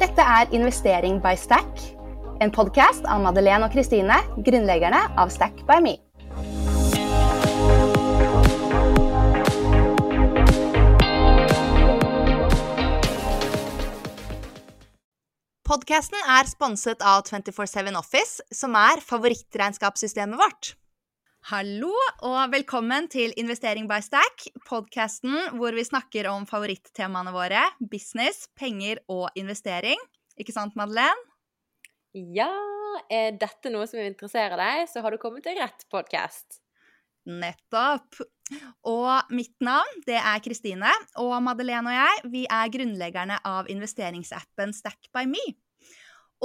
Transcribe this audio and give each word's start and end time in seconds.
Dette 0.00 0.24
er 0.24 0.48
Investering 0.56 1.18
by 1.20 1.34
Stack, 1.36 1.82
en 2.40 2.48
podkast 2.48 3.04
av 3.04 3.20
Madeleine 3.20 3.66
og 3.66 3.74
Kristine, 3.74 4.14
grunnleggerne 4.46 4.96
av 5.20 5.28
Stack 5.28 5.60
by 5.68 5.76
Me. 5.84 5.92
Podkasten 15.68 16.16
er 16.32 16.48
sponset 16.48 17.04
av 17.04 17.26
247 17.28 17.92
Office, 18.00 18.40
som 18.56 18.80
er 18.80 19.04
favorittregnskapssystemet 19.04 20.40
vårt. 20.40 20.79
Hallo 21.50 21.90
og 22.22 22.52
velkommen 22.52 23.08
til 23.10 23.32
Investering 23.40 23.88
by 23.90 23.96
Stack, 24.06 24.44
podkasten 24.68 25.56
hvor 25.58 25.74
vi 25.74 25.82
snakker 25.82 26.28
om 26.30 26.44
favorittemaene 26.46 27.32
våre 27.34 27.64
business, 27.90 28.44
penger 28.54 29.00
og 29.10 29.34
investering. 29.34 29.98
Ikke 30.38 30.54
sant, 30.54 30.76
Madeleine? 30.78 31.24
Ja, 32.14 32.52
er 33.10 33.34
dette 33.40 33.72
noe 33.74 33.88
som 33.90 33.98
interesserer 33.98 34.54
deg, 34.62 34.84
så 34.92 35.02
har 35.02 35.10
du 35.10 35.18
kommet 35.18 35.42
til 35.42 35.58
rett 35.58 35.82
podkast. 35.90 36.60
Nettopp. 37.26 38.20
Og 38.86 39.34
mitt 39.34 39.56
navn 39.58 40.04
det 40.06 40.20
er 40.20 40.44
Kristine, 40.44 40.92
og 41.18 41.34
Madeleine 41.42 41.90
og 41.90 41.98
jeg 41.98 42.30
vi 42.36 42.44
er 42.46 42.70
grunnleggerne 42.78 43.40
av 43.42 43.66
investeringsappen 43.74 44.76
Stack 44.78 45.10
by 45.10 45.26
Me. 45.26 45.42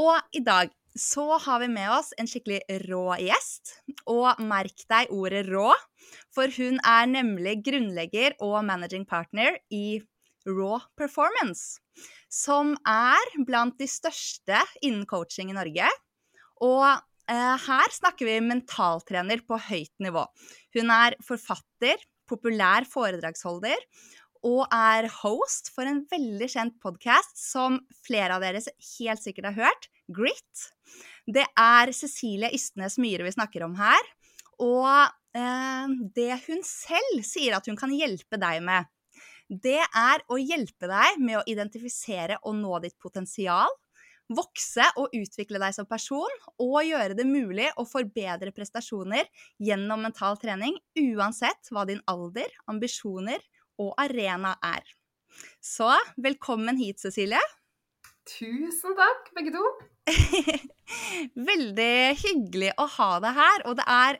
Og 0.02 0.18
i 0.34 0.42
dag 0.42 0.74
så 0.96 1.26
har 1.44 1.60
vi 1.60 1.68
med 1.72 1.92
oss 1.92 2.14
en 2.18 2.28
skikkelig 2.30 2.62
rå 2.88 3.18
gjest. 3.20 3.76
Og 4.12 4.40
merk 4.48 4.86
deg 4.92 5.12
ordet 5.14 5.46
rå, 5.50 5.70
for 6.34 6.52
hun 6.58 6.80
er 6.80 7.10
nemlig 7.12 7.60
grunnlegger 7.66 8.38
og 8.46 8.62
managing 8.68 9.06
partner 9.08 9.60
i 9.74 10.00
Raw 10.48 10.80
Performance, 10.98 11.82
som 12.30 12.76
er 12.88 13.32
blant 13.48 13.78
de 13.82 13.88
største 13.90 14.62
innen 14.82 15.06
coaching 15.10 15.52
i 15.52 15.58
Norge. 15.58 15.90
Og 16.64 16.86
eh, 16.86 17.56
her 17.66 17.96
snakker 17.96 18.30
vi 18.30 18.42
mentaltrener 18.46 19.42
på 19.48 19.60
høyt 19.70 19.94
nivå. 20.04 20.24
Hun 20.78 20.94
er 20.94 21.18
forfatter, 21.26 22.00
populær 22.30 22.88
foredragsholder 22.90 23.82
og 24.46 24.64
er 24.74 25.08
host 25.24 25.72
for 25.74 25.90
en 25.90 26.04
veldig 26.10 26.48
kjent 26.50 26.78
podkast 26.82 27.38
som 27.40 27.80
flere 28.06 28.38
av 28.38 28.46
dere 28.46 28.62
helt 28.62 29.22
sikkert 29.22 29.50
har 29.50 29.58
hørt, 29.66 29.88
Grit. 30.08 30.66
Det 31.26 31.46
er 31.58 31.92
Cecilie 31.96 32.52
Ystnes 32.54 33.00
Myhre 33.02 33.26
vi 33.26 33.34
snakker 33.34 33.66
om 33.66 33.76
her. 33.80 34.12
Og 34.62 34.90
eh, 35.36 35.96
det 36.16 36.34
hun 36.48 36.62
selv 36.66 37.24
sier 37.28 37.58
at 37.58 37.66
hun 37.70 37.80
kan 37.80 37.94
hjelpe 37.94 38.40
deg 38.42 38.62
med, 38.66 38.86
det 39.50 39.82
er 39.82 40.24
å 40.32 40.38
hjelpe 40.42 40.90
deg 40.90 41.20
med 41.22 41.40
å 41.40 41.48
identifisere 41.50 42.40
og 42.44 42.56
nå 42.58 42.80
ditt 42.82 42.96
potensial, 43.02 43.70
vokse 44.26 44.88
og 44.98 45.14
utvikle 45.14 45.60
deg 45.62 45.76
som 45.76 45.86
person, 45.86 46.32
og 46.58 46.80
gjøre 46.82 47.18
det 47.18 47.28
mulig 47.30 47.68
å 47.78 47.86
forbedre 47.86 48.54
prestasjoner 48.56 49.30
gjennom 49.62 50.02
mental 50.08 50.40
trening, 50.42 50.80
uansett 50.98 51.70
hva 51.70 51.86
din 51.86 52.02
alder, 52.10 52.50
ambisjoner 52.72 53.44
og 53.78 53.94
arena 54.02 54.56
er. 54.66 54.82
Så 55.62 55.92
velkommen 56.18 56.80
hit, 56.80 57.04
Cecilie. 57.04 57.42
Tusen 58.26 58.96
takk, 58.98 59.30
begge 59.38 59.54
to. 59.54 59.64
Veldig 61.50 61.96
hyggelig 62.24 62.74
å 62.82 62.88
ha 62.98 63.10
deg 63.22 63.38
her, 63.38 63.66
og 63.70 63.78
det 63.78 63.86
er 63.86 64.20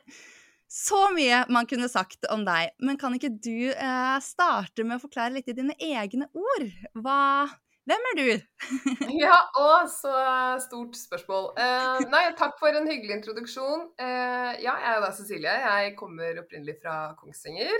så 0.70 1.08
mye 1.14 1.44
man 1.52 1.66
kunne 1.70 1.88
sagt 1.90 2.26
om 2.30 2.44
deg. 2.46 2.74
Men 2.82 2.98
kan 3.00 3.14
ikke 3.16 3.32
du 3.34 3.70
eh, 3.70 4.16
starte 4.22 4.86
med 4.86 4.98
å 4.98 5.04
forklare 5.06 5.34
litt 5.36 5.50
i 5.50 5.56
dine 5.56 5.76
egne 5.82 6.28
ord? 6.34 6.66
Hva, 7.02 7.46
hvem 7.86 8.08
er 8.10 8.18
du? 8.18 8.30
ja, 9.22 9.36
å, 9.58 9.68
så 9.90 10.14
stort 10.62 10.98
spørsmål. 10.98 11.52
Eh, 11.62 12.06
nei, 12.10 12.24
takk 12.38 12.58
for 12.62 12.74
en 12.74 12.90
hyggelig 12.90 13.20
introduksjon. 13.20 13.88
Eh, 13.94 14.52
ja, 14.64 14.74
jeg 14.74 14.92
er 14.92 15.02
da 15.02 15.12
Cecilie. 15.14 15.56
Jeg 15.66 15.96
kommer 15.98 16.42
opprinnelig 16.42 16.78
fra 16.82 16.98
Kongsvinger. 17.18 17.78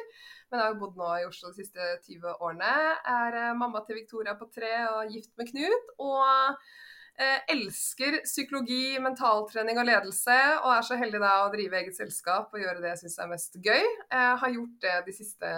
Men 0.50 0.60
jeg 0.62 0.70
har 0.70 0.76
bodd 0.78 0.98
nå 0.98 1.06
i 1.18 1.26
Oslo 1.26 1.50
de 1.50 1.62
siste 1.64 1.86
20 2.06 2.34
årene. 2.38 2.68
Jeg 2.70 3.30
er 3.30 3.38
eh, 3.40 3.54
mamma 3.58 3.82
til 3.86 3.98
Victoria 3.98 4.36
på 4.38 4.46
tre 4.54 4.74
og 4.92 5.10
gift 5.10 5.32
med 5.38 5.50
Knut. 5.50 5.94
Og 5.98 6.60
elsker 7.48 8.18
psykologi, 8.26 8.98
mentaltrening 9.00 9.78
og 9.80 9.86
ledelse, 9.88 10.36
og 10.60 10.72
er 10.74 10.84
så 10.84 10.98
heldig 11.00 11.20
da 11.22 11.32
å 11.44 11.52
drive 11.52 11.78
eget 11.80 11.96
selskap 11.96 12.52
og 12.52 12.60
gjøre 12.60 12.82
det 12.82 12.90
jeg 12.92 13.00
syns 13.04 13.16
er 13.22 13.30
mest 13.30 13.56
gøy. 13.64 13.84
Jeg 14.12 14.34
har 14.42 14.52
gjort 14.52 14.74
det 14.84 14.96
de 15.06 15.14
siste 15.16 15.52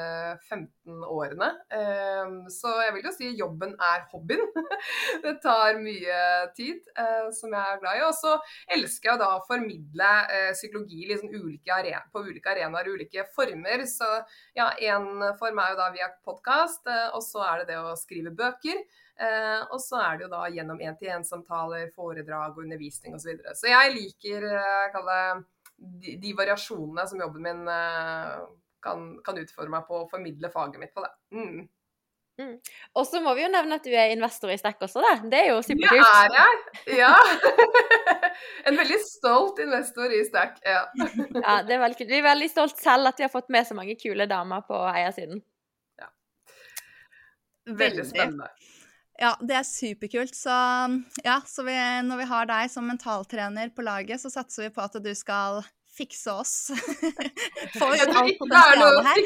15 0.49 1.03
årene. 1.09 1.49
Eh, 1.75 2.37
så 2.55 2.75
jeg 2.85 2.95
vil 2.95 3.09
jo 3.09 3.15
si 3.17 3.33
jobben 3.39 3.75
er 3.75 4.07
hobbyen. 4.13 4.45
det 5.25 5.35
tar 5.45 5.81
mye 5.83 6.21
tid, 6.59 6.87
eh, 6.95 7.29
som 7.35 7.55
jeg 7.55 7.75
er 7.75 7.83
glad 7.83 7.99
i. 7.99 8.05
Og 8.07 8.15
så 8.19 8.37
elsker 8.79 9.13
jeg 9.13 9.23
da 9.25 9.33
å 9.37 9.45
formidle 9.49 10.13
psykologi 10.55 11.09
liksom 11.09 11.35
ulike 11.35 11.83
på 12.13 12.23
ulike 12.29 12.55
arenaer, 12.55 12.93
ulike 12.95 13.27
former. 13.35 13.85
Så 13.89 14.09
ja, 14.57 14.71
én 14.79 15.11
form 15.41 15.61
er 15.63 15.75
jo 15.75 15.83
da 15.83 15.91
via 15.95 16.09
podkast, 16.25 16.89
og 17.15 17.23
så 17.25 17.45
er 17.49 17.63
det 17.63 17.75
det 17.75 17.83
å 17.83 17.99
skrive 17.99 18.35
bøker. 18.37 18.83
Eh, 19.19 19.63
og 19.75 19.81
så 19.83 19.99
er 19.99 20.19
det 20.19 20.27
jo 20.29 20.31
da 20.31 20.45
gjennom 20.55 20.79
én-til-én-samtaler, 20.79 21.89
foredrag 21.97 22.55
og 22.55 22.63
undervisning 22.63 23.17
osv. 23.17 23.25
Så, 23.25 23.31
videre. 23.33 23.55
så 23.59 23.71
jeg 23.73 23.95
liker 23.97 24.47
eh, 24.53 25.41
de, 25.77 26.15
de, 26.23 26.35
variasjonene 26.39 27.07
som 27.11 27.25
jobben 27.25 27.49
min 27.49 27.73
eh, 27.73 28.37
kan, 28.85 29.11
kan 29.27 29.41
utfordre 29.43 29.75
meg 29.75 29.89
på 29.89 30.05
å 30.05 30.07
formidle 30.13 30.53
faget 30.55 30.79
mitt 30.83 30.95
på. 30.95 31.03
det. 31.03 31.13
Mm. 31.35 31.67
Mm. 32.39 32.55
Og 32.95 33.07
så 33.11 33.19
må 33.19 33.33
vi 33.35 33.43
jo 33.43 33.51
nevne 33.51 33.81
at 33.81 33.87
du 33.87 33.91
er 33.91 34.13
investor 34.15 34.53
i 34.55 34.59
Stack 34.61 34.79
også, 34.87 35.03
da. 35.03 35.17
Det 35.27 35.41
er 35.41 35.49
jo 35.51 35.59
superkult. 35.67 36.07
Det 36.07 36.21
er 36.21 36.37
jeg. 36.37 37.01
Ja. 37.01 37.15
en 38.71 38.79
veldig 38.79 38.99
stolt 39.03 39.59
investor 39.65 40.15
i 40.15 40.23
Stack. 40.29 40.61
Ja. 40.63 40.85
ja, 41.49 41.57
det 41.67 41.75
er 41.75 41.83
veldig 41.83 41.99
kult. 41.99 42.13
Vi 42.15 42.21
er 42.21 42.29
veldig 42.29 42.51
stolt 42.55 42.79
selv 42.79 43.11
at 43.11 43.19
vi 43.19 43.27
har 43.27 43.35
fått 43.35 43.51
med 43.51 43.67
så 43.67 43.75
mange 43.75 43.99
kule 43.99 44.31
damer 44.31 44.63
på 44.71 44.79
eiersiden. 44.93 45.43
Ja. 45.99 46.13
Veldig 47.83 48.07
spennende. 48.07 48.53
Ja, 49.19 49.33
det 49.43 49.57
er 49.59 49.67
superkult. 49.67 50.37
Så, 50.39 50.55
ja, 51.25 51.41
så 51.47 51.65
vi, 51.67 51.75
når 52.07 52.23
vi 52.23 52.29
har 52.31 52.47
deg 52.51 52.71
som 52.71 52.87
mentaltrener 52.87 53.73
på 53.75 53.83
laget, 53.87 54.23
så 54.23 54.31
satser 54.31 54.69
vi 54.69 54.75
på 54.75 54.85
at 54.85 54.95
du 55.03 55.11
skal 55.19 55.65
fikse 55.99 56.31
oss. 56.31 56.53
Få 57.79 57.89
ut 57.91 58.15
alt 58.15 58.39
potensialet 58.39 59.09
her. 59.09 59.23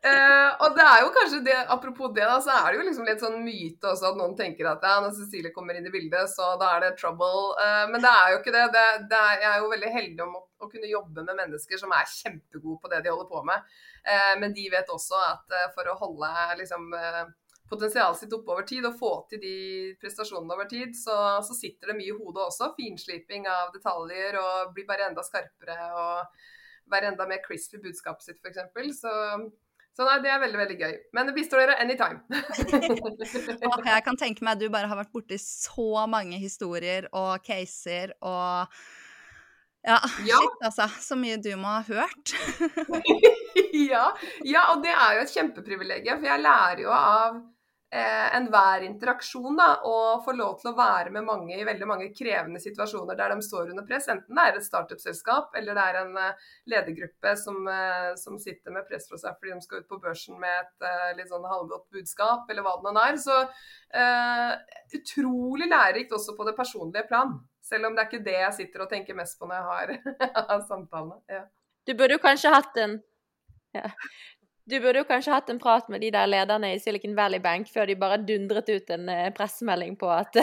Uh, 0.00 0.50
og 0.64 0.76
det 0.78 0.84
er 0.86 1.02
jo 1.04 1.10
kanskje 1.12 1.38
det, 1.44 1.56
Apropos 1.68 2.08
det, 2.16 2.24
da, 2.24 2.38
så 2.40 2.54
er 2.54 2.72
det 2.72 2.78
jo 2.78 2.84
liksom 2.86 3.04
litt 3.04 3.20
sånn 3.20 3.36
myte 3.44 3.90
også 3.90 4.08
at 4.08 4.16
noen 4.16 4.32
tenker 4.38 4.70
at 4.70 4.86
ja, 4.86 4.94
når 5.04 5.12
Cecilie 5.18 5.52
kommer 5.52 5.76
inn 5.76 5.86
i 5.86 5.92
bildet, 5.92 6.30
så 6.32 6.54
da 6.60 6.70
er 6.74 6.86
det 6.86 6.94
trouble. 6.98 7.52
Uh, 7.60 7.84
men 7.92 8.02
det 8.02 8.10
er 8.10 8.32
jo 8.32 8.40
ikke 8.40 8.54
det. 8.56 8.64
det, 8.74 8.86
det 9.12 9.20
er, 9.20 9.34
jeg 9.44 9.50
er 9.52 9.60
jo 9.60 9.72
veldig 9.74 9.92
heldig 9.98 10.24
om 10.26 10.38
å, 10.40 10.42
å, 10.64 10.70
kunne 10.72 10.90
jobbe 10.90 11.26
med 11.28 11.38
mennesker 11.44 11.82
som 11.82 11.92
er 11.94 12.08
kjempegode 12.16 12.80
på 12.80 12.90
det 12.90 13.04
de 13.04 13.12
holder 13.12 13.30
på 13.30 13.44
med. 13.52 13.76
Uh, 14.08 14.34
men 14.42 14.56
de 14.56 14.66
vet 14.72 14.96
også 14.96 15.20
at 15.28 15.60
for 15.76 15.92
å 15.92 15.98
holde 16.00 16.32
liksom 16.62 16.90
potensialet 17.70 18.18
sitt 18.18 18.32
oppe 18.34 18.52
over 18.54 18.66
tid 18.66 18.86
og 18.88 18.98
få 18.98 19.12
til 19.30 19.40
de 19.42 19.56
prestasjonene 20.02 20.56
over 20.56 20.68
tid, 20.70 20.94
så, 20.98 21.16
så 21.46 21.56
sitter 21.56 21.92
det 21.92 21.98
mye 22.00 22.10
i 22.10 22.16
hodet 22.16 22.46
også. 22.48 22.72
Finsliping 22.78 23.46
av 23.50 23.70
detaljer 23.76 24.38
og 24.40 24.74
blir 24.74 24.88
bare 24.88 25.06
enda 25.10 25.24
skarpere 25.26 25.76
og 25.94 26.40
være 26.90 27.12
enda 27.12 27.26
mer 27.30 27.42
crispy 27.44 27.78
i 27.78 27.84
budskapet 27.84 28.26
sitt, 28.26 28.40
f.eks. 28.42 28.98
Så, 28.98 29.12
så 29.94 30.06
nei, 30.06 30.16
det 30.24 30.32
er 30.34 30.42
veldig 30.42 30.60
veldig 30.64 30.78
gøy. 30.80 30.96
Men 31.16 31.30
det 31.30 31.36
bistår 31.36 31.62
dere 31.62 31.78
anytime. 31.82 32.24
jeg 33.94 34.06
kan 34.06 34.18
tenke 34.18 34.46
meg 34.46 34.56
at 34.56 34.64
du 34.64 34.72
bare 34.72 34.90
har 34.90 34.98
vært 35.04 35.14
borti 35.14 35.38
så 35.42 36.08
mange 36.10 36.40
historier 36.42 37.06
og 37.14 37.38
caser 37.46 38.16
og 38.18 38.66
ja, 39.86 39.96
ja. 40.26 40.36
shit 40.36 40.66
altså. 40.66 40.88
Så 41.00 41.16
mye 41.16 41.38
du 41.40 41.52
må 41.60 41.70
ha 41.70 41.84
hørt. 41.86 42.34
ja, 43.92 44.10
ja, 44.44 44.66
og 44.74 44.82
det 44.84 44.92
er 44.92 45.16
jo 45.16 45.24
et 45.24 45.32
kjempeprivilegium, 45.38 46.20
for 46.20 46.28
jeg 46.32 46.44
lærer 46.44 46.84
jo 46.84 46.92
av 46.94 47.40
eh, 47.92 48.36
enhver 48.36 48.84
interaksjon 48.86 49.56
da, 49.58 49.68
og 49.86 50.22
få 50.24 50.34
lov 50.38 50.58
til 50.60 50.70
å 50.70 50.76
være 50.78 51.10
med 51.14 51.26
mange 51.26 51.56
i 51.58 51.66
veldig 51.66 51.88
mange 51.90 52.08
krevende 52.14 52.62
situasjoner 52.62 53.18
der 53.18 53.34
de 53.34 53.44
står 53.44 53.72
under 53.72 53.86
press. 53.88 54.08
Enten 54.12 54.38
det 54.38 54.46
er 54.46 54.58
et 54.58 54.66
startup-selskap 54.66 55.58
eller 55.58 55.76
det 55.76 55.86
er 55.86 56.00
en 56.04 56.16
eh, 56.22 56.48
ledergruppe 56.70 57.34
som, 57.40 57.60
eh, 57.68 58.12
som, 58.20 58.38
sitter 58.40 58.74
med 58.74 58.86
press 58.88 59.08
fra 59.10 59.18
seg 59.20 59.36
fordi 59.36 59.56
de 59.56 59.66
skal 59.66 59.82
ut 59.82 59.90
på 59.90 60.00
børsen 60.02 60.38
med 60.40 60.62
et 60.62 60.88
eh, 60.88 61.10
litt 61.18 61.32
sånn 61.32 61.44
halvgodt 61.50 61.88
budskap, 61.92 62.46
eller 62.50 62.64
hva 62.64 62.76
det 62.78 62.94
nå 62.94 63.04
er. 63.04 63.20
Så 63.20 63.38
utrolig 64.94 65.66
lærerikt 65.66 66.12
også 66.14 66.36
på 66.38 66.46
det 66.46 66.54
personlige 66.56 67.08
plan. 67.10 67.34
Selv 67.64 67.88
om 67.88 67.96
det 67.96 68.04
er 68.04 68.08
ikke 68.08 68.26
det 68.26 68.36
jeg 68.38 68.56
sitter 68.60 68.84
og 68.84 68.90
tenker 68.92 69.18
mest 69.18 69.38
på 69.38 69.48
når 69.50 69.58
jeg 69.58 70.00
har 70.36 70.62
samtalene. 70.70 71.18
Ja. 71.30 71.44
Du 71.86 71.96
burde 71.98 72.16
jo 72.16 72.22
kanskje 72.22 72.52
hatt 72.54 72.78
en 72.78 73.00
ja. 73.74 73.90
Du 74.70 74.76
burde 74.78 75.00
jo 75.00 75.06
kanskje 75.08 75.34
hatt 75.34 75.50
en 75.50 75.58
prat 75.58 75.88
med 75.90 76.02
de 76.04 76.12
der 76.14 76.28
lederne 76.30 76.74
i 76.74 76.78
Silicon 76.78 77.16
Valley 77.18 77.40
Bank 77.42 77.68
før 77.72 77.88
de 77.90 77.96
bare 77.98 78.20
dundret 78.22 78.68
ut 78.70 78.92
en 78.94 79.08
uh, 79.10 79.26
pressemelding 79.34 79.96
på 79.98 80.10
at 80.14 80.38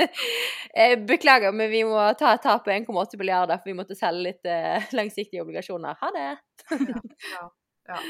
eh, 0.80 0.96
Beklager, 1.06 1.54
men 1.54 1.70
vi 1.70 1.84
må 1.86 2.00
ta 2.18 2.34
et 2.34 2.42
tap 2.46 2.64
på 2.66 2.74
1,8 2.74 3.20
milliarder, 3.20 3.60
for 3.60 3.70
vi 3.70 3.78
måtte 3.78 3.98
selge 3.98 4.26
litt 4.26 4.50
uh, 4.50 4.90
langsiktige 4.96 5.44
obligasjoner. 5.44 5.98
Ha 6.02 6.12
det! 6.18 6.28
ja, 6.74 7.00
ja, 7.36 7.48
Ja. 7.90 8.02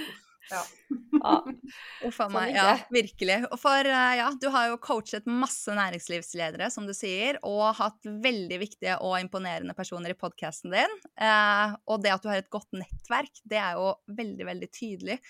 Ja. 0.50 0.64
Uff 2.06 2.20
a 2.20 2.26
Sånn 2.26 2.35
meg. 2.35 2.55
Ja, 2.56 2.75
virkelig. 2.93 3.38
For 3.61 3.87
eh, 3.87 4.17
ja, 4.20 4.29
du 4.41 4.49
har 4.55 4.70
jo 4.70 4.81
coachet 4.82 5.29
masse 5.29 5.75
næringslivsledere, 5.76 6.70
som 6.73 6.88
du 6.88 6.94
sier, 6.97 7.38
og 7.47 7.76
hatt 7.81 8.11
veldig 8.25 8.61
viktige 8.62 8.99
og 9.05 9.19
imponerende 9.20 9.76
personer 9.79 10.14
i 10.14 10.19
podkasten 10.19 10.75
din. 10.75 10.99
Eh, 11.20 11.79
og 11.91 12.05
det 12.05 12.14
at 12.14 12.25
du 12.25 12.31
har 12.32 12.43
et 12.43 12.52
godt 12.52 12.70
nettverk, 12.76 13.43
det 13.44 13.61
er 13.61 13.81
jo 13.81 13.94
veldig, 14.20 14.49
veldig 14.52 14.70
tydelig. 14.75 15.20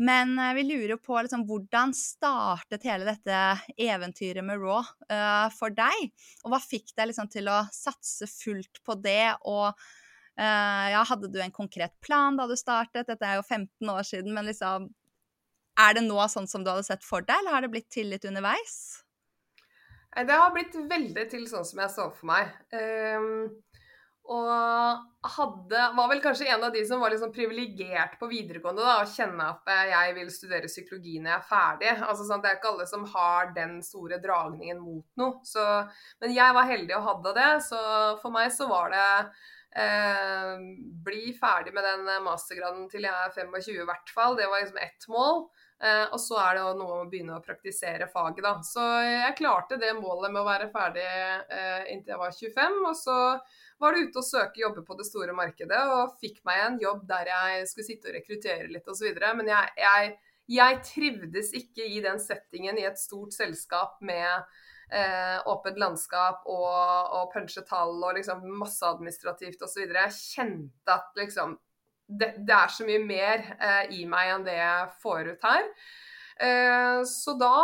Men 0.00 0.38
eh, 0.38 0.54
vi 0.56 0.64
lurer 0.64 0.94
jo 0.94 1.00
på 1.02 1.18
liksom, 1.20 1.44
hvordan 1.48 1.94
startet 1.96 2.86
hele 2.88 3.08
dette 3.08 3.40
eventyret 3.76 4.44
med 4.46 4.60
Raw 4.62 4.80
eh, 5.12 5.48
for 5.52 5.74
deg? 5.76 6.12
Og 6.44 6.54
hva 6.54 6.60
fikk 6.62 6.94
deg 6.94 7.10
liksom, 7.10 7.28
til 7.32 7.50
å 7.52 7.62
satse 7.74 8.28
fullt 8.30 8.80
på 8.86 8.96
det? 9.04 9.34
Og 9.50 9.76
ja, 10.40 11.02
hadde 11.08 11.28
du 11.28 11.40
en 11.42 11.52
konkret 11.52 11.92
plan 12.00 12.38
da 12.38 12.46
du 12.48 12.56
startet? 12.56 13.08
Dette 13.10 13.26
er 13.26 13.40
jo 13.40 13.44
15 13.44 13.92
år 13.92 14.06
siden, 14.08 14.32
men 14.36 14.48
liksom 14.48 14.88
Er 15.80 15.94
det 15.96 16.02
nå 16.04 16.18
sånn 16.28 16.48
som 16.50 16.64
du 16.64 16.68
hadde 16.68 16.84
sett 16.84 17.04
for 17.06 17.24
deg, 17.24 17.40
eller 17.40 17.56
har 17.56 17.64
det 17.64 17.72
blitt 17.72 17.88
til 17.92 18.10
litt 18.12 18.26
underveis? 18.28 19.00
Det 20.10 20.36
har 20.36 20.50
blitt 20.52 20.74
veldig 20.90 21.26
til 21.30 21.46
sånn 21.48 21.64
som 21.64 21.80
jeg 21.80 21.92
så 21.94 22.08
for 22.10 22.28
meg. 22.32 22.50
Ehm, 22.74 23.46
og 24.30 25.30
hadde, 25.34 25.84
var 25.96 26.10
vel 26.10 26.20
kanskje 26.22 26.48
en 26.52 26.64
av 26.66 26.74
de 26.74 26.82
som 26.86 27.00
var 27.02 27.14
sånn 27.18 27.32
privilegert 27.34 28.18
på 28.20 28.28
videregående. 28.30 28.82
da, 28.84 29.00
Å 29.02 29.08
kjenne 29.10 29.46
at 29.54 29.70
eh, 29.70 29.86
jeg 29.90 30.16
vil 30.18 30.32
studere 30.34 30.70
psykologi 30.70 31.16
når 31.18 31.32
jeg 31.32 31.38
er 31.38 31.48
ferdig. 31.48 31.94
Altså 32.08 32.26
sånn, 32.26 32.42
Det 32.42 32.50
er 32.50 32.58
ikke 32.58 32.72
alle 32.74 32.86
som 32.90 33.06
har 33.14 33.54
den 33.56 33.78
store 33.86 34.20
dragningen 34.22 34.82
mot 34.82 35.06
noe. 35.18 35.40
Så, 35.46 35.64
men 36.22 36.34
jeg 36.36 36.58
var 36.58 36.68
heldig 36.70 36.98
og 36.98 37.08
hadde 37.08 37.34
det, 37.40 37.50
så 37.70 37.80
for 38.22 38.34
meg 38.34 38.52
så 38.54 38.68
var 38.70 38.94
det 38.94 39.08
eh, 39.76 40.54
bli 41.04 41.32
ferdig 41.40 41.74
med 41.74 41.86
den 41.86 42.10
mastergraden 42.24 42.88
til 42.90 43.06
jeg 43.06 43.14
er 43.14 43.34
25 43.34 43.74
i 43.76 43.88
hvert 43.88 44.14
fall. 44.14 44.36
Det 44.38 44.48
var 44.50 44.62
liksom 44.62 44.80
ett 44.82 45.08
mål. 45.08 45.44
Eh, 45.80 46.06
og 46.12 46.20
så 46.20 46.36
er 46.42 46.56
det 46.56 46.62
jo 46.64 46.72
noe 46.76 46.96
å 47.00 47.08
begynne 47.08 47.38
å 47.38 47.44
praktisere 47.44 48.08
faget, 48.12 48.42
da. 48.44 48.54
Så 48.66 48.84
jeg 49.06 49.36
klarte 49.38 49.78
det 49.80 49.94
målet 49.96 50.32
med 50.32 50.42
å 50.42 50.48
være 50.48 50.68
ferdig 50.74 51.06
eh, 51.06 51.86
inntil 51.94 52.14
jeg 52.14 52.20
var 52.20 52.34
25. 52.36 52.80
Og 52.90 52.96
så 53.00 53.18
var 53.80 53.96
det 53.96 54.08
ute 54.08 54.20
og 54.20 54.26
søke 54.28 54.60
jobber 54.60 54.84
på 54.84 54.98
det 54.98 55.08
store 55.08 55.36
markedet, 55.36 55.80
og 55.94 56.18
fikk 56.20 56.42
meg 56.48 56.64
en 56.66 56.82
jobb 56.82 57.06
der 57.08 57.32
jeg 57.32 57.70
skulle 57.70 57.88
sitte 57.88 58.10
og 58.10 58.18
rekruttere 58.18 58.68
litt 58.68 58.90
osv. 58.92 59.08
Men 59.40 59.48
jeg, 59.48 59.72
jeg, 59.80 60.10
jeg 60.52 60.82
trivdes 60.90 61.54
ikke 61.62 61.88
i 61.88 62.02
den 62.04 62.20
settingen 62.20 62.80
i 62.80 62.84
et 62.90 63.00
stort 63.00 63.32
selskap 63.32 63.96
med 64.04 64.52
eh, 64.92 65.38
åpent 65.50 65.78
landskap 65.80 66.46
og, 66.50 67.14
og 67.16 67.32
punche 67.34 67.62
tall 67.68 67.96
og 67.98 68.16
liksom 68.18 68.44
masse 68.60 68.86
administrativt 68.86 69.62
osv. 69.62 69.84
Jeg 69.86 70.16
kjente 70.16 70.96
at 70.96 71.20
liksom 71.20 71.56
det, 72.10 72.32
det 72.42 72.54
er 72.56 72.72
så 72.74 72.86
mye 72.86 73.02
mer 73.04 73.44
eh, 73.56 73.84
i 74.00 74.04
meg 74.10 74.34
enn 74.34 74.46
det 74.46 74.56
jeg 74.58 74.88
får 75.02 75.32
ut 75.34 75.46
her. 75.46 75.68
Eh, 76.40 76.98
så 77.06 77.36
da 77.38 77.54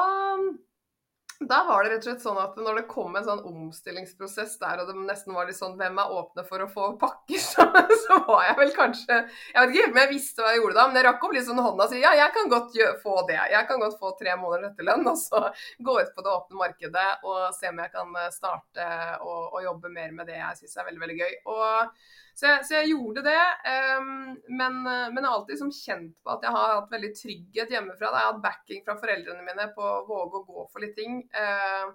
da 1.50 1.62
var 1.68 1.84
det 1.84 1.90
rett 1.90 2.04
og 2.04 2.08
slett 2.08 2.24
sånn 2.24 2.38
at 2.40 2.56
når 2.60 2.80
det 2.80 2.84
kom 2.90 3.16
en 3.18 3.26
sånn 3.26 3.42
omstillingsprosess 3.48 4.56
der, 4.62 4.82
og 4.82 4.90
det 4.90 4.96
nesten 5.06 5.34
var 5.36 5.48
litt 5.48 5.58
sånn 5.58 5.76
hvem 5.78 6.00
er 6.00 6.14
åpne 6.16 6.44
for 6.48 6.64
å 6.64 6.68
få 6.70 6.88
pakker, 7.00 7.42
så, 7.52 7.66
så 8.06 8.18
var 8.28 8.46
jeg 8.48 8.58
vel 8.60 8.74
kanskje 8.76 9.18
Jeg 9.18 9.56
vet 9.56 9.74
ikke 9.74 9.90
om 9.90 10.00
jeg 10.02 10.12
visste 10.12 10.44
hva 10.44 10.52
jeg 10.54 10.62
gjorde 10.62 10.78
da, 10.78 10.86
men 10.88 11.00
jeg 11.00 11.08
rakk 11.08 11.26
opp 11.28 11.36
litt 11.36 11.48
sånn 11.48 11.62
hånda 11.62 11.86
og 11.86 11.94
si 11.94 12.02
ja, 12.02 12.12
jeg 12.16 12.34
kan 12.36 12.52
godt 12.52 12.76
få 13.02 13.16
det. 13.28 13.40
Jeg 13.52 13.68
kan 13.68 13.82
godt 13.82 13.98
få 14.00 14.12
tre 14.20 14.36
måneder 14.40 14.70
etterlønn, 14.70 15.08
og 15.12 15.18
så 15.20 15.42
gå 15.88 15.96
ut 16.00 16.14
på 16.16 16.26
det 16.26 16.34
åpne 16.34 16.62
markedet 16.62 17.08
og 17.26 17.42
se 17.56 17.72
om 17.72 17.82
jeg 17.84 17.94
kan 17.94 18.20
eh, 18.20 18.30
starte 18.34 18.86
og 19.26 19.58
jobbe 19.64 19.90
mer 19.92 20.12
med 20.14 20.30
det 20.30 20.38
jeg 20.38 20.62
syns 20.62 20.78
er 20.78 20.88
veldig, 20.88 21.02
veldig 21.02 21.18
gøy. 21.20 21.34
Og 21.52 22.24
så 22.36 22.50
jeg, 22.50 22.64
så 22.68 22.78
jeg 22.78 22.92
gjorde 22.92 23.24
det, 23.24 23.42
Um, 23.66 24.34
men, 24.58 24.74
jeg 24.84 25.24
har 25.24 25.32
alltid 25.32 25.58
som 25.58 25.70
kjent 25.72 26.12
på 26.22 26.30
at 26.34 26.42
jeg 26.44 26.52
har 26.52 26.74
hatt 26.74 26.90
veldig 26.92 27.08
trygghet 27.16 27.70
hjemmefra. 27.72 28.10
Da. 28.10 28.18
Jeg 28.20 28.26
har 28.26 28.34
hatt 28.34 28.42
backing 28.44 28.82
fra 28.84 28.96
foreldrene 29.00 29.46
mine 29.46 29.68
på 29.74 29.82
å 29.82 30.02
våge 30.06 30.42
å 30.42 30.44
gå 30.46 30.66
for 30.68 30.84
litt 30.84 30.94
ting. 30.98 31.22
Uh, 31.32 31.94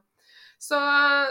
så, 0.61 0.79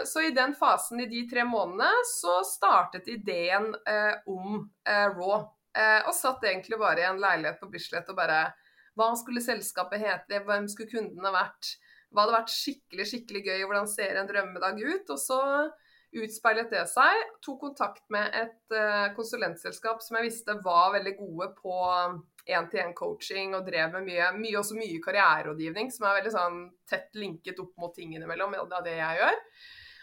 så 0.07 0.25
i 0.27 0.33
den 0.35 0.55
fasen, 0.59 1.03
i 1.03 1.09
de 1.11 1.25
tre 1.31 1.45
månedene, 1.47 2.05
så 2.09 2.41
startet 2.47 3.11
ideen 3.11 3.69
uh, 3.75 4.15
om 4.31 4.63
uh, 4.63 5.09
Raw. 5.19 5.51
Eh, 5.71 6.01
og 6.03 6.17
satt 6.19 6.43
egentlig 6.49 6.81
bare 6.81 7.05
i 7.05 7.07
en 7.07 7.21
leilighet 7.23 7.61
på 7.61 7.69
Bislett 7.71 8.09
og 8.11 8.17
bare 8.19 8.41
Hva 8.99 9.13
skulle 9.15 9.43
selskapet 9.45 10.03
hete? 10.03 10.41
Hvem 10.43 10.67
skulle 10.69 10.91
kundene 10.91 11.31
vært? 11.31 11.77
Hva 12.11 12.25
hadde 12.25 12.35
vært 12.35 12.51
skikkelig, 12.51 13.07
skikkelig 13.07 13.45
gøy? 13.47 13.61
Hvordan 13.63 13.87
ser 13.89 14.19
en 14.19 14.27
drømmedag 14.27 14.81
ut? 14.83 15.13
Og 15.15 15.21
så 15.23 15.39
utspeilet 16.17 16.73
det 16.73 16.85
seg. 16.91 17.25
Tok 17.45 17.61
kontakt 17.69 18.03
med 18.13 18.35
et 18.35 18.77
eh, 18.77 19.11
konsulentselskap 19.17 20.03
som 20.03 20.19
jeg 20.19 20.31
visste 20.31 20.57
var 20.65 20.95
veldig 20.97 21.17
gode 21.19 21.51
på 21.61 21.75
én-til-én-coaching 22.51 23.55
og 23.57 23.67
drev 23.69 23.99
med 23.99 24.09
mye, 24.09 24.31
mye, 24.39 24.57
også 24.61 24.79
mye 24.79 25.03
karriererådgivning, 25.05 25.93
som 25.95 26.09
er 26.09 26.19
veldig 26.21 26.33
sånn 26.35 26.65
tett 26.89 27.13
linket 27.19 27.61
opp 27.63 27.77
mot 27.81 27.95
ting 27.95 28.17
innimellom 28.17 28.57
av 28.63 28.81
det 28.87 28.97
jeg 28.97 29.21
gjør. 29.21 29.39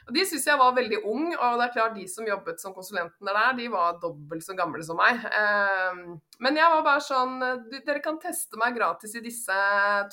Og 0.07 0.13
De 0.15 0.23
syns 0.23 0.45
jeg 0.47 0.59
var 0.59 0.75
veldig 0.77 1.01
ung, 1.11 1.25
og 1.35 1.57
det 1.59 1.65
er 1.65 1.73
klart 1.73 1.97
de 1.97 2.05
som 2.07 2.27
jobbet 2.27 2.61
som 2.63 2.71
konsulentene 2.75 3.33
der, 3.35 3.57
de 3.57 3.65
var 3.73 3.97
dobbelt 3.99 4.45
så 4.45 4.55
gamle 4.55 4.79
som 4.87 4.99
meg. 4.99 5.19
Eh, 5.27 5.99
men 6.45 6.59
jeg 6.61 6.71
var 6.71 6.85
bare 6.85 7.03
sånn 7.03 7.35
Dere 7.73 7.99
kan 8.05 8.21
teste 8.21 8.59
meg 8.61 8.77
gratis 8.77 9.17
i 9.17 9.23
disse 9.25 9.57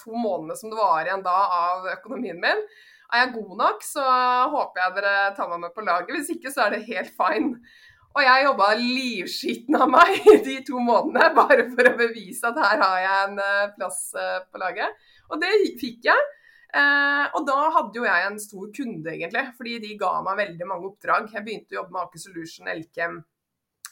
to 0.01 0.11
månedene 0.17 0.59
som 0.59 0.73
det 0.73 0.81
var 0.81 1.07
igjen 1.07 1.23
da 1.23 1.37
av 1.61 1.87
økonomien 1.95 2.43
min. 2.43 2.67
Er 3.13 3.25
jeg 3.25 3.35
god 3.35 3.57
nok, 3.61 3.83
så 3.85 4.05
håper 4.53 4.81
jeg 4.81 4.95
dere 4.99 5.17
tar 5.37 5.51
meg 5.51 5.67
med 5.67 5.75
på 5.75 5.85
laget. 5.85 6.15
Hvis 6.17 6.33
ikke, 6.37 6.53
så 6.55 6.67
er 6.67 6.77
det 6.77 6.87
helt 6.89 7.13
fine. 7.19 7.59
Og 8.15 8.23
jeg 8.23 8.45
jobba 8.47 8.69
livskiten 8.79 9.75
av 9.75 9.91
meg 9.91 10.23
de 10.47 10.61
to 10.67 10.79
månedene, 10.79 11.33
bare 11.35 11.67
for 11.73 11.91
å 11.91 11.97
bevise 11.99 12.47
at 12.47 12.61
her 12.63 12.83
har 12.83 12.97
jeg 13.03 13.27
en 13.27 13.43
eh, 13.43 13.75
plass 13.75 14.01
eh, 14.15 14.39
på 14.47 14.63
laget. 14.63 15.05
Og 15.35 15.43
det 15.43 15.51
fikk 15.81 16.07
jeg. 16.07 16.31
Eh, 16.75 17.25
og 17.35 17.43
da 17.49 17.59
hadde 17.75 17.99
jo 17.99 18.07
jeg 18.07 18.29
en 18.29 18.41
stor 18.43 18.71
kunde, 18.77 19.11
egentlig, 19.11 19.45
fordi 19.59 19.81
de 19.83 19.99
ga 19.99 20.13
meg 20.27 20.41
veldig 20.45 20.71
mange 20.71 20.93
oppdrag. 20.93 21.27
Jeg 21.35 21.47
begynte 21.47 21.75
å 21.75 21.81
jobbe 21.81 21.97
med 21.97 22.03
Aker 22.05 22.23
Solution, 22.23 22.71
Elkem, 22.71 23.19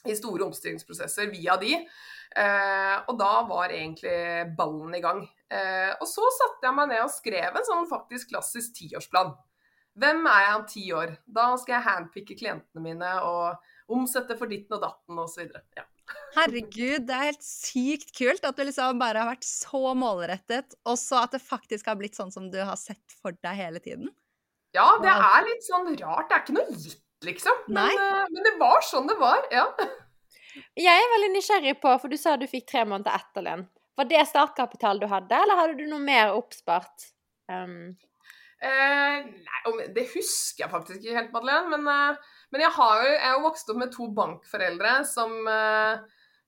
i 0.06 0.18
store 0.18 0.46
omstillingsprosesser 0.48 1.28
via 1.30 1.54
de. 1.62 1.76
Og 3.06 3.12
da 3.20 3.32
var 3.46 3.70
egentlig 3.70 4.16
ballen 4.58 4.96
i 4.98 5.02
gang. 5.04 5.20
Eh, 5.52 5.92
og 6.00 6.08
så 6.08 6.24
satte 6.38 6.68
jeg 6.68 6.76
meg 6.76 6.92
ned 6.94 7.04
og 7.04 7.12
skrev 7.12 7.56
en 7.58 7.66
sånn 7.66 7.88
faktisk 7.90 8.32
klassisk 8.32 8.76
tiårsplan. 8.78 9.34
Hvem 10.00 10.24
er 10.24 10.44
jeg 10.46 10.56
om 10.56 10.68
ti 10.70 10.84
år? 10.96 11.16
Da 11.28 11.50
skal 11.60 11.76
jeg 11.76 11.88
handpicke 11.90 12.36
klientene 12.38 12.84
mine 12.84 13.10
og 13.26 13.92
omsette 13.92 14.38
for 14.38 14.48
ditten 14.48 14.78
og 14.78 14.86
datten 14.86 15.18
osv. 15.20 15.50
Ja. 15.76 15.84
Herregud, 16.32 17.04
det 17.08 17.14
er 17.14 17.28
helt 17.28 17.44
sykt 17.44 18.14
kult 18.16 18.44
at 18.48 18.56
du 18.56 18.64
liksom 18.64 19.00
bare 19.00 19.20
har 19.20 19.28
vært 19.34 19.46
så 19.46 19.92
målrettet, 19.96 20.74
og 20.88 20.96
så 21.00 21.22
at 21.26 21.36
det 21.36 21.42
faktisk 21.44 21.90
har 21.90 21.98
blitt 22.00 22.16
sånn 22.16 22.32
som 22.32 22.48
du 22.52 22.58
har 22.62 22.78
sett 22.80 23.16
for 23.20 23.36
deg 23.44 23.58
hele 23.58 23.82
tiden. 23.84 24.08
ja, 24.72 24.86
det 25.04 25.12
er 25.12 25.44
litt 25.50 25.66
sånn 25.66 25.92
rart. 26.00 26.30
Det 26.30 26.38
er 26.38 26.42
ikke 26.46 26.56
noe 26.56 26.78
gitt, 26.80 27.04
liksom. 27.28 27.60
Men, 27.68 27.92
eh, 27.92 28.24
men 28.32 28.48
det 28.48 28.56
var 28.60 28.80
sånn 28.88 29.10
det 29.10 29.18
var. 29.20 29.44
Ja. 29.52 29.68
Jeg 30.76 31.04
er 31.04 31.12
veldig 31.14 31.30
nysgjerrig 31.36 31.78
på, 31.84 31.92
for 32.00 32.12
du 32.12 32.16
sa 32.20 32.38
du 32.40 32.48
fikk 32.48 32.66
tre 32.72 32.86
måneder 32.88 33.20
etterlønn. 33.20 33.68
Var 33.96 34.08
det 34.08 34.22
startkapital 34.28 34.98
du 35.02 35.06
hadde, 35.10 35.36
eller 35.36 35.58
hadde 35.58 35.76
du 35.82 35.86
noe 35.90 36.00
mer 36.00 36.32
oppspart? 36.38 37.10
Um, 37.52 37.94
Eh, 38.62 39.24
nei, 39.26 39.86
det 39.90 40.04
husker 40.12 40.62
jeg 40.62 40.70
faktisk 40.70 41.00
ikke 41.02 41.16
helt, 41.16 41.32
Madeleine. 41.34 41.66
Men, 41.72 41.88
eh, 41.90 42.34
men 42.54 42.62
jeg, 42.62 42.70
har 42.76 43.00
jo, 43.02 43.08
jeg 43.16 43.32
jo 43.34 43.40
vokst 43.42 43.70
opp 43.72 43.80
med 43.80 43.90
to 43.90 44.06
bankforeldre 44.14 44.92
som, 45.10 45.32
eh, 45.50 45.96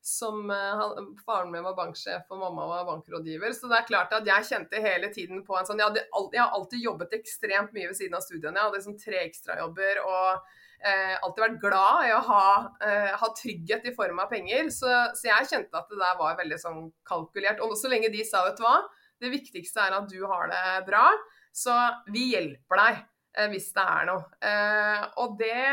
som 0.00 0.44
eh, 0.54 0.76
han- 0.78 1.16
Faren 1.26 1.50
min 1.50 1.64
var 1.66 1.74
banksjef 1.74 2.30
og 2.30 2.38
mamma 2.38 2.68
var 2.70 2.84
bankrådgiver. 2.86 3.50
Så 3.50 3.66
det 3.66 3.80
er 3.80 3.88
klart 3.88 4.12
at 4.14 4.30
jeg 4.30 4.46
kjente 4.46 4.80
hele 4.84 5.10
tiden 5.10 5.42
på 5.42 5.58
en 5.58 5.66
sånn 5.66 5.82
Jeg, 5.82 5.88
hadde, 5.90 6.06
jeg 6.36 6.42
har 6.44 6.54
alltid 6.54 6.84
jobbet 6.86 7.18
ekstremt 7.18 7.72
mye 7.74 7.88
ved 7.90 7.96
siden 7.98 8.14
av 8.14 8.22
studiene. 8.22 8.54
Jeg 8.54 8.62
hadde 8.62 8.78
liksom 8.78 8.98
tre 9.02 9.24
ekstrajobber 9.26 10.04
og 10.06 10.46
eh, 10.84 11.14
alltid 11.22 11.44
vært 11.44 11.62
glad 11.62 12.08
i 12.08 12.12
å 12.14 12.20
ha, 12.28 12.48
eh, 12.84 13.14
ha 13.20 13.30
trygghet 13.38 13.88
i 13.88 13.94
form 13.96 14.20
av 14.22 14.30
penger. 14.32 14.68
Så, 14.74 14.90
så 15.16 15.30
jeg 15.30 15.50
kjente 15.50 15.80
at 15.80 15.88
det 15.90 16.00
der 16.00 16.18
var 16.20 16.38
veldig 16.40 16.60
sånn 16.60 16.84
kalkulert. 17.08 17.62
Og 17.64 17.76
så 17.80 17.90
lenge 17.92 18.12
de 18.12 18.24
sa, 18.26 18.44
vet 18.48 18.60
du 18.60 18.64
hva, 18.66 18.78
det 19.22 19.32
viktigste 19.32 19.82
er 19.82 19.96
at 19.96 20.08
du 20.10 20.20
har 20.28 20.50
det 20.52 20.62
bra. 20.88 21.08
Så 21.54 21.74
vi 22.12 22.30
hjelper 22.32 22.80
deg 22.80 23.00
eh, 23.38 23.50
hvis 23.52 23.70
det 23.76 23.84
er 23.84 24.08
noe. 24.10 24.26
Eh, 24.44 25.04
og 25.22 25.36
det, 25.40 25.68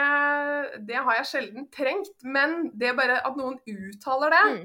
det 0.87 0.99
har 0.99 1.19
jeg 1.19 1.31
sjelden 1.31 1.67
trengt. 1.73 2.13
Men 2.23 2.69
det 2.77 2.95
bare 2.99 3.19
at 3.25 3.39
noen 3.39 3.59
uttaler 3.65 4.35
det, 4.37 4.45
mm. 4.51 4.63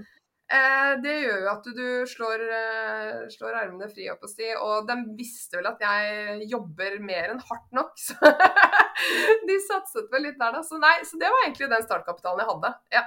Eh, 0.52 0.92
det 1.02 1.14
gjør 1.22 1.42
jo 1.44 1.50
at 1.52 1.68
du 1.76 1.86
slår, 2.10 2.44
eh, 2.58 3.26
slår 3.32 3.58
armene 3.62 3.88
fri, 3.90 4.08
opp 4.12 4.24
og 4.26 4.32
si. 4.32 4.48
Og 4.54 4.88
de 4.88 4.96
visste 5.18 5.58
vel 5.58 5.68
at 5.70 5.82
jeg 5.82 6.48
jobber 6.50 6.98
mer 7.04 7.34
enn 7.34 7.42
hardt 7.48 7.76
nok, 7.76 7.94
så 8.06 8.16
de 9.48 9.60
satset 9.66 10.10
vel 10.12 10.28
litt 10.28 10.40
der, 10.40 10.56
da. 10.58 10.64
Så 10.66 10.80
nei, 10.82 10.96
så 11.06 11.20
det 11.20 11.30
var 11.32 11.46
egentlig 11.46 11.70
den 11.72 11.86
startkapitalen 11.86 12.44
jeg 12.44 12.52
hadde. 12.52 12.74
Ja. 12.98 13.04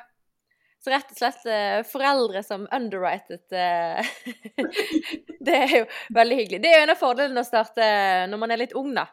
Så 0.79 0.93
rett 0.93 1.09
og 1.11 1.19
slett 1.19 1.47
eh, 1.51 1.81
foreldre 1.83 2.39
som 2.45 2.61
underwritet 2.71 3.51
Det 5.49 5.55
er 5.55 5.73
jo 5.73 5.85
veldig 6.15 6.37
hyggelig. 6.39 6.61
Det 6.63 6.69
er 6.71 6.77
jo 6.77 6.85
en 6.85 6.93
av 6.93 7.01
fordelene 7.01 7.43
å 7.43 7.47
starte 7.47 7.83
når 8.31 8.39
man 8.39 8.55
er 8.55 8.61
litt 8.63 8.77
ung, 8.79 8.93
da. 8.95 9.09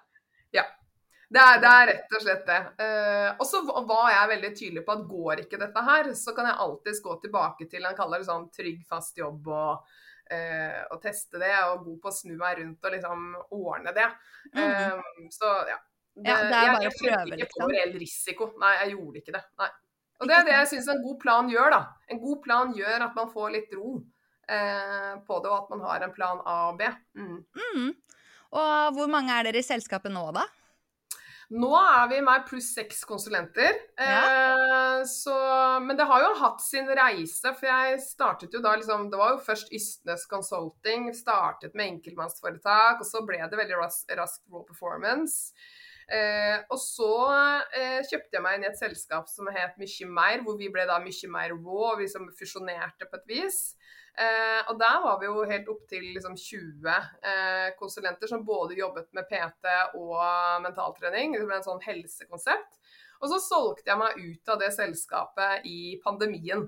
Det 1.27 1.43
er, 1.43 1.57
det 1.59 1.71
er 1.71 1.89
rett 1.91 2.13
og 2.15 2.23
slett 2.23 2.43
det. 2.47 2.59
Uh, 2.79 3.31
og 3.35 3.47
så 3.49 3.61
var 3.67 4.11
jeg 4.13 4.31
veldig 4.31 4.51
tydelig 4.55 4.83
på 4.87 4.95
at 4.95 5.07
går 5.11 5.43
ikke 5.43 5.59
dette 5.59 5.83
her, 5.89 6.11
så 6.15 6.35
kan 6.37 6.47
jeg 6.47 6.61
alltids 6.63 7.01
gå 7.03 7.17
tilbake 7.25 7.67
til 7.71 7.87
han 7.87 7.97
kaller 7.99 8.23
det 8.23 8.29
sånn 8.29 8.47
trygg, 8.55 8.85
fast 8.87 9.19
jobb 9.19 9.49
og 9.51 9.73
uh, 9.83 10.83
og 10.95 11.01
teste 11.03 11.41
det, 11.43 11.53
og 11.73 11.83
god 11.89 11.99
på 12.05 12.13
å 12.13 12.15
snu 12.15 12.37
meg 12.39 12.61
rundt 12.61 12.87
og 12.87 12.95
liksom 12.95 13.27
ordne 13.59 13.95
det. 13.97 14.07
Mm. 14.55 14.63
Um, 14.63 15.27
så 15.35 15.53
ja. 15.73 15.81
Ja, 16.17 16.37
det 16.49 16.57
er 16.57 16.71
bare 16.71 16.87
jeg, 16.87 16.95
å 16.95 16.97
prøve, 16.97 17.17
jeg 17.17 17.27
ikke 17.27 17.41
liksom. 17.43 17.61
på 17.61 17.73
reell 17.75 17.97
risiko. 18.01 18.47
Nei, 18.63 18.71
jeg 18.79 18.93
gjorde 18.95 19.21
ikke 19.21 19.35
det. 19.35 19.43
Nei. 19.61 19.73
Og 20.17 20.31
det 20.31 20.37
er 20.37 20.47
det 20.47 20.55
jeg 20.55 20.69
syns 20.71 20.87
en 20.95 21.03
god 21.05 21.19
plan 21.21 21.51
gjør, 21.53 21.75
da. 21.75 21.81
En 22.09 22.21
god 22.23 22.39
plan 22.47 22.71
gjør 22.73 23.05
at 23.05 23.19
man 23.19 23.33
får 23.35 23.51
litt 23.53 23.75
ro 23.77 23.99
på 24.47 25.39
det, 25.43 25.51
og 25.51 25.57
at 25.59 25.71
man 25.75 25.83
har 25.83 26.07
en 26.07 26.15
plan 26.15 26.41
A 26.47 26.55
og 26.71 26.79
B. 26.79 26.89
Mm. 27.19 27.43
Mm. 27.59 27.91
Og 28.57 28.97
hvor 28.97 29.11
mange 29.13 29.35
er 29.35 29.49
dere 29.51 29.61
i 29.61 29.67
selskapet 29.67 30.15
nå, 30.15 30.23
da? 30.33 30.47
Nå 31.55 31.69
er 31.79 32.09
vi 32.11 32.19
meg 32.27 32.47
pluss 32.49 32.73
seks 32.75 33.05
konsulenter. 33.07 33.77
Eh, 34.03 35.03
så, 35.07 35.37
men 35.85 35.99
det 35.99 36.09
har 36.09 36.25
jo 36.25 36.33
hatt 36.41 36.63
sin 36.65 36.91
reise, 36.91 37.53
for 37.55 37.69
jeg 37.71 38.01
startet 38.03 38.55
jo 38.57 38.63
da 38.65 38.75
liksom 38.75 39.07
Det 39.13 39.21
var 39.21 39.37
jo 39.37 39.45
først 39.47 39.71
Ystnes 39.77 40.27
Consulting, 40.31 41.13
startet 41.15 41.77
med 41.79 41.93
enkeltmannsforetak, 41.93 42.99
og 42.99 43.07
så 43.07 43.23
ble 43.27 43.39
det 43.45 43.61
veldig 43.63 43.79
raskt 43.79 44.17
rask 44.19 44.43
raw 44.51 44.67
performance. 44.67 45.53
Eh, 46.07 46.59
og 46.71 46.79
så 46.83 47.13
eh, 47.75 48.03
kjøpte 48.07 48.39
jeg 48.39 48.43
meg 48.43 48.59
inn 48.59 48.67
i 48.67 48.71
et 48.71 48.79
selskap 48.79 49.31
som 49.31 49.47
het 49.51 49.79
Mykje 49.79 50.07
mer, 50.11 50.43
hvor 50.43 50.59
vi 50.59 50.71
ble 50.71 50.87
da 50.87 50.99
mye 51.03 51.31
mer 51.31 51.55
raw, 51.55 51.93
og 51.93 52.03
vi 52.03 52.11
som 52.11 52.27
fusjonerte 52.39 53.07
på 53.07 53.23
et 53.23 53.31
vis. 53.37 53.61
Eh, 54.17 54.61
og 54.71 54.79
der 54.81 55.01
var 55.05 55.19
vi 55.21 55.29
jo 55.29 55.43
helt 55.45 55.67
opp 55.69 55.83
til 55.91 56.05
liksom 56.15 56.37
20 56.41 56.89
eh, 56.89 57.67
konsulenter 57.77 58.31
som 58.31 58.47
både 58.49 58.79
jobbet 58.79 59.11
med 59.17 59.29
PT 59.29 59.73
og 59.99 60.17
mentaltrening. 60.65 61.37
Det 61.37 61.59
en 61.59 61.67
sånn 61.67 61.85
helsekonsept. 61.85 62.81
Og 63.21 63.31
så 63.33 63.41
solgte 63.41 63.93
jeg 63.93 64.01
meg 64.01 64.21
ut 64.21 64.53
av 64.53 64.61
det 64.61 64.73
selskapet 64.77 65.69
i 65.69 65.97
pandemien. 66.05 66.67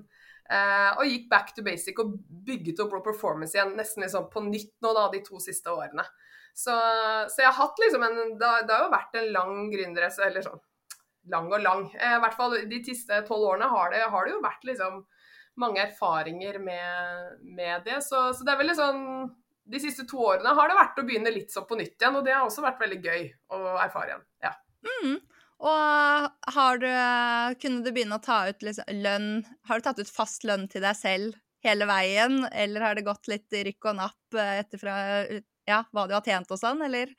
Eh, 0.49 0.91
og 0.97 1.05
gikk 1.05 1.27
back 1.29 1.51
to 1.53 1.65
basic 1.65 1.99
og 2.01 2.15
bygget 2.45 2.81
opp 2.81 2.93
Raw 2.95 3.03
Performance 3.05 3.57
igjen 3.57 3.75
nesten 3.77 4.05
liksom 4.05 4.31
på 4.33 4.41
nytt 4.47 4.75
nå 4.81 4.93
da, 4.97 5.07
de 5.13 5.21
to 5.25 5.41
siste 5.41 5.73
årene. 5.73 6.05
Så, 6.57 6.73
så 7.29 7.43
jeg 7.43 7.47
har 7.47 7.59
hatt 7.59 7.77
liksom 7.79 8.03
en 8.03 8.17
Det, 8.39 8.47
det 8.67 8.73
har 8.73 8.87
jo 8.87 8.91
vært 8.91 9.13
en 9.15 9.29
lang 9.31 9.69
gründerreise, 9.71 10.25
eller 10.25 10.43
sånn 10.43 10.61
lang 11.29 11.49
og 11.53 11.61
lang. 11.61 11.85
Eh, 11.97 12.15
I 12.17 12.21
hvert 12.23 12.37
fall 12.37 12.57
de 12.69 12.81
siste 12.85 13.21
tolv 13.27 13.53
årene 13.53 13.69
har 13.69 13.93
det, 13.93 14.05
har 14.13 14.25
det 14.25 14.33
jo 14.33 14.43
vært 14.43 14.65
liksom 14.69 15.01
mange 15.59 15.81
erfaringer 15.83 16.59
med, 16.63 17.33
med 17.43 17.85
det. 17.87 17.99
Så, 18.05 18.29
så, 18.33 18.45
det 18.45 18.53
er 18.53 18.61
veldig 18.61 18.77
sånn 18.77 19.03
De 19.69 19.81
siste 19.81 20.05
to 20.09 20.21
årene 20.31 20.55
har 20.57 20.71
det 20.71 20.77
vært 20.79 21.01
å 21.01 21.05
begynne 21.07 21.33
litt 21.33 21.53
sånn 21.53 21.67
på 21.69 21.77
nytt 21.77 21.99
igjen, 21.99 22.15
og 22.17 22.25
det 22.25 22.33
har 22.33 22.47
også 22.47 22.63
vært 22.65 22.81
veldig 22.81 23.01
gøy 23.03 23.27
å 23.53 23.59
erfare 23.83 24.13
igjen. 24.13 24.23
Ja. 24.45 24.53
Mm. 24.87 25.19
Og 25.69 26.53
har 26.55 26.79
du 26.79 26.87
Kunne 27.59 27.83
du 27.83 27.91
begynne 27.91 28.15
å 28.15 28.23
ta 28.23 28.45
ut 28.47 28.61
liksom, 28.63 28.87
lønn 29.03 29.41
Har 29.67 29.81
du 29.81 29.83
tatt 29.83 29.99
ut 29.99 30.11
fast 30.11 30.45
lønn 30.47 30.69
til 30.71 30.85
deg 30.85 30.95
selv 30.95 31.35
hele 31.67 31.83
veien, 31.89 32.45
eller 32.55 32.85
har 32.85 32.95
det 32.95 33.03
gått 33.03 33.27
litt 33.27 33.51
rykk 33.51 33.89
og 33.91 33.97
napp 33.97 34.37
etterfra 34.39 34.93
ja, 35.67 35.81
hva 35.91 36.05
du 36.07 36.13
har 36.15 36.23
tjent 36.23 36.51
og 36.55 36.59
sånn, 36.61 36.79
eller? 36.85 37.11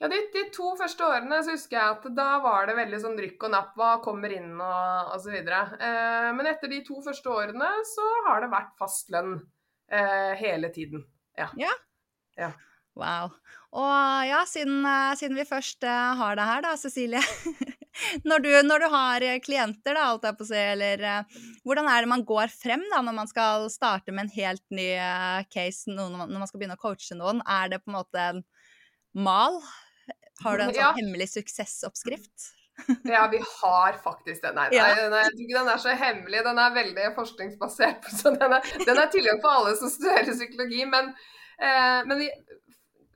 Ja, 0.00 0.08
de, 0.10 0.20
de, 0.34 0.44
to 0.54 0.72
første 0.78 1.06
årene 1.06 1.40
så 1.44 1.54
husker 1.54 1.78
jeg 1.78 1.96
at 1.96 2.06
da 2.16 2.28
var 2.44 2.68
det 2.68 2.76
veldig 2.78 3.00
sånn 3.02 3.18
rykk 3.20 3.48
og 3.48 3.54
napp, 3.54 3.74
hva 3.78 3.90
kommer 4.04 4.32
inn 4.34 4.54
og 4.56 5.14
osv. 5.16 5.36
Eh, 5.38 6.30
men 6.36 6.50
etter 6.50 6.72
de 6.72 6.82
to 6.86 7.02
første 7.04 7.32
årene 7.32 7.70
så 7.88 8.08
har 8.28 8.42
det 8.44 8.52
vært 8.54 8.74
fast 8.80 9.12
lønn 9.14 9.36
eh, 9.90 10.32
hele 10.40 10.72
tiden. 10.74 11.06
Ja. 11.38 11.50
ja. 11.60 11.74
ja. 12.38 12.52
Wow. 12.98 13.34
Og 13.78 14.26
ja, 14.26 14.42
siden, 14.48 14.80
eh, 14.86 15.14
siden 15.20 15.38
vi 15.38 15.46
først 15.46 15.84
uh, 15.86 16.16
har 16.18 16.38
det 16.38 16.46
her, 16.48 16.64
da, 16.64 16.72
Cecilie. 16.80 17.20
når, 18.28 18.42
du, 18.42 18.48
når, 18.64 18.82
du, 18.82 18.86
har 18.94 19.26
klienter, 19.44 19.94
da, 19.94 20.08
alt 20.08 20.26
jeg 20.26 20.38
på 20.38 20.46
å 20.46 20.48
si, 20.48 20.58
eller 20.58 21.04
uh, 21.04 21.42
hvordan 21.66 21.90
er 21.92 22.02
det 22.02 22.10
man 22.10 22.24
går 22.26 22.50
frem 22.50 22.82
da, 22.90 23.02
når 23.04 23.18
man 23.20 23.30
skal 23.30 23.68
starte 23.70 24.14
med 24.14 24.26
en 24.26 24.34
helt 24.34 24.64
ny 24.74 24.88
uh, 24.98 25.44
case, 25.52 25.86
noen, 25.92 26.16
når 26.24 26.40
man 26.40 26.50
skal 26.50 26.62
begynne 26.62 26.78
å 26.78 26.82
coache 26.82 27.18
noen? 27.18 27.44
Er 27.46 27.74
det 27.74 27.82
på 27.84 27.92
en 27.92 27.98
måte 28.00 28.24
en 28.24 28.42
mal? 29.14 29.60
Har 30.44 30.58
du 30.58 30.62
en 30.64 30.70
sånn 30.72 30.80
Ja. 30.82 30.92
hemmelig 30.96 31.30
suksessoppskrift? 31.34 32.54
Ja, 33.04 33.24
vi 33.26 33.40
har 33.42 33.92
faktisk 34.04 34.42
det. 34.42 34.52
Nei, 34.54 34.68
Ja. 34.70 34.84
nei, 35.10 35.22
jeg 35.24 35.32
tror 35.32 35.42
ikke 35.46 35.58
den 35.58 35.68
er 35.72 35.80
så 35.82 35.94
hemmelig. 35.98 36.44
Den 36.46 36.58
er 36.62 36.76
veldig 36.76 37.06
forskningsbasert. 37.16 38.04
Så 38.20 38.30
den 38.36 38.52
er, 38.54 38.60
den 38.86 38.98
er 39.02 39.10
tilgjengelig 39.10 39.42
for 39.42 39.50
alle 39.50 39.72
som 39.80 39.90
studerer 39.90 40.30
psykologi. 40.30 40.84
Men, 40.86 41.10
eh, 41.58 42.04
men 42.06 42.18
vi, 42.22 42.28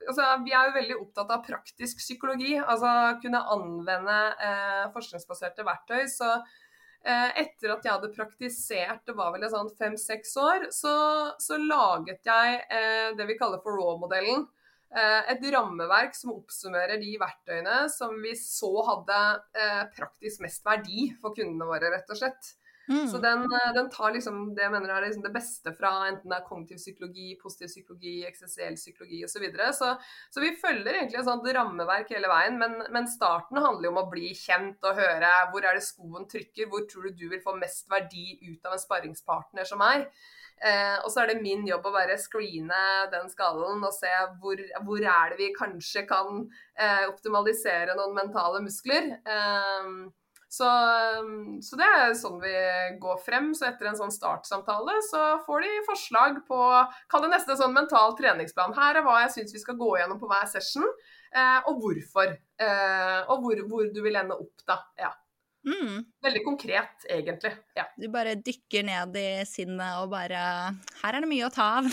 altså, 0.07 0.27
vi 0.43 0.51
er 0.51 0.67
jo 0.67 0.75
veldig 0.79 0.97
opptatt 0.99 1.31
av 1.31 1.45
praktisk 1.47 1.97
psykologi. 2.03 2.57
Altså 2.59 2.91
kunne 3.23 3.39
anvende 3.55 4.17
eh, 4.49 4.83
forskningsbaserte 4.97 5.63
verktøy. 5.63 6.03
Så 6.11 6.33
eh, 7.05 7.29
etter 7.45 7.71
at 7.77 7.87
jeg 7.87 7.93
hadde 7.95 8.11
praktisert, 8.17 9.05
det 9.07 9.15
var 9.15 9.31
vel 9.31 9.47
sånn 9.51 9.71
fem-seks 9.79 10.35
år, 10.43 10.67
så, 10.75 10.93
så 11.39 11.55
laget 11.59 12.19
jeg 12.27 12.59
eh, 12.67 13.15
det 13.15 13.29
vi 13.31 13.39
kaller 13.39 13.63
for 13.63 13.79
RAW-modellen. 13.79 14.43
Eh, 14.93 15.31
et 15.33 15.45
rammeverk 15.55 16.13
som 16.13 16.35
oppsummerer 16.35 16.99
de 17.01 17.15
verktøyene 17.17 17.87
som 17.89 18.13
vi 18.21 18.35
så 18.37 18.69
hadde 18.91 19.21
eh, 19.57 19.79
praktisk 19.95 20.43
mest 20.45 20.61
verdi 20.65 21.07
for 21.21 21.33
kundene 21.33 21.65
våre, 21.65 21.89
rett 21.95 22.13
og 22.13 22.19
slett. 22.19 22.51
Mm. 22.89 23.07
Så 23.07 23.17
den, 23.23 23.43
eh, 23.47 23.73
den 23.73 23.89
tar 23.89 24.11
liksom 24.11 24.55
det 24.55 24.65
jeg 24.65 24.73
mener 24.73 24.91
er 24.91 25.05
liksom 25.05 25.23
det 25.23 25.31
beste 25.35 25.71
fra 25.77 25.91
enten 26.09 26.31
det 26.31 26.39
er 26.39 26.47
kognitiv 26.47 26.81
psykologi, 26.81 27.29
positiv 27.39 27.71
psykologi, 27.71 28.15
eksistensiell 28.27 28.75
psykologi 28.79 29.23
osv. 29.23 29.37
Så, 29.37 29.43
videre. 29.43 29.71
så 29.73 29.95
Så 30.29 30.43
vi 30.43 30.53
følger 30.59 30.99
egentlig 30.99 31.21
et 31.21 31.29
sånt 31.29 31.47
rammeverk 31.47 32.11
hele 32.15 32.31
veien, 32.31 32.59
men, 32.59 32.79
men 32.91 33.07
starten 33.07 33.61
handler 33.63 33.89
jo 33.89 33.95
om 33.95 34.03
å 34.03 34.09
bli 34.11 34.33
kjent 34.37 34.83
og 34.83 34.99
høre 34.99 35.31
hvor 35.51 35.65
er 35.65 35.79
det 35.79 35.87
skoen 35.87 36.27
trykker, 36.29 36.67
hvor 36.71 36.87
tror 36.89 37.07
du 37.07 37.23
du 37.23 37.27
vil 37.31 37.43
få 37.43 37.55
mest 37.55 37.87
verdi 37.91 38.39
ut 38.49 38.65
av 38.67 38.75
en 38.75 38.81
sparringspartner 38.81 39.67
som 39.67 39.79
meg. 39.79 40.09
Eh, 40.63 40.97
og 41.03 41.09
så 41.11 41.23
er 41.23 41.33
det 41.33 41.43
min 41.43 41.65
jobb 41.67 41.87
å 41.89 41.91
bare 41.91 42.15
screene 42.21 42.81
den 43.11 43.29
skallen 43.31 43.83
og 43.83 43.95
se 43.95 44.11
hvor, 44.39 44.59
hvor 44.85 45.01
er 45.01 45.33
det 45.33 45.39
vi 45.41 45.49
kanskje 45.55 46.05
kan 46.07 46.45
eh, 46.77 47.03
optimalisere 47.09 47.97
noen 47.97 48.15
mentale 48.15 48.61
muskler. 48.63 49.09
Eh, 49.23 49.89
så, 50.53 50.67
så, 51.65 51.77
det 51.79 51.85
er 51.87 52.11
sånn 52.17 52.35
vi 52.43 52.53
går 53.01 53.17
frem. 53.25 53.49
Så 53.57 53.65
etter 53.65 53.89
en 53.89 53.97
sånn 53.97 54.13
startsamtale 54.13 54.99
så 55.07 55.23
får 55.47 55.65
de 55.65 55.71
forslag 55.87 56.37
på 56.45 56.59
Kall 57.09 57.25
det 57.25 57.31
nesten 57.31 57.55
en 57.55 57.61
sånn 57.63 57.73
mental 57.73 58.13
treningsplan. 58.19 58.75
Her 58.77 58.99
er 58.99 59.05
hva 59.07 59.23
jeg 59.23 59.33
syns 59.37 59.55
vi 59.55 59.63
skal 59.63 59.79
gå 59.79 59.95
gjennom 59.97 60.19
på 60.21 60.29
hver 60.29 60.45
session, 60.51 60.85
eh, 61.33 61.57
og 61.65 61.81
hvorfor. 61.81 62.35
Eh, 62.61 63.19
og 63.33 63.41
hvor, 63.41 63.63
hvor, 63.71 63.89
du 63.95 64.01
vil 64.05 64.19
ende 64.19 64.37
opp, 64.37 64.65
da. 64.69 64.77
Ja. 64.99 65.09
Mm. 65.65 66.03
Veldig 66.21 66.43
konkret, 66.45 67.07
egentlig. 67.09 67.55
Ja. 67.79 67.87
Du 67.97 68.05
bare 68.13 68.35
dykker 68.37 68.85
ned 68.85 69.17
i 69.17 69.27
sinnet 69.47 70.03
og 70.03 70.11
bare 70.11 70.43
Her 70.99 71.15
er 71.15 71.23
det 71.23 71.31
mye 71.31 71.47
å 71.47 71.53
ta 71.55 71.79
av. 71.79 71.87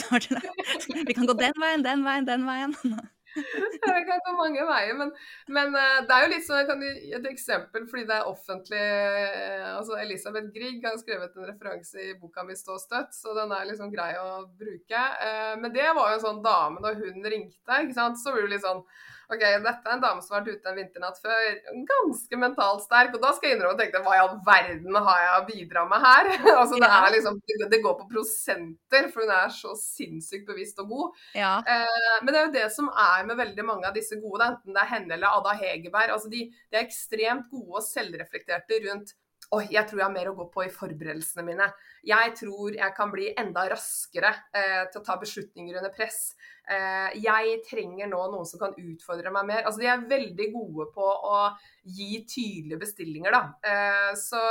Vi 1.09 1.17
kan 1.17 1.31
gå 1.31 1.39
den 1.39 1.57
veien, 1.63 1.87
den 1.87 2.05
veien, 2.05 2.29
den 2.29 2.45
veien. 2.51 2.77
Det 3.81 4.01
kan 4.07 4.23
gå 4.27 4.33
mange 4.39 4.65
veier, 4.67 4.97
men, 4.99 5.13
men 5.49 5.77
uh, 5.77 6.01
det 6.07 6.17
er 6.17 6.25
jo 6.25 6.33
litt 6.33 6.47
sånn, 6.47 6.63
jeg 6.63 6.69
kan 6.71 6.83
gi 6.85 7.13
et 7.19 7.29
eksempel 7.31 7.87
fordi 7.91 8.07
det 8.09 8.17
er 8.17 8.31
offentlig 8.31 8.81
uh, 8.81 9.69
altså 9.77 9.99
Elisabeth 10.03 10.51
Grieg 10.55 10.85
har 10.87 10.99
skrevet 11.01 11.37
en 11.37 11.49
referanse 11.49 12.03
i 12.05 12.17
boka 12.21 12.45
mi 12.47 12.57
'Stå 12.59 12.79
støtt', 12.83 13.17
så 13.17 13.37
den 13.39 13.55
er 13.57 13.69
liksom 13.71 13.93
grei 13.95 14.13
å 14.21 14.43
bruke. 14.59 15.07
Uh, 15.23 15.55
men 15.63 15.73
det 15.75 15.89
var 15.97 16.13
jo 16.13 16.19
en 16.19 16.27
sånn 16.27 16.45
dame 16.45 16.83
da 16.85 16.95
hun 16.99 17.33
ringte, 17.35 17.81
ikke 17.85 17.97
sant, 17.97 18.21
så 18.21 18.35
blir 18.35 18.49
det 18.49 18.57
litt 18.57 18.67
sånn 18.67 18.85
OK, 19.31 19.43
dette 19.63 19.87
er 19.87 19.95
en 19.95 20.03
dame 20.03 20.25
som 20.25 20.35
har 20.35 20.43
vært 20.43 20.59
ute 20.59 20.71
en 20.73 20.79
vinternatt 20.81 21.21
før. 21.23 21.59
Ganske 21.87 22.39
mentalt 22.41 22.83
sterk. 22.83 23.15
Og 23.15 23.23
da 23.23 23.31
skal 23.37 23.51
jeg 23.51 23.57
innrømme 23.57 23.77
og 23.77 23.83
tenke 23.83 24.03
hva 24.03 24.17
i 24.17 24.23
all 24.25 24.33
verden 24.47 24.99
har 25.07 25.21
jeg 25.23 25.37
å 25.37 25.45
bidra 25.47 25.85
med 25.91 26.03
her? 26.05 26.31
altså, 26.61 26.81
det, 26.83 26.91
er 26.91 27.15
liksom, 27.15 27.39
det, 27.63 27.81
går 27.85 27.97
på 28.01 28.09
prosenter, 28.11 29.09
for 29.15 29.25
hun 29.25 29.35
er 29.37 29.55
så 29.55 29.77
sinnssykt 29.79 30.49
bevisst 30.51 30.83
og 30.83 30.91
god. 30.97 31.23
Ja. 31.39 31.55
Eh, 31.63 32.19
men 32.25 32.33
det 32.33 32.41
er 32.41 32.49
jo 32.49 32.57
det 32.59 32.67
som 32.75 32.91
er 32.91 33.25
med 33.31 33.39
veldig 33.39 33.67
mange 33.71 33.87
av 33.87 33.95
disse 33.97 34.19
gode, 34.19 34.51
enten 34.51 34.75
det 34.75 34.83
er 34.83 34.95
henne 34.97 35.15
eller 35.15 35.39
Ada 35.39 35.55
Hegerberg. 35.63 36.17
altså 36.17 36.33
De, 36.33 36.47
de 36.51 36.81
er 36.81 36.87
ekstremt 36.89 37.47
gode 37.55 37.79
og 37.79 37.87
selvreflekterte 37.87 38.83
rundt 38.89 39.15
Oi, 39.51 39.65
jeg 39.75 39.83
tror 39.91 39.99
jeg 39.99 40.07
har 40.07 40.13
mer 40.15 40.29
å 40.31 40.37
gå 40.39 40.45
på 40.53 40.63
i 40.63 40.71
forberedelsene 40.71 41.43
mine. 41.43 41.67
Jeg 42.07 42.35
tror 42.39 42.77
jeg 42.77 42.95
kan 42.95 43.11
bli 43.11 43.33
enda 43.35 43.65
raskere 43.73 44.31
eh, 44.55 44.85
til 44.93 45.01
å 45.01 45.07
ta 45.09 45.17
beslutninger 45.19 45.81
under 45.81 45.91
press. 45.95 46.37
Eh, 46.71 47.17
jeg 47.19 47.57
trenger 47.67 48.07
nå 48.13 48.21
noen 48.31 48.47
som 48.47 48.63
kan 48.63 48.77
utfordre 48.79 49.33
meg 49.35 49.49
mer. 49.49 49.65
Altså, 49.65 49.83
de 49.83 49.89
er 49.91 50.07
veldig 50.13 50.47
gode 50.55 50.87
på 50.95 51.03
å 51.03 51.41
gi 51.83 52.23
tydelige 52.31 52.79
bestillinger, 52.85 53.35
da. 53.35 53.73
Eh, 53.73 54.13
så 54.21 54.45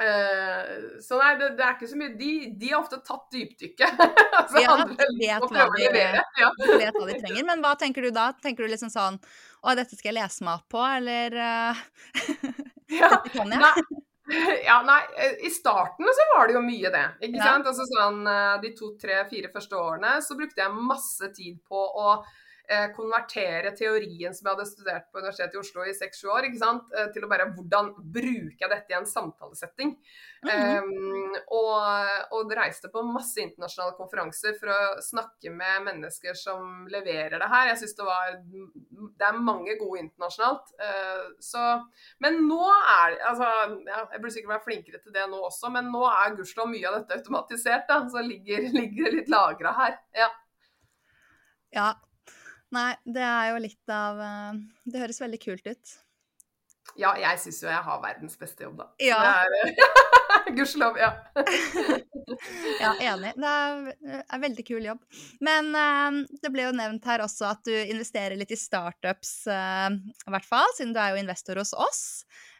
Uh, 0.00 0.98
så 1.04 1.18
nei, 1.20 1.34
det, 1.36 1.50
det, 1.58 1.62
er 1.62 1.74
ikke 1.76 1.86
så 1.86 1.98
mye 2.00 2.14
De, 2.16 2.30
de 2.58 2.70
har 2.72 2.80
ofte 2.80 2.96
tatt 3.04 3.26
dypdykket. 3.30 4.00
altså, 4.40 4.62
ja, 4.64 4.72
andre 4.72 5.06
vet, 5.20 5.44
hva 5.52 5.66
de. 5.76 5.84
Ja. 6.40 6.48
vet 6.56 6.96
hva 6.96 7.04
de 7.06 7.18
trenger. 7.20 7.44
Men 7.46 7.62
hva 7.62 7.74
tenker 7.78 8.08
du 8.08 8.10
da? 8.16 8.30
Tenker 8.42 8.64
du 8.64 8.72
liksom 8.72 8.90
sånn 8.90 9.20
Å, 9.20 9.76
dette 9.78 9.94
skal 9.94 10.10
jeg 10.10 10.16
lese 10.16 10.48
meg 10.48 10.62
opp 10.62 10.72
på, 10.72 10.80
eller 10.80 11.36
uh, 11.36 11.84
Ja. 12.92 13.08
Dette 13.16 13.32
kan 13.34 13.52
jeg. 13.52 13.60
Nei, 13.62 14.02
ja, 14.68 14.76
nei, 14.86 15.00
eh, 15.18 15.34
i 15.46 15.50
starten 15.52 16.06
så 16.16 16.26
var 16.36 16.46
det 16.48 16.54
jo 16.56 16.62
mye 16.64 16.92
det. 16.94 17.04
Ikke 17.26 17.40
Ja. 17.40 17.50
sant? 17.52 17.66
Altså 17.72 17.86
sånn, 17.90 18.22
eh, 18.30 18.60
De 18.62 18.70
to, 18.78 18.92
tre, 19.00 19.22
fire 19.30 19.50
første 19.52 19.76
årene 19.78 20.14
så 20.22 20.36
brukte 20.38 20.62
jeg 20.62 20.72
masse 20.92 21.32
tid 21.36 21.58
på 21.68 21.82
å 22.06 22.14
konvertere 22.96 23.72
teorien 23.76 24.34
som 24.34 24.46
jeg 24.46 24.56
hadde 24.56 24.68
studert 24.68 25.08
på 25.12 25.20
Universitetet 25.20 25.56
i 25.56 25.60
Oslo 25.60 25.86
i 25.86 25.94
seks-sju 25.96 26.30
år? 26.32 26.48
Eh, 26.52 27.08
til 27.14 27.24
å 27.24 27.30
bare 27.30 27.48
hvordan 27.52 27.92
bruker 27.98 28.64
jeg 28.64 28.70
dette 28.72 28.92
i 28.92 28.98
en 28.98 29.08
samtalesetting. 29.08 29.96
Mm 30.42 30.50
-hmm. 30.50 30.82
um, 30.82 31.34
og, 31.54 31.82
og 32.34 32.52
reiste 32.56 32.88
på 32.88 33.02
masse 33.02 33.40
internasjonale 33.40 33.96
konferanser 33.96 34.56
for 34.60 34.68
å 34.74 35.00
snakke 35.02 35.50
med 35.50 35.82
mennesker 35.86 36.34
som 36.34 36.86
leverer 36.90 37.38
det 37.38 37.48
her. 37.48 37.68
Jeg 37.68 37.78
syns 37.78 37.96
det 37.96 38.04
var 38.04 38.38
Det 39.18 39.26
er 39.26 39.38
mange 39.38 39.78
gode 39.78 40.00
internasjonalt. 40.00 40.74
Uh, 40.82 41.24
så, 41.40 41.88
men 42.18 42.42
nå 42.48 42.62
er 43.04 43.18
altså, 43.28 43.48
ja, 43.86 44.06
Jeg 44.12 44.20
burde 44.20 44.34
sikkert 44.34 44.54
være 44.54 44.64
flinkere 44.64 44.98
til 45.02 45.12
det 45.12 45.26
nå 45.30 45.38
også, 45.46 45.70
men 45.70 45.90
nå 45.92 46.04
er 46.06 46.36
gudskjelov 46.36 46.68
mye 46.68 46.88
av 46.88 46.94
dette 46.98 47.14
automatisert. 47.14 47.84
da, 47.88 48.08
Så 48.08 48.22
ligger, 48.22 48.58
ligger 48.80 49.04
det 49.04 49.12
litt 49.12 49.28
lagra 49.28 49.72
her. 49.72 49.98
Ja. 50.12 50.30
ja. 51.72 51.92
Nei, 52.72 52.92
det 53.04 53.24
er 53.26 53.50
jo 53.52 53.60
litt 53.60 53.92
av 53.92 54.20
eh, 54.24 54.62
Det 54.88 55.02
høres 55.02 55.20
veldig 55.20 55.42
kult 55.42 55.68
ut. 55.68 55.98
Ja, 56.98 57.12
jeg 57.16 57.38
syns 57.40 57.62
jo 57.62 57.70
jeg 57.70 57.84
har 57.86 58.00
verdens 58.02 58.34
beste 58.40 58.66
jobb, 58.66 58.82
da. 58.82 58.88
Ja. 59.00 59.18
Gudskjelov, 60.56 60.98
ja. 61.00 61.12
ja, 62.82 62.90
enig. 63.00 63.32
Det 63.38 63.52
er 63.52 64.24
en 64.26 64.42
veldig 64.42 64.64
kul 64.66 64.84
jobb. 64.84 65.00
Men 65.44 65.70
uh, 65.76 66.20
det 66.42 66.50
ble 66.52 66.66
jo 66.66 66.74
nevnt 66.76 67.06
her 67.08 67.24
også 67.24 67.48
at 67.52 67.62
du 67.68 67.72
investerer 67.72 68.36
litt 68.36 68.52
i 68.52 68.58
startups, 68.60 69.34
uh, 69.48 69.88
i 69.92 70.34
hvert 70.34 70.48
fall, 70.48 70.68
siden 70.76 70.92
du 70.92 71.00
er 71.00 71.14
jo 71.14 71.22
investor 71.22 71.62
hos 71.62 71.72
oss. 71.72 72.02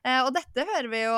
Uh, 0.07 0.23
og 0.23 0.33
dette 0.38 0.69
hører 0.71 0.90
vi 0.92 1.04
jo 1.04 1.16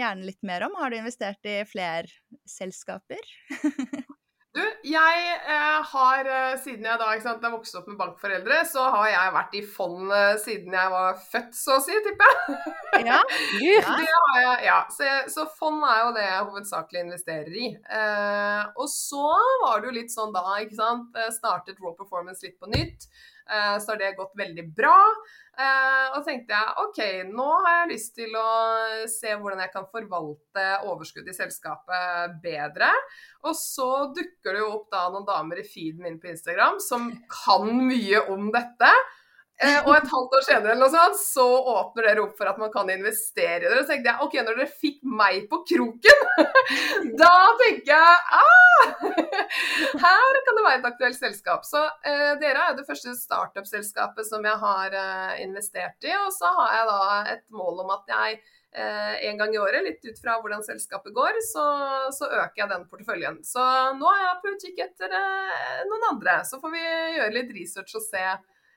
gjerne 0.00 0.26
litt 0.26 0.42
mer 0.46 0.66
om. 0.66 0.78
Har 0.80 0.90
du 0.90 0.98
investert 0.98 1.46
i 1.46 1.60
flere 1.68 2.10
selskaper? 2.48 3.22
Du, 4.58 4.64
jeg 4.90 5.34
eh, 5.36 5.76
har 5.92 6.26
eh, 6.26 6.54
siden 6.58 6.86
jeg 6.88 6.98
da 6.98 7.12
sant, 7.22 7.44
jeg 7.44 7.54
vokste 7.54 7.78
opp 7.78 7.90
med 7.90 7.98
bankforeldre, 8.00 8.56
så 8.66 8.88
har 8.90 9.10
jeg 9.12 9.34
vært 9.36 9.54
i 9.54 9.62
fond 9.76 10.10
eh, 10.14 10.32
siden 10.42 10.74
jeg 10.74 10.92
var 10.94 11.20
født, 11.22 11.52
så 11.54 11.76
å 11.76 11.84
si, 11.84 11.94
tipper 12.06 12.32
jeg. 12.32 12.74
Ja. 13.08 13.20
jeg, 13.62 14.54
ja. 14.64 14.78
Så, 14.90 15.06
så, 15.30 15.44
fond 15.58 15.84
er 15.86 16.00
jo 16.00 16.12
det 16.16 16.24
jeg 16.24 16.46
hovedsakelig 16.48 17.02
investerer 17.04 17.54
i. 17.54 17.68
Eh, 18.00 18.62
og 18.74 18.88
så 18.90 19.28
var 19.62 19.78
det 19.78 19.90
jo 19.90 19.96
litt 20.00 20.14
sånn 20.14 20.34
da, 20.34 20.42
ikke 20.64 20.80
sant. 20.80 21.18
Startet 21.36 21.78
Raw 21.84 21.94
Performance 21.98 22.42
litt 22.42 22.58
på 22.58 22.70
nytt. 22.72 23.06
Eh, 23.50 23.78
så 23.80 23.92
har 23.92 24.00
det 24.00 24.16
gått 24.18 24.34
veldig 24.36 24.66
bra. 24.76 24.96
Uh, 25.58 26.14
og 26.14 26.22
tenkte 26.22 26.54
jeg 26.54 26.74
OK, 26.84 26.98
nå 27.34 27.46
har 27.64 27.80
jeg 27.80 27.90
lyst 27.90 28.12
til 28.14 28.34
å 28.38 28.50
se 29.10 29.32
hvordan 29.34 29.58
jeg 29.64 29.72
kan 29.72 29.88
forvalte 29.90 30.66
overskudd 30.86 31.26
i 31.26 31.34
selskapet 31.34 32.36
bedre. 32.44 32.92
Og 33.42 33.56
så 33.58 33.88
dukker 34.14 34.54
det 34.54 34.62
jo 34.62 34.68
opp 34.76 34.86
da 34.94 35.08
noen 35.10 35.26
damer 35.26 35.58
i 35.58 35.66
feeden 35.66 36.06
min 36.06 36.20
på 36.22 36.30
Instagram 36.30 36.78
som 36.84 37.10
kan 37.32 37.72
mye 37.74 38.22
om 38.30 38.52
dette. 38.54 38.92
Uh, 39.58 39.80
og 39.88 39.94
et 39.96 40.04
halvt 40.06 40.34
år 40.38 40.44
senere 40.46 40.70
eller 40.70 40.84
noe 40.84 40.92
sånt, 40.92 41.16
så 41.18 41.44
åpner 41.72 42.04
dere 42.06 42.22
opp 42.22 42.36
for 42.38 42.46
at 42.46 42.60
man 42.62 42.70
kan 42.70 42.86
investere 42.94 43.64
i. 43.64 43.66
Og 43.66 43.80
så 43.80 43.88
tenkte 43.88 44.12
jeg 44.12 44.22
OK, 44.22 44.34
når 44.46 44.58
dere 44.60 44.74
fikk 44.84 44.98
meg 45.02 45.48
på 45.50 45.58
kroken, 45.66 46.44
da 47.22 47.30
tenker 47.64 47.90
jeg 47.90 48.36
ah! 48.38 48.92
Her 50.04 50.36
kan 50.46 50.54
det 50.54 50.62
være 50.62 50.78
et 50.78 50.86
aktuelt 50.92 51.18
selskap. 51.18 51.64
Så 51.66 51.80
eh, 52.06 52.36
dere 52.38 52.68
er 52.68 52.76
det 52.78 52.84
første 52.86 53.16
startup-selskapet 53.18 54.28
som 54.28 54.46
jeg 54.46 54.60
har 54.60 54.94
eh, 54.94 55.40
investert 55.42 56.06
i. 56.06 56.12
Og 56.20 56.30
så 56.36 56.52
har 56.60 56.76
jeg 56.76 56.86
da 56.92 57.00
et 57.32 57.42
mål 57.50 57.82
om 57.82 57.90
at 57.96 58.14
jeg 58.14 58.38
en 58.78 59.38
gang 59.40 59.54
i 59.54 59.58
året, 59.58 59.80
litt 59.82 60.02
ut 60.04 60.18
fra 60.20 60.34
hvordan 60.38 60.60
selskapet 60.62 61.14
går, 61.16 61.38
så, 61.40 61.62
så, 62.12 62.26
øker 62.28 62.60
jeg 62.60 62.68
den 62.70 62.84
porteføljen. 62.86 63.38
Så 63.42 63.64
nå 63.96 64.10
er 64.12 64.20
jeg 64.20 64.36
på 64.42 64.52
utkikk 64.52 64.82
etter 64.84 65.14
noen 65.88 66.04
andre. 66.10 66.36
Så 66.46 66.60
får 66.60 66.74
vi 66.76 66.84
gjøre 66.84 67.32
litt 67.32 67.54
research 67.56 67.96
og 67.96 68.04
se 68.04 68.26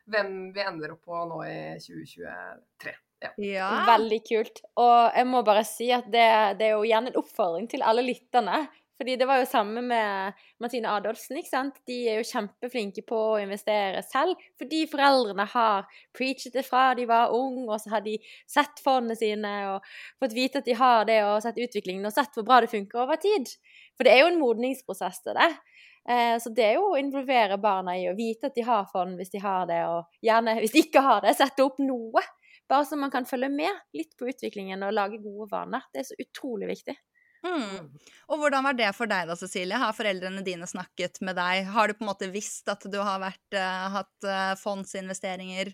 hvem 0.09 0.35
vi 0.55 0.65
ender 0.65 0.95
opp 0.95 1.05
på 1.05 1.23
nå 1.29 1.41
i 1.45 1.57
2023. 1.81 2.97
Ja. 3.21 3.31
ja. 3.37 3.71
Veldig 3.85 4.21
kult. 4.25 4.63
Og 4.81 5.17
jeg 5.17 5.29
må 5.29 5.43
bare 5.45 5.65
si 5.67 5.91
at 5.93 6.07
det, 6.09 6.27
det 6.59 6.71
er 6.71 6.77
jo 6.77 6.87
gjerne 6.87 7.11
en 7.11 7.19
oppfordring 7.21 7.67
til 7.69 7.85
alle 7.85 8.05
lytterne. 8.05 8.63
Fordi 9.01 9.15
det 9.17 9.25
var 9.25 9.39
jo 9.41 9.47
samme 9.49 9.81
med 9.81 10.41
Martine 10.61 10.89
Adolfsen. 10.93 11.39
ikke 11.39 11.49
sant? 11.49 11.79
De 11.89 11.95
er 12.05 12.19
jo 12.19 12.27
kjempeflinke 12.29 13.01
på 13.09 13.17
å 13.31 13.39
investere 13.41 14.03
selv. 14.05 14.37
Fordi 14.61 14.83
foreldrene 14.91 15.47
har 15.55 15.87
preachet 16.13 16.53
det 16.53 16.61
fra 16.67 16.91
de 16.97 17.07
var 17.09 17.33
unge, 17.33 17.65
og 17.65 17.81
så 17.81 17.95
har 17.95 18.03
de 18.05 18.19
sett 18.45 18.83
fondene 18.85 19.17
sine 19.17 19.55
og 19.71 19.89
fått 20.21 20.37
vite 20.37 20.61
at 20.61 20.69
de 20.69 20.77
har 20.77 21.09
det, 21.09 21.17
og 21.25 21.41
sett 21.41 21.57
utviklingen 21.57 22.05
og 22.05 22.13
sett 22.13 22.37
hvor 22.37 22.45
bra 22.45 22.59
det 22.61 22.69
funker 22.75 23.01
over 23.01 23.17
tid. 23.17 23.49
For 23.97 24.05
det 24.05 24.13
er 24.13 24.21
jo 24.21 24.29
en 24.35 24.39
modningsprosess 24.43 25.23
til 25.25 25.39
det. 25.39 25.49
Eh, 26.09 26.35
så 26.41 26.49
det 26.49 26.65
er 26.65 26.77
jo 26.79 26.91
å 26.91 26.99
involvere 26.99 27.59
barna 27.61 27.93
i 27.97 28.07
å 28.09 28.15
vite 28.17 28.49
at 28.49 28.57
de 28.57 28.65
har 28.65 28.87
fond 28.91 29.19
hvis 29.19 29.33
de 29.33 29.41
har 29.43 29.67
det, 29.69 29.81
og 29.85 30.25
gjerne 30.25 30.57
hvis 30.59 30.73
de 30.73 30.85
ikke 30.87 31.03
har 31.05 31.21
det, 31.25 31.35
sette 31.37 31.65
opp 31.65 31.81
noe. 31.83 32.23
Bare 32.71 32.87
så 32.87 32.97
man 32.97 33.11
kan 33.13 33.27
følge 33.27 33.51
med 33.51 33.97
litt 33.97 34.15
på 34.17 34.29
utviklingen 34.31 34.83
og 34.87 34.95
lage 34.95 35.19
gode 35.21 35.49
vaner. 35.51 35.83
Det 35.91 36.01
er 36.01 36.07
så 36.07 36.17
utrolig 36.23 36.71
viktig. 36.71 36.95
Mm. 37.41 37.89
Og 38.29 38.37
hvordan 38.37 38.63
var 38.67 38.77
det 38.77 38.91
for 38.93 39.09
deg 39.09 39.27
da, 39.27 39.35
Cecilie? 39.37 39.79
Har 39.81 39.95
foreldrene 39.97 40.43
dine 40.45 40.67
snakket 40.69 41.19
med 41.25 41.35
deg? 41.39 41.65
Har 41.73 41.89
du 41.89 41.97
på 41.97 42.05
en 42.05 42.11
måte 42.11 42.29
visst 42.31 42.69
at 42.71 42.85
du 42.85 42.99
har 43.01 43.21
vært, 43.23 43.57
uh, 43.57 43.89
hatt 43.97 44.27
uh, 44.29 44.53
fondsinvesteringer 44.61 45.73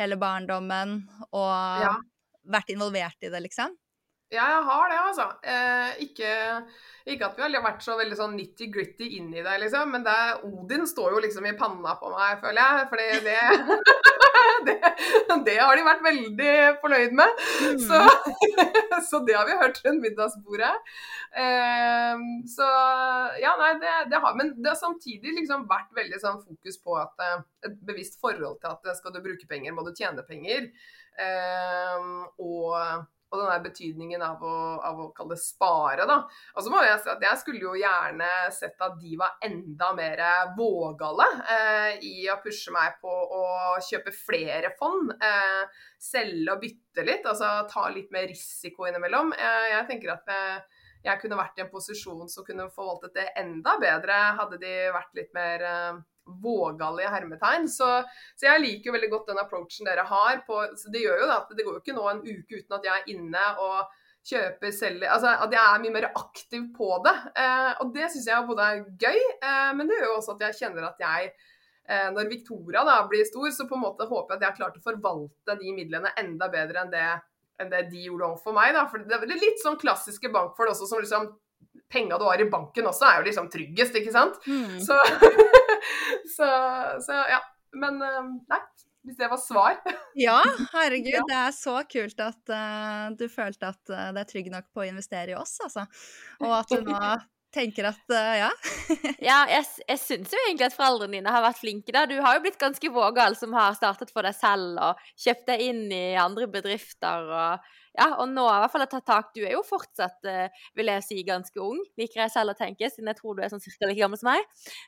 hele 0.00 0.16
barndommen 0.20 1.00
og 1.28 1.84
ja. 1.84 1.96
vært 2.48 2.70
involvert 2.72 3.26
i 3.26 3.32
det, 3.32 3.42
liksom? 3.48 3.74
Ja, 4.30 4.44
jeg 4.46 4.62
har 4.62 4.90
det, 4.90 4.98
altså. 5.02 5.24
Eh, 5.42 6.02
ikke, 6.04 6.32
ikke, 7.02 7.26
at 7.26 7.38
vi 7.38 7.42
har 7.42 7.64
vært 7.64 7.80
så 7.82 7.96
veldig 7.98 8.14
sånn 8.14 8.36
nitty-gritty 8.38 9.08
inn 9.16 9.32
i 9.34 9.42
det, 9.42 9.56
liksom. 9.64 9.90
Men 9.90 10.06
det, 10.06 10.14
Odin 10.46 10.86
står 10.86 11.16
jo 11.16 11.22
liksom 11.24 11.48
i 11.50 11.56
panna 11.58 11.96
på 11.98 12.12
meg, 12.14 12.38
føler 12.44 12.62
jeg. 12.62 12.84
Fordi 12.92 13.08
det, 13.26 13.34
det, 14.68 14.76
det 15.50 15.58
har 15.58 15.74
de 15.74 15.88
vært 15.88 16.06
veldig 16.06 16.54
fornøyd 16.84 17.18
med. 17.18 17.44
Mm. 17.66 17.82
Så, 17.88 18.00
så, 19.10 19.22
det 19.26 19.34
har 19.34 19.50
vi 19.50 19.60
hørt 19.64 19.82
rundt 19.82 20.06
middagsbordet. 20.06 20.72
Eh, 21.34 22.26
så 22.54 22.72
ja, 23.42 23.58
nei, 23.58 23.74
det, 23.82 24.00
det, 24.14 24.22
har 24.22 24.38
Men 24.38 24.54
det 24.62 24.76
har 24.76 24.78
samtidig 24.78 25.40
liksom 25.42 25.66
vært 25.70 25.90
veldig 25.98 26.22
sånn 26.22 26.42
fokus 26.46 26.78
på 26.86 27.00
at 27.02 27.26
eh, 27.26 27.38
et 27.66 27.80
bevisst 27.82 28.22
forhold 28.22 28.62
til 28.62 28.78
at 28.78 28.98
skal 29.02 29.18
du 29.18 29.24
bruke 29.26 29.50
penger, 29.50 29.74
må 29.74 29.82
du 29.82 29.90
tjene 29.90 30.22
penger. 30.22 30.70
Eh, 31.18 32.12
og 32.38 33.08
og 33.30 33.38
den 33.38 33.50
der 33.50 33.62
betydningen 33.62 34.22
av 34.26 34.42
å, 34.42 34.56
av 34.82 35.00
å 35.04 35.08
kalle 35.14 35.36
det 35.36 35.42
spare, 35.42 36.06
da. 36.08 36.16
Og 36.56 36.64
så 36.66 36.72
må 36.72 36.82
jeg 36.82 36.98
si 37.02 37.12
at 37.12 37.22
jeg 37.22 37.40
skulle 37.42 37.62
jo 37.62 37.76
gjerne 37.78 38.30
sett 38.54 38.82
at 38.82 38.96
de 38.98 39.14
var 39.20 39.36
enda 39.46 39.92
mer 39.94 40.22
vågale 40.58 41.28
eh, 41.54 41.92
i 42.06 42.26
å 42.32 42.40
pushe 42.42 42.74
meg 42.74 42.98
på 43.02 43.10
å 43.10 43.44
kjøpe 43.86 44.14
flere 44.14 44.74
fond. 44.78 45.14
Eh, 45.14 45.86
selge 46.00 46.56
og 46.56 46.64
bytte 46.64 47.06
litt, 47.06 47.26
altså 47.28 47.52
ta 47.70 47.86
litt 47.94 48.10
mer 48.14 48.26
risiko 48.30 48.88
innimellom. 48.90 49.34
Eh, 49.38 49.66
jeg 49.76 49.88
tenker 49.92 50.16
at 50.16 50.34
eh, 50.34 50.86
jeg 51.04 51.20
kunne 51.22 51.38
vært 51.38 51.58
i 51.58 51.64
en 51.64 51.72
posisjon 51.72 52.28
som 52.28 52.44
kunne 52.46 52.68
forvaltet 52.74 53.14
det 53.16 53.28
enda 53.40 53.76
bedre, 53.80 54.18
hadde 54.40 54.58
de 54.60 54.74
vært 54.92 55.16
litt 55.16 55.30
mer 55.36 55.64
eh, 55.64 56.00
vågale 56.42 57.04
i 57.04 57.10
hermetegn. 57.10 57.68
Så, 57.68 57.88
så, 58.36 58.46
jeg 58.46 58.64
liker 58.64 58.90
jo 58.90 58.96
veldig 58.96 59.10
godt 59.12 59.32
den 59.32 59.42
approachen 59.42 59.88
dere 59.88 60.04
har. 60.08 60.42
På, 60.46 60.62
så 60.76 60.92
det 60.92 61.04
gjør 61.04 61.24
jo 61.24 61.32
at 61.34 61.54
det 61.56 61.66
går 61.66 61.78
jo 61.78 61.82
ikke 61.82 61.96
nå 61.96 62.06
en 62.10 62.22
uke 62.26 62.60
uten 62.60 62.78
at 62.78 62.86
jeg 62.88 62.96
er 62.96 63.10
inne 63.14 63.46
og 63.64 63.96
kjøper, 64.30 64.74
selger 64.76 65.08
Altså 65.08 65.30
at 65.32 65.54
jeg 65.54 65.62
er 65.62 65.80
mye 65.82 65.94
mer 65.94 66.10
aktiv 66.10 66.66
på 66.76 66.90
det. 67.06 67.16
Eh, 67.44 67.70
og 67.80 67.94
det 67.96 68.10
syns 68.12 68.28
jeg 68.28 68.50
både 68.50 68.66
er 68.66 68.84
gøy, 69.06 69.22
eh, 69.40 69.70
men 69.76 69.88
det 69.88 69.98
gjør 69.98 70.10
jo 70.10 70.18
også 70.18 70.36
at 70.36 70.46
jeg 70.48 70.60
kjenner 70.60 70.90
at 70.90 71.02
jeg 71.02 71.32
eh, 71.88 72.08
når 72.14 72.30
Victoria 72.32 72.84
da 72.86 73.00
blir 73.08 73.26
stor, 73.28 73.48
så 73.54 73.66
på 73.68 73.78
en 73.78 73.86
måte 73.86 74.08
håper 74.10 74.34
jeg 74.34 74.38
at 74.38 74.46
jeg 74.46 74.52
har 74.52 74.60
klart 74.60 74.78
å 74.80 74.84
forvalte 74.84 75.58
de 75.62 75.74
midlene 75.76 76.12
enda 76.20 76.50
bedre 76.52 76.84
enn 76.84 76.92
det, 76.92 77.08
enn 77.60 77.70
det 77.72 77.86
de 77.92 78.06
gjorde 78.08 78.32
overfor 78.32 78.56
meg. 78.56 78.74
da, 78.76 78.86
for 78.90 79.04
Det 79.06 79.20
er 79.20 79.40
litt 79.40 79.62
sånn 79.62 79.78
klassiske 79.80 80.32
bankfolk 80.32 80.74
også 80.74 80.88
som 80.90 81.02
liksom 81.02 81.30
penga 81.90 82.18
du 82.18 82.24
har 82.24 82.40
i 82.40 82.50
banken 82.50 82.86
også, 82.90 83.06
er 83.06 83.20
jo 83.20 83.26
liksom 83.28 83.48
tryggest, 83.50 83.96
ikke 83.98 84.14
sant? 84.14 84.38
Mm. 84.46 84.78
Så, 84.82 84.98
så, 86.36 86.50
så, 87.06 87.24
ja. 87.30 87.40
Men 87.78 88.00
eh, 88.02 88.22
nei. 88.50 88.62
Hvis 89.00 89.16
det 89.16 89.30
var 89.32 89.38
svar. 89.40 89.78
ja, 90.26 90.38
herregud. 90.74 91.14
Ja. 91.14 91.22
Det 91.28 91.36
er 91.40 91.54
så 91.56 91.78
kult 91.88 92.18
at 92.20 92.52
uh, 92.52 93.06
du 93.16 93.30
følte 93.32 93.70
at 93.72 93.80
uh, 93.88 94.10
det 94.12 94.24
er 94.26 94.28
trygg 94.28 94.50
nok 94.52 94.66
på 94.76 94.82
å 94.82 94.88
investere 94.90 95.32
i 95.32 95.38
oss, 95.38 95.54
altså. 95.64 95.86
Og 96.44 96.52
at 96.58 96.74
du 96.74 96.84
nå 96.84 96.98
tenker 97.54 97.84
at 97.90 98.14
uh, 98.14 98.34
ja. 98.38 98.50
ja, 99.30 99.38
jeg, 99.50 99.64
jeg 99.88 99.98
syns 100.02 100.32
jo 100.34 100.38
egentlig 100.46 100.66
at 100.68 100.76
foreldrene 100.76 101.16
dine 101.18 101.34
har 101.34 101.42
vært 101.44 101.60
flinke. 101.60 101.92
da. 101.94 102.00
Du 102.08 102.16
har 102.22 102.32
jo 102.36 102.42
blitt 102.44 102.60
ganske 102.60 102.88
vågal 102.94 103.32
som 103.38 103.50
har 103.56 103.76
startet 103.78 104.10
for 104.14 104.22
deg 104.26 104.34
selv 104.38 104.78
og 104.80 104.92
kjøpt 105.18 105.46
deg 105.50 105.58
inn 105.68 105.82
i 105.94 106.16
andre 106.20 106.46
bedrifter. 106.50 107.20
og 107.28 107.52
ja, 107.98 108.06
og 108.22 108.28
nå 108.30 108.44
i 108.46 108.58
hvert 108.62 108.72
fall 108.72 108.84
har 108.84 108.92
tatt 108.92 109.08
tak. 109.08 109.26
Du 109.34 109.40
er 109.42 109.52
jo 109.56 109.62
fortsatt, 109.66 110.20
uh, 110.30 110.46
vil 110.78 110.88
jeg 110.92 111.06
si, 111.06 111.16
ganske 111.26 111.58
ung, 111.64 111.80
liker 112.00 112.18
jeg 112.24 112.34
selv 112.36 112.50
å 112.54 112.58
tenke, 112.58 112.84
siden 112.90 113.10
jeg 113.10 113.18
tror 113.18 113.32
du 113.36 113.40
er 113.44 113.50
sånn 113.52 113.64
cirka 113.64 113.84
like 113.90 114.00
gammel 114.00 114.18
som 114.20 114.28
meg. 114.30 114.42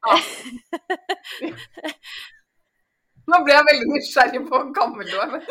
Ja. 0.07 0.15
nå 3.33 3.37
ble 3.47 3.53
jeg 3.57 3.69
veldig 3.71 3.89
nysgjerrig 3.91 4.43
på 4.47 4.55
hvor 4.55 4.69
gammel 4.77 5.07
du 5.11 5.17
er. 5.19 5.31
Men, 5.35 5.43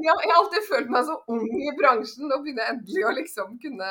jeg, 0.06 0.12
jeg 0.14 0.14
har 0.24 0.38
alltid 0.40 0.62
følt 0.66 0.90
meg 0.94 1.02
så 1.06 1.14
ung 1.30 1.46
i 1.46 1.48
bransjen. 1.78 2.26
Nå 2.26 2.34
begynner 2.42 2.62
jeg 2.66 2.72
endelig 2.76 3.02
å 3.06 3.16
liksom 3.20 3.48
kunne 3.62 3.90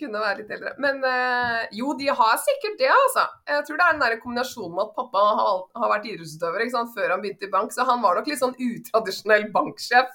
kunne 0.00 0.22
være 0.22 0.40
litt 0.40 0.52
eldre. 0.56 0.72
Men 0.82 1.04
eh, 1.06 1.68
jo, 1.76 1.92
de 1.98 2.08
har 2.08 2.40
sikkert 2.42 2.78
det, 2.80 2.90
altså. 2.94 3.26
Jeg 3.50 3.66
tror 3.66 3.80
det 3.80 3.86
er 3.86 3.94
den 3.94 4.04
der 4.04 4.16
kombinasjonen 4.22 4.74
med 4.76 4.88
at 4.88 4.96
pappa 4.96 5.24
har, 5.40 5.62
har 5.82 5.92
vært 5.94 6.08
idrettsutøver 6.10 6.66
før 6.94 7.14
han 7.14 7.22
begynte 7.22 7.48
i 7.48 7.52
bank, 7.52 7.74
så 7.74 7.86
han 7.88 8.02
var 8.02 8.18
nok 8.18 8.30
litt 8.30 8.42
sånn 8.42 8.56
utradisjonell 8.56 9.46
banksjef. 9.54 10.10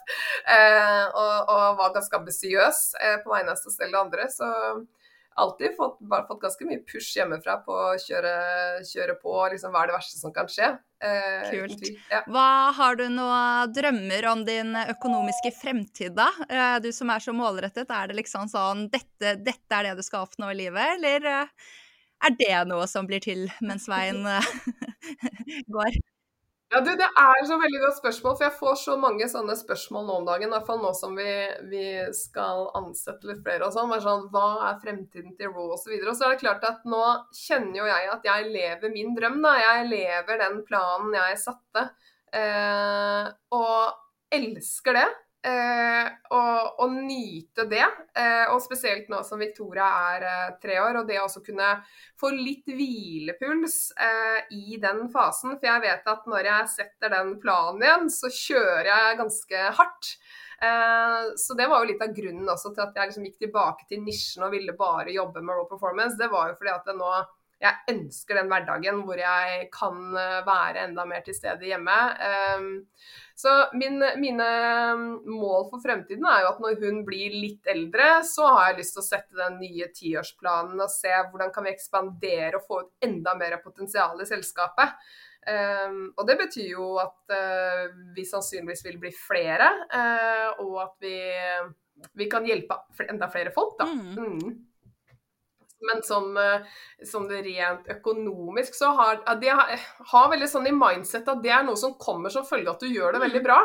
Eh, 0.57 1.05
og, 1.11 1.33
og, 1.53 1.63
var 1.79 1.95
ganske 1.95 2.19
ambisiøs 2.19 2.83
eh, 3.01 3.17
på 3.23 3.33
vegne 3.33 3.53
av 3.53 3.61
seg 3.61 3.77
selv 3.77 3.95
og 3.95 4.03
andre. 4.07 4.27
Så 4.33 4.51
alltid 5.35 5.75
fått, 5.75 5.97
fått, 5.99 6.41
ganske 6.41 6.67
mye 6.67 6.83
push 6.87 7.17
hjemmefra 7.17 7.59
på 7.65 7.75
å 7.75 7.95
kjøre, 7.99 8.35
kjøre 8.87 9.17
på. 9.21 9.33
Liksom, 9.53 9.73
hva 9.73 9.83
er 9.83 9.91
det 9.91 9.97
verste 9.97 10.19
som 10.19 10.33
kan 10.35 10.49
skje? 10.51 10.71
Eh, 11.05 11.49
Kult. 11.51 11.85
Ja. 12.09 12.21
Hva 12.31 12.47
Har 12.77 12.97
du 12.99 13.05
noen 13.13 13.73
drømmer 13.75 14.27
om 14.31 14.43
din 14.47 14.73
økonomiske 14.75 15.51
fremtid, 15.59 16.15
da? 16.17 16.29
Eh, 16.49 16.77
du 16.81 16.91
som 16.95 17.11
er 17.13 17.23
så 17.23 17.35
målrettet, 17.35 17.91
er 17.91 18.09
det 18.09 18.19
liksom 18.21 18.49
sånn 18.51 18.87
dette, 18.93 19.35
dette 19.45 19.77
er 19.79 19.89
det 19.89 19.95
du 19.99 20.05
skal 20.05 20.25
oppnå 20.25 20.49
i 20.53 20.59
livet, 20.63 20.95
eller 20.97 21.29
eh, 21.31 21.71
er 22.25 22.37
det 22.39 22.57
noe 22.71 22.87
som 22.89 23.07
blir 23.09 23.21
til 23.23 23.45
mens 23.61 23.87
veien 23.91 24.23
går? 25.75 26.01
Ja, 26.73 26.79
du, 26.81 26.89
Det 26.97 27.05
er 27.05 27.43
så 27.47 27.57
veldig 27.61 27.79
godt 27.83 27.97
spørsmål, 27.99 28.33
for 28.37 28.45
jeg 28.47 28.57
får 28.59 28.77
så 28.81 28.95
mange 28.99 29.27
sånne 29.31 29.53
spørsmål 29.59 30.07
nå 30.07 30.15
om 30.19 30.25
dagen. 30.27 30.49
I 30.49 30.55
hvert 30.55 30.67
fall 30.67 30.81
nå 30.81 30.91
som 30.97 31.13
vi, 31.17 31.27
vi 31.71 31.83
skal 32.17 32.65
ansette 32.79 33.29
litt 33.29 33.43
flere 33.45 33.67
og 33.67 33.75
sånn. 33.75 33.93
sånn 34.03 34.25
hva 34.33 34.47
er 34.71 34.79
fremtiden 34.81 35.35
til 35.37 35.53
Raw 35.53 35.75
osv. 35.77 35.93
Og, 35.93 36.07
og 36.09 36.17
så 36.17 36.27
er 36.27 36.33
det 36.33 36.41
klart 36.41 36.65
at 36.67 36.87
nå 36.89 37.03
kjenner 37.37 37.79
jo 37.79 37.89
jeg 37.91 38.09
at 38.15 38.27
jeg 38.31 38.49
lever 38.57 38.95
min 38.95 39.13
drøm. 39.17 39.37
da. 39.45 39.53
Jeg 39.61 39.91
lever 39.93 40.41
den 40.41 40.59
planen 40.67 41.15
jeg 41.19 41.37
satte. 41.45 41.85
Eh, 42.35 43.29
og 43.55 44.35
elsker 44.35 44.99
det. 44.99 45.07
Eh, 45.45 46.07
og, 46.33 46.79
og, 46.81 46.93
nyte 47.05 47.67
det. 47.69 47.85
Eh, 48.17 48.47
og 48.49 48.63
spesielt 48.63 49.11
nå 49.11 49.19
som 49.27 49.41
Victoria 49.41 49.85
er 50.15 50.25
eh, 50.25 50.55
tre 50.61 50.79
år, 50.81 51.01
og 51.01 51.09
det 51.09 51.19
å 51.21 51.29
kunne 51.45 51.67
få 52.19 52.31
litt 52.33 52.65
hvilepuls 52.65 53.77
eh, 53.93 54.55
i 54.57 54.79
den 54.81 55.05
fasen. 55.13 55.59
For 55.59 55.69
jeg 55.69 55.85
vet 55.85 56.09
at 56.15 56.25
når 56.31 56.49
jeg 56.49 56.73
setter 56.79 57.13
den 57.13 57.35
planen 57.43 57.85
igjen, 57.85 58.09
så 58.13 58.31
kjører 58.33 58.89
jeg 58.89 59.21
ganske 59.21 59.69
hardt. 59.77 60.11
Eh, 60.65 61.21
så 61.37 61.53
det 61.53 61.69
var 61.69 61.83
jo 61.83 61.91
litt 61.91 62.01
av 62.01 62.13
grunnen 62.15 62.49
også 62.49 62.73
til 62.73 62.87
at 62.87 62.97
jeg 62.97 63.11
liksom 63.11 63.29
gikk 63.29 63.41
tilbake 63.45 63.89
til 63.89 64.01
nisjen 64.01 64.45
og 64.47 64.55
ville 64.55 64.73
bare 64.77 65.13
jobbe 65.13 65.45
med 65.45 65.59
raw 65.59 65.69
performance. 65.69 66.17
Det 66.17 66.31
var 66.31 66.49
jo 66.49 66.57
fordi 66.57 66.73
at 66.73 66.89
det 66.89 66.97
nå 66.97 67.11
jeg 67.61 67.93
ønsker 67.93 68.35
den 68.37 68.49
hverdagen 68.51 68.97
hvor 69.07 69.19
jeg 69.19 69.67
kan 69.73 69.99
eh, 70.19 70.41
være 70.45 70.87
enda 70.89 71.05
mer 71.07 71.23
til 71.25 71.37
stede 71.37 71.69
hjemme. 71.69 71.95
Um, 72.55 72.65
så 73.35 73.53
min, 73.75 73.99
mine 74.19 74.49
mål 75.27 75.69
for 75.69 75.83
fremtiden 75.83 76.27
er 76.27 76.43
jo 76.43 76.49
at 76.51 76.59
når 76.63 76.81
hun 76.83 77.01
blir 77.07 77.35
litt 77.35 77.69
eldre, 77.71 78.19
så 78.27 78.49
har 78.51 78.69
jeg 78.69 78.81
lyst 78.81 78.97
til 78.97 79.03
å 79.03 79.07
sette 79.07 79.39
den 79.39 79.57
nye 79.63 79.87
tiårsplanen 79.95 80.83
og 80.83 80.91
se 80.91 81.13
hvordan 81.31 81.53
kan 81.55 81.67
vi 81.67 81.73
ekspandere 81.75 82.59
og 82.59 82.67
få 82.67 82.81
ut 82.83 83.07
enda 83.07 83.35
mer 83.39 83.57
potensial 83.63 84.19
i 84.19 84.29
selskapet. 84.29 84.99
Um, 85.45 86.07
og 86.17 86.25
det 86.27 86.39
betyr 86.41 86.71
jo 86.73 86.95
at 86.97 87.35
uh, 87.35 87.91
vi 88.15 88.23
sannsynligvis 88.25 88.81
vil 88.87 88.95
bli 89.03 89.11
flere, 89.13 89.67
uh, 89.93 90.63
og 90.63 90.79
at 90.87 90.95
vi, 91.05 91.19
vi, 92.17 92.25
kan 92.31 92.47
hjelpe 92.49 92.79
enda 93.05 93.29
flere 93.29 93.53
folk, 93.53 93.75
da. 93.77 93.85
Mm. 93.85 94.55
Mm. 95.85 95.91
Men 95.91 96.03
sånn, 96.05 96.37
sånn, 97.05 97.27
rent 97.45 97.89
økonomisk 97.93 98.73
så 98.73 98.89
har 98.97 99.19
de 99.41 99.51
har, 99.53 100.29
veldig 100.31 100.47
sånn 100.49 100.65
i 100.69 100.73
mindset 100.73 101.29
at 101.29 101.43
det 101.43 101.51
er 101.53 101.65
noe 101.67 101.77
som 101.77 101.93
kommer 102.01 102.33
som 102.33 102.47
følge 102.47 102.71
av 102.71 102.79
at 102.79 102.85
du 102.85 102.89
gjør 102.89 103.13
det 103.13 103.21
veldig 103.27 103.43
bra. 103.45 103.59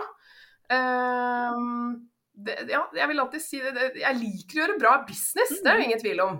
Um, 0.71 2.11
det, 2.45 2.57
ja, 2.71 2.85
jeg 2.95 3.11
vil 3.11 3.21
alltid 3.21 3.43
si 3.43 3.59
det, 3.59 3.89
Jeg 3.99 4.19
liker 4.21 4.57
å 4.57 4.63
gjøre 4.63 4.81
bra 4.81 4.93
business, 5.07 5.57
det 5.59 5.67
er 5.67 5.81
det 5.81 5.87
ingen 5.89 6.03
tvil 6.03 6.23
om. 6.25 6.37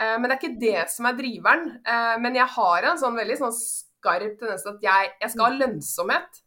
Uh, 0.00 0.16
men 0.18 0.26
det 0.26 0.34
er 0.34 0.40
ikke 0.40 0.62
det 0.62 0.86
som 0.94 1.08
er 1.08 1.18
driveren. 1.18 1.68
Uh, 1.86 2.14
men 2.22 2.38
jeg 2.38 2.48
har 2.56 2.88
en 2.88 3.00
sånn 3.00 3.18
veldig 3.18 3.36
sånn 3.42 3.54
skarp 3.58 4.40
tendens 4.40 4.64
til 4.64 4.74
at 4.74 4.88
jeg, 4.88 5.12
jeg, 5.20 5.34
skal 5.34 5.46
ha 5.46 5.60
lønnsomhet. 5.60 6.40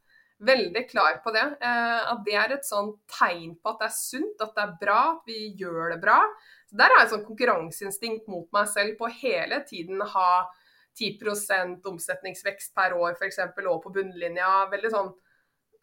Veldig 0.47 0.83
klar 0.89 1.21
på 1.23 1.33
det. 1.33 1.45
Uh, 1.61 2.01
at 2.13 2.25
det 2.25 2.37
er 2.41 2.57
et 2.57 2.67
sånn 2.67 2.91
tegn 3.11 3.55
på 3.61 3.73
at 3.73 3.83
det 3.83 3.89
er 3.89 3.97
sunt, 3.97 4.43
at 4.43 4.53
det 4.57 4.65
er 4.65 4.77
bra, 4.81 5.01
at 5.15 5.29
vi 5.29 5.39
gjør 5.61 5.95
det 5.95 6.01
bra. 6.03 6.19
Så 6.67 6.79
Der 6.79 6.93
har 6.93 7.03
jeg 7.03 7.13
sånn 7.13 7.27
konkurranseinstinkt 7.27 8.27
mot 8.31 8.49
meg 8.55 8.67
selv 8.71 8.97
på 8.99 9.09
hele 9.21 9.61
tiden 9.67 10.01
ha 10.01 10.31
10% 10.97 11.85
omsetningsvekst 11.85 12.73
per 12.75 12.97
år 12.97 13.15
f.eks. 13.15 13.39
og 13.63 13.79
på 13.83 13.93
bunnlinja. 13.93 14.67
veldig 14.73 14.93
sånn 14.93 15.15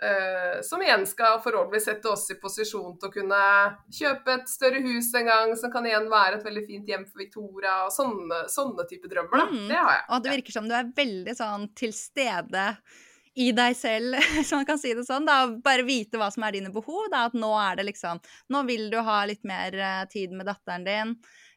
Uh, 0.02 0.58
som 0.66 0.82
igjen 0.82 1.04
skal 1.06 1.36
forhåpentligvis 1.40 1.84
sette 1.86 2.08
oss 2.10 2.24
i 2.34 2.34
posisjon 2.40 2.96
til 2.98 3.08
å 3.08 3.12
kunne 3.14 3.42
kjøpe 3.94 4.34
et 4.34 4.50
større 4.50 4.80
hus 4.82 5.12
en 5.14 5.28
gang, 5.30 5.52
som 5.56 5.70
kan 5.72 5.86
igjen 5.86 6.08
være 6.10 6.40
et 6.40 6.48
veldig 6.48 6.64
fint 6.66 6.90
hjem 6.90 7.04
for 7.06 7.22
Victoria. 7.22 7.76
og 7.86 7.94
Sånne, 7.94 8.40
sånne 8.50 8.88
type 8.90 9.08
drømmer. 9.08 9.46
Mm. 9.52 9.68
Det 9.70 9.78
har 9.78 9.92
jeg. 9.94 10.04
Og 10.08 10.24
det 10.24 10.34
virker 10.34 10.56
som 10.58 10.66
du 10.68 10.74
er 10.76 10.90
veldig 10.98 11.36
sånn 11.38 11.68
til 11.78 11.94
stede 11.96 12.66
i 13.34 13.48
deg 13.54 13.74
selv, 13.76 14.14
hvis 14.36 14.52
man 14.54 14.66
kan 14.68 14.78
si 14.78 14.92
det 14.94 15.06
sånn. 15.08 15.26
Da. 15.26 15.48
Bare 15.64 15.86
vite 15.86 16.20
hva 16.20 16.30
som 16.32 16.44
er 16.46 16.58
dine 16.58 16.70
behov. 16.74 17.08
Da. 17.12 17.26
At 17.28 17.38
nå 17.38 17.50
er 17.58 17.80
det 17.80 17.88
liksom 17.90 18.20
Nå 18.54 18.62
vil 18.68 18.86
du 18.92 19.00
ha 19.02 19.22
litt 19.28 19.42
mer 19.48 19.74
uh, 19.74 20.04
tid 20.10 20.34
med 20.36 20.46
datteren 20.48 20.86
din 20.86 21.14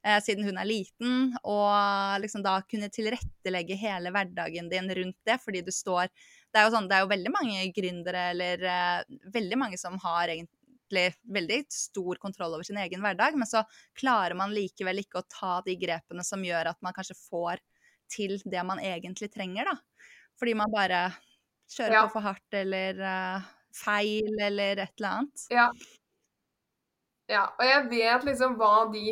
eh, 0.08 0.20
siden 0.24 0.46
hun 0.48 0.58
er 0.58 0.68
liten, 0.68 1.34
og 1.44 2.22
liksom 2.24 2.44
da 2.46 2.60
kunne 2.70 2.90
tilrettelegge 2.94 3.78
hele 3.80 4.12
hverdagen 4.14 4.70
din 4.72 4.90
rundt 5.00 5.18
det, 5.28 5.40
fordi 5.44 5.64
du 5.66 5.74
står 5.74 6.08
Det 6.08 6.62
er 6.62 6.68
jo 6.68 6.76
sånn, 6.76 6.88
det 6.90 6.98
er 6.98 7.04
jo 7.04 7.12
veldig 7.12 7.34
mange 7.34 7.66
gründere, 7.76 8.30
eller 8.34 8.64
eh, 8.64 9.18
veldig 9.34 9.60
mange 9.60 9.80
som 9.82 9.98
har 10.04 10.32
egentlig 10.32 11.10
veldig 11.28 11.60
stor 11.74 12.20
kontroll 12.24 12.56
over 12.56 12.64
sin 12.64 12.80
egen 12.80 13.04
hverdag, 13.04 13.36
men 13.36 13.50
så 13.50 13.66
klarer 14.00 14.38
man 14.40 14.56
likevel 14.56 15.04
ikke 15.04 15.20
å 15.20 15.28
ta 15.28 15.58
de 15.66 15.76
grepene 15.80 16.24
som 16.24 16.46
gjør 16.46 16.72
at 16.72 16.80
man 16.86 16.96
kanskje 16.96 17.18
får 17.28 17.60
til 18.08 18.38
det 18.48 18.64
man 18.64 18.80
egentlig 18.80 19.28
trenger, 19.34 19.68
da. 19.68 19.76
Fordi 20.40 20.54
man 20.56 20.72
bare 20.72 21.02
Kjøre 21.68 21.98
ja. 21.98 22.04
på 22.08 22.16
for 22.16 22.28
hardt 22.30 22.58
eller 22.62 23.02
uh, 23.02 23.48
feil 23.76 24.38
eller 24.40 24.80
et 24.84 24.94
eller 24.98 25.10
annet. 25.10 25.46
Ja. 25.52 25.68
ja. 27.32 27.44
Og 27.58 27.66
jeg 27.68 27.84
vet 27.92 28.28
liksom 28.30 28.56
hva 28.60 28.88
de 28.94 29.04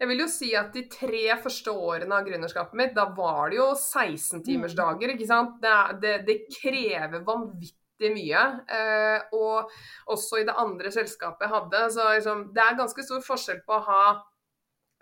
Jeg 0.00 0.08
vil 0.08 0.22
jo 0.22 0.28
si 0.32 0.54
at 0.56 0.72
de 0.72 0.86
tre 0.92 1.26
første 1.42 1.72
årene 1.72 2.16
av 2.16 2.24
gründerskapet 2.24 2.78
mitt, 2.78 2.94
da 2.96 3.04
var 3.12 3.50
det 3.52 3.58
jo 3.58 3.66
16-timersdager, 3.74 5.10
mm. 5.10 5.16
ikke 5.16 5.28
sant. 5.28 5.58
Det, 5.60 5.74
det, 6.00 6.14
det 6.24 6.36
krever 6.54 7.20
vanvittig 7.26 8.08
mye. 8.14 8.44
Eh, 8.64 9.34
og 9.36 9.68
også 10.08 10.40
i 10.40 10.46
det 10.48 10.56
andre 10.56 10.88
selskapet 10.94 11.44
jeg 11.44 11.52
hadde. 11.52 11.82
Så 11.92 12.06
liksom, 12.14 12.46
det 12.56 12.64
er 12.64 12.78
ganske 12.80 13.04
stor 13.04 13.20
forskjell 13.26 13.60
på 13.66 13.76
å 13.76 13.84
ha 13.90 14.00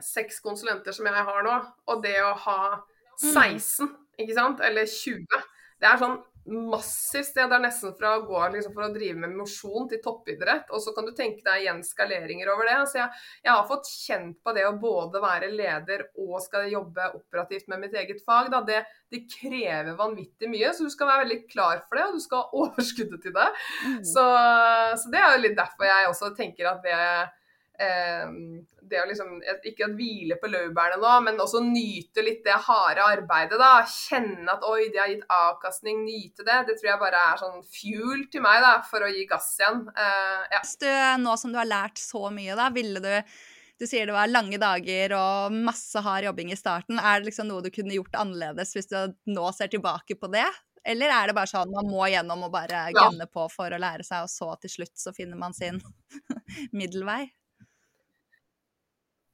seks 0.03 0.43
konsulenter 0.43 0.95
som 0.95 1.07
jeg 1.07 1.27
har 1.31 1.47
nå, 1.47 1.55
og 1.91 2.03
det 2.03 2.17
å 2.23 2.35
ha 2.47 2.59
16, 3.19 3.87
mm. 3.87 3.95
ikke 4.23 4.35
sant, 4.35 4.67
eller 4.67 4.87
20. 4.91 5.47
Det 5.79 5.89
er 5.91 6.03
sånn 6.03 6.19
massivt 6.49 7.29
sted. 7.31 7.49
Det 7.51 7.57
er 7.57 7.63
nesten 7.63 7.95
fra 7.99 8.15
å 8.17 8.25
gå 8.27 8.41
liksom, 8.55 8.75
for 8.77 8.87
å 8.87 8.93
drive 8.95 9.21
med 9.23 9.37
mosjon 9.37 9.89
til 9.91 10.01
toppidrett. 10.05 10.71
Og 10.75 10.83
så 10.83 10.95
kan 10.97 11.09
du 11.09 11.13
tenke 11.17 11.45
deg 11.47 11.65
igjen 11.65 11.83
skaleringer 11.87 12.51
over 12.53 12.69
det. 12.69 12.77
Så 12.91 13.01
jeg, 13.01 13.23
jeg, 13.43 13.53
har 13.53 13.67
fått 13.71 13.91
kjent 13.91 14.39
på 14.45 14.55
det 14.57 14.67
å 14.69 14.77
både 14.81 15.23
være 15.23 15.51
leder 15.53 16.07
og 16.25 16.37
skal 16.45 16.69
jobbe 16.73 17.11
operativt 17.19 17.69
med 17.73 17.85
mitt 17.85 17.97
eget 17.99 18.23
fag. 18.25 18.53
Det, 18.69 18.83
det, 19.13 19.25
krever 19.39 19.97
vanvittig 19.99 20.51
mye, 20.51 20.73
så 20.75 20.89
du 20.89 20.95
skal 20.95 21.13
være 21.13 21.27
veldig 21.27 21.41
klar 21.51 21.83
for 21.87 21.99
det, 21.99 22.07
og 22.09 22.19
du 22.19 22.25
skal 22.25 22.45
ha 22.45 22.51
overskuddet 22.65 23.25
til 23.25 23.37
det. 23.37 23.49
Mm. 23.85 23.99
Så, 24.15 24.29
så, 25.03 25.13
det 25.13 25.23
er 25.23 25.35
jo 25.35 25.45
litt 25.47 25.59
derfor 25.59 25.91
jeg 25.91 26.13
også 26.13 26.33
tenker 26.39 26.73
at 26.73 26.85
det 26.87 27.01
det 27.79 28.99
å 28.99 29.07
liksom 29.07 29.37
Ikke 29.69 29.87
å 29.87 29.93
hvile 29.95 30.39
på 30.41 30.51
laurbærene 30.51 30.99
nå, 31.03 31.13
men 31.27 31.43
også 31.43 31.61
nyte 31.63 32.25
litt 32.27 32.41
det 32.47 32.57
harde 32.67 33.05
arbeidet, 33.05 33.59
da. 33.61 33.85
Kjenne 33.87 34.57
at 34.57 34.65
oi, 34.67 34.89
det 34.93 35.03
har 35.03 35.13
gitt 35.13 35.29
avkastning, 35.31 36.03
nyte 36.07 36.47
det. 36.47 36.59
Det 36.69 36.79
tror 36.79 36.93
jeg 36.93 37.03
bare 37.03 37.21
er 37.33 37.43
sånn 37.43 37.61
fuel 37.69 38.27
til 38.33 38.45
meg, 38.45 38.63
da, 38.65 38.75
for 38.89 39.05
å 39.05 39.13
gi 39.13 39.29
gass 39.31 39.53
igjen. 39.61 39.85
Uh, 39.93 40.43
ja. 40.57 40.65
Du, 40.83 40.91
nå 41.23 41.37
som 41.41 41.55
du 41.55 41.61
har 41.61 41.71
lært 41.71 42.03
så 42.03 42.29
mye, 42.35 42.59
da, 42.59 42.71
ville 42.75 43.05
du 43.05 43.15
du 43.79 43.87
sier 43.87 44.09
det 44.09 44.15
var 44.17 44.27
lange 44.27 44.59
dager 44.59 45.13
og 45.15 45.55
masse 45.55 46.01
hard 46.03 46.25
jobbing 46.27 46.49
i 46.51 46.59
starten. 46.59 46.99
Er 46.99 47.21
det 47.21 47.29
liksom 47.29 47.47
noe 47.47 47.63
du 47.63 47.71
kunne 47.71 47.95
gjort 47.95 48.17
annerledes 48.19 48.75
hvis 48.75 48.91
du 48.91 48.97
nå 49.31 49.53
ser 49.55 49.71
tilbake 49.71 50.17
på 50.19 50.31
det? 50.33 50.49
Eller 50.89 51.13
er 51.15 51.31
det 51.31 51.37
bare 51.37 51.51
sånn 51.51 51.71
man 51.71 51.87
må 51.87 52.09
gjennom 52.11 52.43
og 52.49 52.51
bare 52.55 52.89
gunne 52.97 53.29
på 53.31 53.47
for 53.53 53.71
å 53.71 53.79
lære 53.79 54.07
seg, 54.07 54.27
og 54.27 54.33
så 54.33 54.51
til 54.63 54.73
slutt 54.79 54.97
så 54.99 55.15
finner 55.15 55.39
man 55.39 55.55
sin 55.55 55.79
middelvei? 56.79 57.29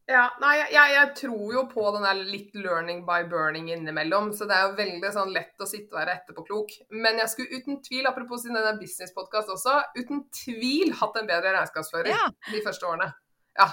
Ja, 0.04 0.26
nei, 0.36 0.58
jeg, 0.58 0.90
jeg, 0.92 1.10
tror 1.16 1.52
jo 1.54 1.62
på 1.70 1.84
den 1.94 2.02
der 2.04 2.18
litt 2.28 2.52
'learning 2.52 3.06
by 3.08 3.22
burning' 3.30 3.70
innimellom. 3.72 4.32
Så 4.36 4.44
det 4.48 4.56
er 4.56 4.66
jo 4.68 4.76
veldig 4.76 5.12
sånn 5.14 5.32
lett 5.32 5.64
å 5.64 5.68
sitte 5.68 5.94
og 5.94 6.00
være 6.02 6.18
etterpåklok. 6.18 6.74
Men 6.92 7.22
jeg 7.22 7.32
skulle 7.32 7.60
uten 7.60 7.80
tvil, 7.86 8.04
apropos 8.10 8.44
sin 8.44 8.56
denne 8.56 8.76
businesspodkast 8.80 9.54
også, 9.56 9.78
uten 9.96 10.26
tvil 10.44 10.92
hatt 11.00 11.16
en 11.20 11.30
bedre 11.30 11.56
regnskapsfører 11.56 12.12
ja. 12.12 12.28
de 12.50 12.60
første 12.66 12.90
årene. 12.90 13.08
Ja. 13.56 13.70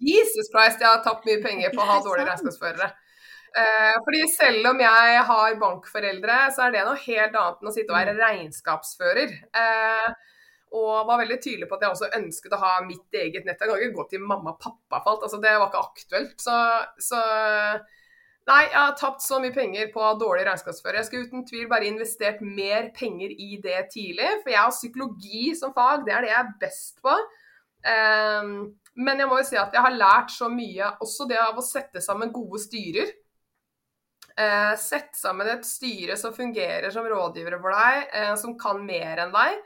Jesus 0.00 0.48
Christ, 0.48 0.80
jeg 0.80 0.88
har 0.88 1.04
tapt 1.04 1.28
mye 1.28 1.42
penger 1.44 1.74
på 1.74 1.84
å 1.84 1.88
ha 1.90 2.00
dårlige 2.00 2.30
regnskapsførere. 2.30 2.92
Eh, 3.54 3.96
fordi 4.06 4.22
selv 4.32 4.72
om 4.72 4.80
jeg 4.82 5.18
har 5.28 5.58
bankforeldre, 5.60 6.38
så 6.54 6.64
er 6.64 6.72
det 6.74 6.86
noe 6.88 6.98
helt 7.04 7.36
annet 7.38 7.60
enn 7.60 7.70
å 7.70 7.74
sitte 7.74 7.92
og 7.92 7.98
være 8.00 8.16
regnskapsfører. 8.18 9.36
Eh, 9.60 10.08
Og 10.74 11.08
var 11.08 11.20
veldig 11.20 11.38
tydelig 11.38 11.68
på 11.70 11.76
at 11.76 11.84
jeg 11.84 11.94
også 11.94 12.14
ønsket 12.18 12.54
å 12.56 12.62
ha 12.62 12.76
mitt 12.86 13.18
eget 13.18 13.44
nett. 13.46 13.60
Jeg 13.60 13.70
kan 13.70 13.82
ikke 13.82 13.98
gå 14.00 14.06
til 14.10 14.24
mamma 14.24 14.56
og 14.56 14.62
pappa 14.62 15.00
for 15.00 15.14
alt. 15.14 15.26
Altså, 15.28 15.38
det 15.42 15.52
var 15.54 15.68
ikke 15.70 15.84
aktuelt. 15.88 16.34
Så, 16.42 16.56
så 16.98 17.20
Nei, 18.44 18.66
jeg 18.66 18.76
har 18.76 18.96
tapt 19.00 19.22
så 19.24 19.38
mye 19.40 19.54
penger 19.54 19.88
på 19.94 20.04
dårlig 20.20 20.42
regnskapsfører. 20.44 20.98
Jeg 20.98 21.08
skulle 21.08 21.28
uten 21.30 21.46
tvil 21.48 21.68
bare 21.70 21.86
investert 21.88 22.42
mer 22.44 22.90
penger 22.96 23.32
i 23.32 23.56
det 23.62 23.78
tidlig. 23.94 24.26
For 24.42 24.52
jeg 24.52 24.60
har 24.60 24.74
psykologi 24.74 25.44
som 25.56 25.72
fag, 25.76 26.04
det 26.04 26.12
er 26.12 26.26
det 26.26 26.32
jeg 26.32 26.40
er 26.42 26.50
best 26.60 27.00
på. 27.04 27.14
Um, 27.84 28.50
men 29.00 29.20
jeg 29.20 29.30
må 29.30 29.38
jo 29.40 29.46
si 29.48 29.56
at 29.60 29.72
jeg 29.72 29.84
har 29.84 29.96
lært 29.96 30.32
så 30.32 30.50
mye, 30.52 30.90
også 31.04 31.28
det 31.30 31.40
av 31.40 31.56
å 31.56 31.64
sette 31.64 32.04
sammen 32.04 32.34
gode 32.34 32.60
styrer. 32.60 33.14
Uh, 34.34 34.74
sett 34.82 35.16
sammen 35.16 35.48
et 35.48 35.64
styre 35.64 36.18
som 36.20 36.34
fungerer 36.36 36.92
som 36.92 37.06
rådgivere 37.08 37.62
for 37.62 37.72
deg, 37.72 38.12
uh, 38.12 38.34
som 38.40 38.58
kan 38.60 38.84
mer 38.84 39.24
enn 39.24 39.32
deg. 39.32 39.56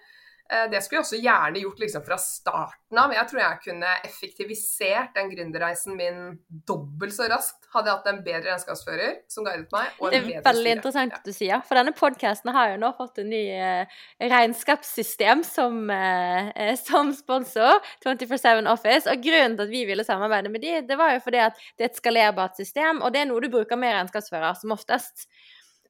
Eh, 0.48 0.64
det 0.72 0.80
skulle 0.80 1.02
jeg 1.02 1.04
også 1.04 1.18
gjerne 1.20 1.61
gjort 1.61 1.80
liksom 1.82 2.04
fra 2.06 2.16
starten 2.20 3.00
av. 3.00 3.12
Jeg 3.12 3.28
tror 3.28 3.40
jeg 3.42 3.61
kunne 3.66 3.90
effektivisert 4.06 5.11
den 5.18 5.28
gründerreisen 5.34 5.96
min 5.98 6.22
dobbelt 6.48 7.12
så 7.12 7.26
raskt 7.28 7.68
hadde 7.74 7.90
jeg 7.90 7.98
hatt 7.98 8.08
en 8.08 8.20
bedre 8.24 8.46
regnskapsfører 8.46 9.18
som 9.28 9.44
guidet 9.44 9.68
meg. 9.74 9.90
Og 10.00 10.08
en 10.08 10.24
det 10.24 10.38
er 10.38 10.46
veldig 10.46 10.72
interessant 10.78 11.18
at 11.18 11.28
du 11.28 11.34
sier, 11.37 11.61
for 11.68 11.76
denne 11.76 11.92
podkasten 11.96 12.52
har 12.56 12.72
jo 12.72 12.80
nå 12.80 12.92
fått 12.96 13.20
en 13.20 13.28
ny 13.28 13.42
eh, 13.52 14.00
regnskapssystem 14.24 15.44
som, 15.44 15.84
eh 15.92 16.72
som 16.80 17.12
sponsor, 17.12 17.84
24-7 18.06 18.72
Office. 18.72 19.04
Og 19.11 19.20
grunnen 19.24 19.58
til 19.58 19.68
at 19.68 19.74
vi 19.74 19.84
ville 19.88 20.06
samarbeide 20.06 20.52
med 20.52 20.64
de, 20.64 20.78
det 20.88 20.96
var 20.96 21.12
jo 21.12 21.22
fordi 21.28 21.44
at 21.44 21.61
det 21.76 21.84
er 21.84 21.92
et 21.92 22.00
skalerbart 22.00 22.56
system, 22.56 23.02
og 23.02 23.12
det 23.12 23.24
er 23.24 23.28
noe 23.28 23.44
du 23.44 23.52
bruker 23.52 23.76
med 23.76 23.92
regnskapsfører 23.98 24.56
som 24.56 24.72
oftest. 24.72 25.28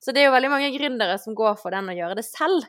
Så 0.03 0.15
det 0.15 0.23
er 0.23 0.29
jo 0.29 0.35
veldig 0.35 0.51
mange 0.51 0.71
gründere 0.75 1.19
som 1.19 1.35
går 1.39 1.59
for 1.63 1.75
den 1.75 1.91
og 1.91 1.99
gjør 1.99 2.19
det 2.19 2.27
selv. 2.27 2.67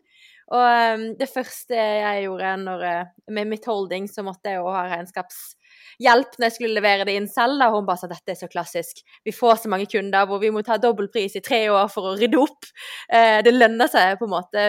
Og 0.50 0.96
um, 0.98 1.04
det 1.20 1.30
første 1.30 1.78
jeg 1.78 2.24
gjorde 2.26 2.54
når, 2.64 2.84
eh, 2.88 3.10
med 3.36 3.52
mitt 3.52 3.68
holding, 3.70 4.08
så 4.10 4.24
måtte 4.26 4.50
jeg 4.50 4.58
jo 4.58 4.72
ha 4.74 4.88
regnskapshjelp 4.90 6.40
når 6.40 6.48
jeg 6.48 6.56
skulle 6.56 6.80
levere 6.80 7.06
det 7.06 7.18
inn 7.20 7.30
selv. 7.30 7.62
Da. 7.62 7.70
Hun 7.74 7.86
bare 7.86 8.02
sa 8.02 8.10
dette 8.10 8.34
er 8.34 8.40
så 8.40 8.50
klassisk. 8.50 9.04
Vi 9.26 9.36
får 9.36 9.64
så 9.64 9.72
mange 9.72 9.90
kunder 9.92 10.26
hvor 10.30 10.42
vi 10.42 10.50
må 10.54 10.64
ta 10.66 10.80
dobbeltpris 10.82 11.38
i 11.38 11.44
tre 11.46 11.62
år 11.70 11.92
for 11.94 12.10
å 12.10 12.16
rydde 12.18 12.42
opp. 12.42 12.66
Uh, 13.14 13.40
det 13.46 13.54
lønner 13.54 13.92
seg 13.94 14.18
på 14.18 14.26
en 14.26 14.34
måte. 14.34 14.66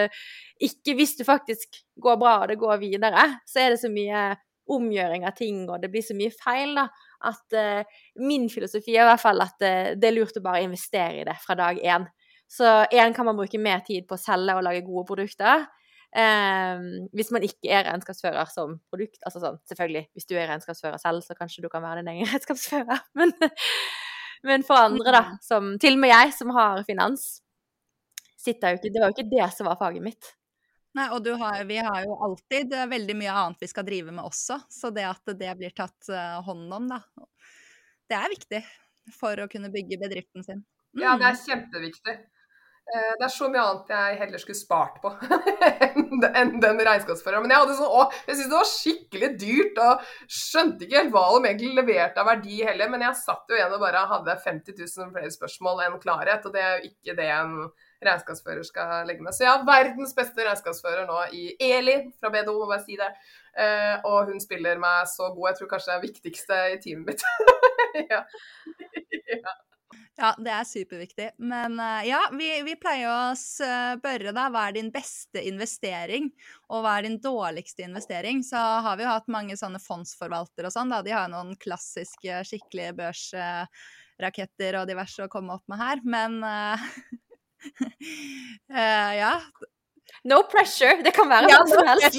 Ikke 0.61 0.93
hvis 0.99 1.17
det 1.17 1.25
faktisk 1.25 1.81
går 2.01 2.21
bra 2.21 2.37
og 2.43 2.51
det 2.53 2.61
går 2.61 2.77
videre, 2.83 3.25
så 3.49 3.65
er 3.65 3.73
det 3.73 3.81
så 3.81 3.89
mye 3.89 4.29
omgjøring 4.71 5.25
av 5.25 5.33
ting, 5.35 5.65
og 5.65 5.81
det 5.81 5.89
blir 5.91 6.05
så 6.05 6.13
mye 6.15 6.31
feil, 6.31 6.77
da. 6.77 6.85
At 7.27 7.57
uh, 7.57 8.01
min 8.21 8.45
filosofi 8.53 8.93
er 8.93 9.07
i 9.07 9.09
hvert 9.09 9.25
fall 9.25 9.41
at 9.41 9.57
det 9.97 10.07
er 10.07 10.13
lurt 10.13 10.37
å 10.37 10.45
bare 10.45 10.61
investere 10.67 11.23
i 11.23 11.25
det 11.25 11.41
fra 11.41 11.57
dag 11.57 11.81
én. 11.81 12.05
Så 12.51 12.67
én 12.91 13.13
kan 13.15 13.27
man 13.27 13.37
bruke 13.37 13.59
mer 13.61 13.79
tid 13.87 14.07
på 14.09 14.17
å 14.17 14.19
selge 14.21 14.57
og 14.57 14.65
lage 14.65 14.83
gode 14.83 15.05
produkter. 15.07 15.67
Um, 16.11 17.05
hvis 17.15 17.29
man 17.31 17.45
ikke 17.47 17.69
er 17.71 17.85
regnskapsfører 17.87 18.49
som 18.51 18.75
produkt. 18.91 19.21
Altså 19.23 19.39
sånn, 19.39 19.61
selvfølgelig, 19.69 20.09
hvis 20.17 20.27
du 20.27 20.35
er 20.35 20.49
regnskapsfører 20.49 20.99
selv, 20.99 21.23
så 21.23 21.37
kanskje 21.37 21.63
du 21.63 21.69
kan 21.71 21.83
være 21.85 22.01
din 22.01 22.11
egen 22.11 22.27
regnskapsfører. 22.33 23.05
Men, 23.15 23.31
men 24.47 24.67
for 24.67 24.81
andre, 24.81 25.13
da, 25.15 25.23
mm. 25.29 25.39
som 25.45 25.71
til 25.79 25.95
og 25.95 26.03
med 26.03 26.11
jeg, 26.11 26.35
som 26.35 26.51
har 26.57 26.83
finans, 26.87 27.29
sitter 28.41 28.73
jo 28.73 28.81
ikke 28.81 28.91
Det 28.91 29.01
var 29.01 29.11
jo 29.11 29.15
ikke 29.15 29.31
det 29.31 29.47
som 29.55 29.69
var 29.69 29.79
faget 29.79 30.03
mitt. 30.03 30.33
Nei, 30.97 31.07
og 31.15 31.27
har, 31.39 31.61
vi 31.69 31.77
har 31.79 32.03
jo 32.03 32.17
alltid 32.25 32.73
veldig 32.91 33.15
mye 33.15 33.33
annet 33.45 33.61
vi 33.63 33.69
skal 33.71 33.85
drive 33.87 34.11
med 34.11 34.25
også, 34.27 34.57
så 34.67 34.91
det 34.91 35.05
at 35.07 35.31
det 35.39 35.53
blir 35.55 35.71
tatt 35.71 36.09
uh, 36.11 36.41
hånd 36.43 36.67
om, 36.75 36.89
da, 36.91 36.99
det 38.11 38.17
er 38.17 38.33
viktig 38.33 38.59
for 39.15 39.39
å 39.39 39.47
kunne 39.47 39.71
bygge 39.71 40.01
bedriften 40.01 40.43
sin. 40.43 40.65
Mm. 40.91 41.05
Ja, 41.05 41.15
det 41.15 41.29
er 41.29 41.37
mm. 41.37 41.43
kjempeviktig. 41.45 42.17
Eh, 42.91 43.11
det 43.19 43.23
er 43.23 43.31
så 43.31 43.47
mye 43.47 43.61
annet 43.63 43.91
jeg 43.93 44.15
heller 44.19 44.41
skulle 44.41 44.59
spart 44.59 44.97
på 45.03 45.11
enn 46.41 46.57
den 46.59 46.81
regnskapsføreren. 46.83 47.45
Men 47.45 47.53
jeg 47.53 47.63
hadde 47.63 47.77
sånn, 47.77 47.93
å, 48.01 48.07
jeg 48.25 48.35
syntes 48.35 48.49
det 48.49 48.57
var 48.57 48.71
skikkelig 48.71 49.29
dyrt 49.39 49.79
og 49.85 50.09
skjønte 50.39 50.87
ikke 50.87 50.97
helt 50.99 51.13
hva 51.13 51.23
de 51.31 51.51
egentlig 51.51 51.71
leverte 51.77 52.23
av 52.23 52.27
verdi 52.33 52.59
heller. 52.67 52.91
Men 52.91 53.05
jeg 53.07 53.21
satt 53.21 53.47
jo 53.47 53.55
igjen 53.55 53.77
og 53.77 53.85
bare 53.85 54.03
hadde 54.11 54.35
50 54.43 54.81
000 54.81 55.15
flere 55.15 55.31
spørsmål 55.37 55.85
enn 55.85 55.97
klarhet, 56.03 56.49
og 56.49 56.57
det 56.57 56.65
er 56.65 56.75
jo 56.75 56.91
ikke 56.91 57.17
det 57.21 57.29
en 57.37 57.55
regnskapsfører 58.01 58.67
skal 58.67 59.07
legge 59.07 59.23
med. 59.23 59.37
Så 59.37 59.45
jeg 59.45 59.53
har 59.53 59.65
verdens 59.67 60.15
beste 60.17 60.43
regnskapsfører 60.43 61.07
nå 61.07 61.23
i 61.37 61.47
Eli 61.71 61.97
fra 62.19 62.33
BDO, 62.33 62.57
må 62.59 62.67
bare 62.73 62.83
si 62.83 62.99
det. 62.99 63.11
Uh, 63.51 63.97
og 64.07 64.31
hun 64.31 64.39
spiller 64.41 64.79
meg 64.81 65.07
så 65.11 65.29
god. 65.35 65.51
Jeg 65.51 65.59
tror 65.59 65.73
kanskje 65.75 65.91
det 65.91 65.97
er 65.97 66.05
viktigste 66.07 66.61
i 66.71 66.79
teamet 66.83 67.11
mitt. 67.11 67.27
ja. 68.11 68.23
ja. 69.35 69.59
Ja, 70.21 70.35
det 70.37 70.51
er 70.53 70.65
superviktig. 70.69 71.27
Men 71.41 71.79
uh, 71.81 72.03
ja, 72.05 72.19
vi, 72.37 72.49
vi, 72.61 72.75
pleier 72.77 73.09
å 73.09 73.33
spørre 73.37 74.33
da, 74.35 74.43
hva 74.53 74.67
er 74.69 74.75
din 74.75 74.91
beste 74.93 75.41
investering, 75.49 76.27
og 76.69 76.83
hva 76.83 76.99
er 76.99 77.07
din 77.07 77.17
dårligste 77.23 77.87
investering? 77.87 78.43
Så 78.45 78.61
har 78.85 78.99
vi 78.99 79.07
jo 79.07 79.09
hatt 79.09 79.31
mange 79.33 79.57
sånne 79.57 79.81
fondsforvaltere 79.81 80.69
og 80.69 80.75
sånn, 80.75 80.93
da. 80.93 81.01
De 81.01 81.15
har 81.15 81.31
noen 81.31 81.55
klassiske, 81.61 82.43
skikkelige 82.45 82.93
børsraketter 83.01 84.77
og 84.83 84.91
diverse 84.91 85.25
å 85.25 85.31
komme 85.31 85.57
opp 85.57 85.65
med 85.73 85.81
her, 85.81 86.05
men 86.05 86.37
uh, 86.45 86.87
uh, 88.69 89.13
ja. 89.23 89.33
No 90.29 90.43
pressure. 90.49 91.01
Det 91.05 91.13
kan 91.15 91.29
være 91.29 91.49
hva 91.49 91.61
som 91.69 91.87
helst. 91.87 92.17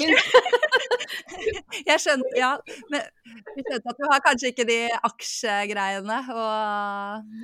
jeg 1.89 2.01
skjønte, 2.03 2.31
ja. 2.35 2.51
Men 2.91 3.05
vi 3.55 3.63
skjønte 3.63 3.93
at 3.93 3.99
du 4.01 4.07
har 4.11 4.23
kanskje 4.25 4.51
ikke 4.51 4.67
de 4.67 4.79
aksjegreiene 5.09 6.19
å, 6.33 6.47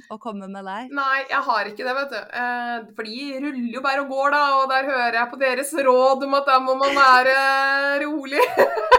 å, 0.10 0.20
komme 0.22 0.50
med 0.52 0.68
der? 0.68 0.90
Nei, 0.96 1.24
jeg 1.30 1.44
har 1.48 1.72
ikke 1.72 1.88
det, 1.88 1.96
vet 2.02 2.16
du. 2.16 2.20
Eh, 2.44 2.76
for 2.98 3.10
de 3.10 3.44
ruller 3.46 3.78
jo 3.78 3.86
bare 3.86 4.04
og 4.04 4.14
går, 4.14 4.36
da. 4.36 4.46
Og 4.60 4.72
der 4.74 4.90
hører 4.92 5.20
jeg 5.22 5.32
på 5.34 5.44
deres 5.44 5.76
råd 5.90 6.28
om 6.28 6.40
at 6.42 6.50
da 6.52 6.60
må 6.64 6.78
man 6.80 6.98
være 6.98 7.38
rolig. 8.06 8.44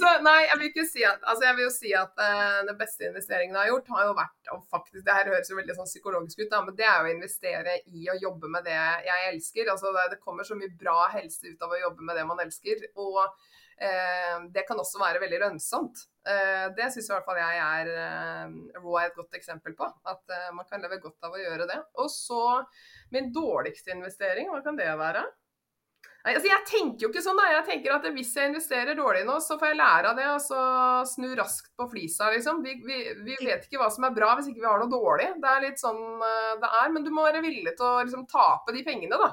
Så 0.00 0.10
nei, 0.24 0.38
jeg 0.46 0.58
vil 0.60 0.86
si 0.88 1.04
at 1.06 1.22
Altså, 1.24 1.44
jeg 1.46 1.56
vil 1.56 1.66
jo 1.66 1.72
si 1.74 1.92
at 1.96 2.18
uh, 2.20 2.60
den 2.68 2.78
beste 2.80 3.06
investeringen 3.08 3.56
jeg 3.56 3.62
har 3.62 3.70
gjort, 3.72 3.92
har 3.96 4.08
jo 4.08 4.16
vært 4.18 4.52
og 4.54 4.64
faktisk 4.72 5.06
Det 5.06 5.16
her 5.16 5.30
høres 5.30 5.50
jo 5.52 5.58
veldig 5.58 5.76
sånn 5.78 5.90
psykologisk 5.90 6.42
ut, 6.42 6.50
da, 6.50 6.62
men 6.66 6.76
det 6.78 6.88
er 6.88 6.98
jo 6.98 7.10
å 7.10 7.14
investere 7.14 7.78
i 7.86 8.10
å 8.10 8.18
jobbe 8.18 8.50
med 8.50 8.66
det 8.66 8.80
jeg 9.06 9.30
elsker. 9.30 9.70
Altså, 9.72 9.94
det, 9.96 10.08
det 10.16 10.20
kommer 10.24 10.46
så 10.46 10.58
mye 10.58 10.72
bra 10.80 10.98
helse 11.14 11.52
ut 11.54 11.64
av 11.64 11.72
å 11.74 11.80
jobbe 11.84 12.06
med 12.06 12.18
det 12.18 12.26
man 12.28 12.42
elsker. 12.44 12.86
Og 13.00 13.22
Eh, 13.80 14.40
det 14.52 14.66
kan 14.68 14.80
også 14.80 15.00
være 15.00 15.22
veldig 15.22 15.38
lønnsomt. 15.40 16.02
Eh, 16.28 16.66
det 16.76 16.90
syns 16.92 17.06
i 17.08 17.14
hvert 17.14 17.24
fall 17.24 17.38
jeg 17.40 17.60
er 17.64 17.88
Raw 18.76 18.98
er 19.00 19.06
et 19.08 19.16
godt 19.16 19.38
eksempel 19.38 19.72
på. 19.78 19.88
At 20.12 20.34
man 20.56 20.68
kan 20.68 20.84
leve 20.84 21.00
godt 21.00 21.24
av 21.24 21.36
å 21.36 21.40
gjøre 21.40 21.68
det. 21.70 21.78
Og 22.02 22.10
så 22.12 22.42
min 23.14 23.30
dårligste 23.32 23.94
investering, 23.94 24.50
hva 24.52 24.60
kan 24.64 24.76
det 24.76 24.90
være? 25.00 25.24
Altså 26.20 26.50
jeg 26.50 26.64
tenker 26.68 27.06
jo 27.06 27.08
ikke 27.08 27.22
sånn, 27.24 27.38
da. 27.40 27.46
Jeg 27.54 27.66
tenker 27.68 27.94
at 27.94 28.08
hvis 28.12 28.32
jeg 28.36 28.50
investerer 28.50 28.98
dårlig 28.98 29.22
nå, 29.24 29.38
så 29.40 29.56
får 29.60 29.70
jeg 29.70 29.78
lære 29.80 30.10
av 30.10 30.18
det 30.18 30.26
og 30.28 30.42
så 30.44 30.64
snu 31.08 31.30
raskt 31.38 31.70
på 31.80 31.86
flisa, 31.88 32.28
liksom. 32.34 32.60
Vi, 32.66 32.76
vi, 32.84 32.98
vi, 33.24 33.38
vet 33.40 33.64
ikke 33.64 33.80
hva 33.80 33.88
som 33.92 34.04
er 34.04 34.16
bra 34.16 34.34
hvis 34.36 34.50
ikke 34.50 34.60
vi 34.60 34.68
har 34.68 34.82
noe 34.82 34.92
dårlig. 34.92 35.30
Det 35.40 35.52
er 35.52 35.64
litt 35.64 35.80
sånn 35.80 36.02
det 36.60 36.72
er. 36.82 36.92
Men 36.92 37.06
du 37.06 37.12
må 37.14 37.24
være 37.24 37.44
villig 37.44 37.72
til 37.78 37.88
å 37.88 38.02
liksom 38.02 38.28
tape 38.28 38.76
de 38.76 38.84
pengene, 38.84 39.20
da. 39.20 39.32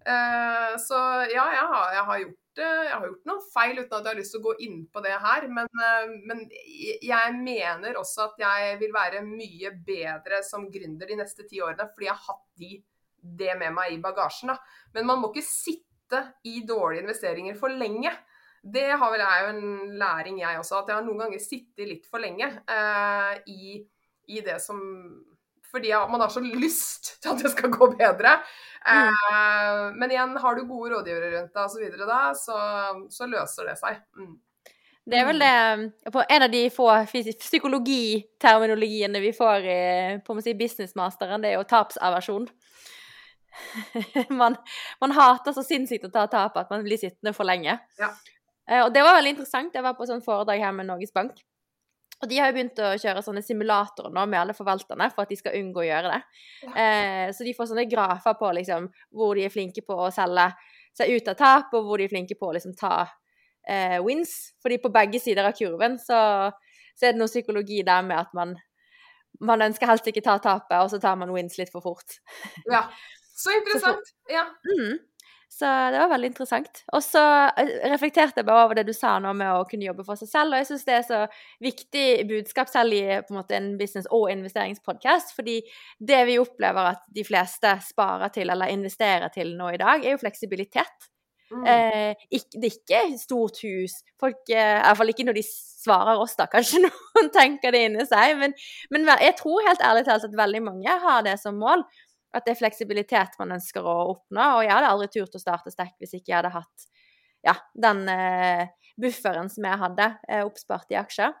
Uh, 0.00 0.74
så 0.80 0.96
ja, 1.28 1.44
jeg 1.52 1.64
har, 1.68 1.88
jeg 1.92 2.04
har 2.08 2.20
gjort 2.24 2.38
jeg 2.60 2.92
har 2.92 3.04
gjort 3.06 3.28
noen 3.28 3.42
feil 3.52 3.78
uten 3.78 3.94
at 3.94 4.04
jeg 4.04 4.10
har 4.10 4.18
lyst 4.18 4.34
til 4.34 4.40
å 4.40 4.46
gå 4.48 4.54
inn 4.66 4.80
på 4.92 5.02
det 5.04 5.16
her. 5.22 5.46
Men, 5.54 5.68
eh, 5.84 6.14
men, 6.28 6.42
jeg 7.06 7.34
mener 7.38 7.98
også 8.00 8.26
at 8.26 8.42
jeg 8.42 8.78
vil 8.82 8.92
være 8.94 9.22
mye 9.26 9.70
bedre 9.86 10.42
som 10.46 10.66
gründer 10.72 11.08
de 11.08 11.20
neste 11.20 11.46
ti 11.48 11.62
årene, 11.62 11.88
fordi 11.94 12.08
jeg 12.08 12.16
har 12.16 12.26
hatt 12.26 12.46
de, 12.60 12.72
det 13.40 13.54
med 13.60 13.74
meg 13.76 13.94
i 13.94 14.00
bagasjen. 14.02 14.52
Da. 14.52 14.58
Men 14.96 15.08
man 15.08 15.22
må 15.22 15.30
ikke 15.30 15.46
sitte 15.46 15.89
i 16.44 16.60
dårlige 16.66 17.04
investeringer 17.04 17.56
for 17.58 17.72
lenge. 17.72 18.12
Det 18.60 18.90
har 18.90 19.12
vel 19.12 19.22
jeg 19.24 19.44
jo 19.44 19.52
en 19.54 19.98
læring, 20.00 20.40
jeg 20.42 20.60
også. 20.60 20.82
At 20.82 20.92
jeg 20.92 20.98
har 20.98 21.06
noen 21.06 21.24
ganger 21.24 21.42
sittet 21.42 21.88
litt 21.88 22.06
for 22.10 22.22
lenge 22.22 22.46
eh, 22.46 23.34
i, 23.48 23.80
i 24.28 24.44
det 24.44 24.60
som 24.62 24.80
fordi 25.70 25.92
man 26.10 26.20
har 26.20 26.28
så 26.28 26.40
lyst 26.42 27.22
til 27.22 27.30
at 27.30 27.42
det 27.44 27.50
skal 27.52 27.70
gå 27.70 27.86
bedre. 27.94 28.42
Mm. 28.82 29.06
Eh, 29.06 29.94
men 29.94 30.10
igjen, 30.10 30.36
har 30.42 30.54
du 30.56 30.66
gode 30.66 30.90
rådgivere 30.94 31.30
rundt 31.36 31.54
deg 31.54 31.64
osv., 31.64 31.84
så, 31.94 32.06
da, 32.08 32.34
så, 32.34 32.56
så 33.14 33.26
løser 33.30 33.64
det 33.70 33.76
seg. 33.78 33.94
Mm. 34.18 34.34
Det 35.10 35.18
er 35.18 35.24
vel 35.26 35.40
det 35.40 36.12
på 36.12 36.22
En 36.28 36.42
av 36.44 36.50
de 36.52 36.70
få 36.70 37.04
psykologiterminologiene 37.08 39.20
vi 39.22 39.32
får 39.34 39.64
i 39.66 40.18
på 40.26 40.40
si, 40.44 40.54
businessmasteren, 40.58 41.42
det 41.42 41.48
er 41.50 41.56
jo 41.58 41.70
tapsaversjon. 41.70 42.46
man, 44.40 44.56
man, 45.00 45.14
hater 45.16 45.54
så 45.56 45.64
sinnssykt 45.66 46.08
å 46.08 46.12
ta 46.14 46.26
tap 46.30 46.58
at 46.60 46.70
man 46.72 46.84
blir 46.86 47.00
sittende 47.00 47.34
for 47.36 47.48
lenge. 47.48 47.78
Ja. 48.00 48.10
Eh, 48.70 48.82
og 48.84 48.92
det 48.94 49.04
var 49.04 49.18
veldig 49.18 49.36
interessant. 49.36 49.74
Jeg 49.74 49.86
var 49.86 49.96
på 49.98 50.08
sånn 50.08 50.24
foredrag 50.24 50.62
her 50.62 50.74
med 50.76 50.88
Norges 50.90 51.14
Bank. 51.14 51.38
Og 52.20 52.28
de 52.28 52.36
har 52.36 52.50
jo 52.50 52.56
begynt 52.58 52.80
å 52.84 52.90
kjøre 53.00 53.22
sånne 53.24 53.40
simulatorer 53.44 54.12
nå 54.12 54.26
med 54.28 54.42
alle 54.42 54.56
forvalterne 54.56 55.06
for 55.14 55.24
at 55.24 55.30
de 55.32 55.38
skal 55.40 55.56
unngå 55.56 55.80
å 55.80 55.86
gjøre 55.86 56.10
det. 56.12 56.42
Eh, 56.68 57.28
så 57.32 57.46
de 57.46 57.54
får 57.56 57.70
sånne 57.70 57.86
grafer 57.88 58.36
på 58.36 58.50
liksom, 58.58 58.90
hvor 59.16 59.38
de 59.38 59.46
er 59.46 59.54
flinke 59.54 59.84
på 59.86 59.96
å 59.96 60.10
selge 60.12 60.50
seg 60.96 61.14
ut 61.14 61.30
av 61.32 61.38
tap, 61.38 61.72
og 61.78 61.86
hvor 61.86 62.00
de 62.00 62.04
er 62.04 62.12
flinke 62.12 62.36
på 62.36 62.50
å 62.50 62.56
liksom, 62.58 62.74
ta 62.76 63.06
eh, 63.64 63.96
wins. 64.04 64.34
Fordi 64.60 64.80
på 64.82 64.92
begge 64.92 65.22
sider 65.22 65.48
av 65.48 65.56
kurven 65.56 65.96
så, 66.02 66.20
så, 66.92 67.06
er 67.06 67.14
det 67.14 67.22
noe 67.22 67.32
psykologi 67.32 67.80
der 67.88 68.04
med 68.04 68.20
at 68.20 68.36
man, 68.36 68.52
man 69.40 69.64
ønsker 69.70 69.88
helst 69.88 70.12
ikke 70.12 70.24
ta 70.26 70.36
tapet, 70.44 70.76
og 70.76 70.92
så 70.92 71.00
tar 71.00 71.16
man 71.16 71.32
wins 71.32 71.56
litt 71.60 71.72
for 71.72 71.84
fort. 71.84 72.20
Ja. 72.68 72.84
Så 73.40 73.54
interessant. 73.56 74.12
Ja. 74.28 74.44
Mm. 74.68 74.98
Så 75.50 75.66
det 75.66 75.98
var 75.98 76.08
veldig 76.12 76.28
interessant. 76.30 76.82
Og 76.94 77.02
så 77.02 77.20
eh, 77.58 77.72
reflekterte 77.90 78.40
jeg 78.40 78.46
bare 78.46 78.64
over 78.68 78.78
det 78.78 78.86
du 78.86 78.94
sa 78.94 79.16
nå 79.20 79.32
med 79.36 79.50
å 79.50 79.66
kunne 79.68 79.88
jobbe 79.88 80.06
for 80.06 80.16
seg 80.20 80.30
selv. 80.30 80.54
Og 80.54 80.62
jeg 80.62 80.68
syns 80.68 80.86
det 80.86 80.94
er 80.94 81.06
så 81.08 81.20
viktig 81.60 82.04
budskap 82.30 82.70
selv 82.70 82.94
i 82.94 83.02
på 83.18 83.34
en 83.34 83.40
måte 83.40 83.58
en 83.58 83.72
business- 83.80 84.08
og 84.14 84.28
investeringspodkast. 84.30 85.34
Fordi 85.36 85.58
det 85.98 86.20
vi 86.30 86.38
opplever 86.40 86.92
at 86.94 87.02
de 87.12 87.24
fleste 87.26 87.74
sparer 87.90 88.30
til 88.36 88.52
eller 88.54 88.70
investerer 88.70 89.32
til 89.34 89.56
nå 89.58 89.72
i 89.74 89.80
dag, 89.82 90.04
er 90.04 90.14
jo 90.14 90.22
fleksibilitet. 90.22 91.10
Mm. 91.50 91.64
Eh, 91.66 92.26
ikke, 92.30 92.60
det 92.62 92.68
er 92.70 92.76
ikke 92.76 93.18
stort 93.18 93.58
hus. 93.66 93.96
Folk, 94.22 94.38
eh, 94.54 94.76
I 94.78 94.84
hvert 94.84 95.00
fall 95.00 95.10
ikke 95.10 95.26
når 95.26 95.40
de 95.40 95.48
svarer 95.50 96.22
oss, 96.22 96.36
da. 96.38 96.46
Kanskje 96.54 96.84
noen 96.84 97.32
tenker 97.34 97.74
det 97.74 97.88
inni 97.88 98.06
seg. 98.06 98.36
Men, 98.38 98.54
men 98.94 99.10
jeg 99.18 99.34
tror 99.42 99.66
helt 99.66 99.82
ærlig 99.82 100.06
talt 100.06 100.30
at 100.30 100.38
veldig 100.44 100.62
mange 100.70 100.94
har 101.08 101.26
det 101.26 101.34
som 101.42 101.58
mål 101.58 101.82
at 102.30 102.46
det 102.46 102.54
er 102.54 102.60
fleksibilitet 102.60 103.38
man 103.40 103.56
ønsker 103.56 103.86
å 103.86 103.96
oppnå. 104.14 104.44
Og 104.58 104.64
jeg 104.66 104.74
hadde 104.74 104.90
aldri 104.92 105.08
turt 105.14 105.34
å 105.34 105.42
starte 105.42 105.72
Stack 105.74 105.96
hvis 105.98 106.14
ikke 106.18 106.30
jeg 106.32 106.38
hadde 106.38 106.54
hatt 106.54 106.86
ja, 107.46 107.56
den 107.74 108.04
eh, 108.12 108.68
bufferen 109.00 109.50
som 109.52 109.66
jeg 109.66 109.80
hadde 109.80 110.12
eh, 110.28 110.44
oppspart 110.44 110.92
i 110.92 111.00
aksjer. 111.00 111.34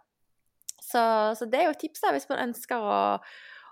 Så, 0.80 1.00
så, 1.38 1.46
det 1.46 1.60
er 1.60 1.68
jo 1.68 1.78
tips 1.78 2.02
da, 2.02 2.12
hvis 2.14 2.26
man 2.30 2.40
ønsker 2.48 2.82
å, 2.82 3.00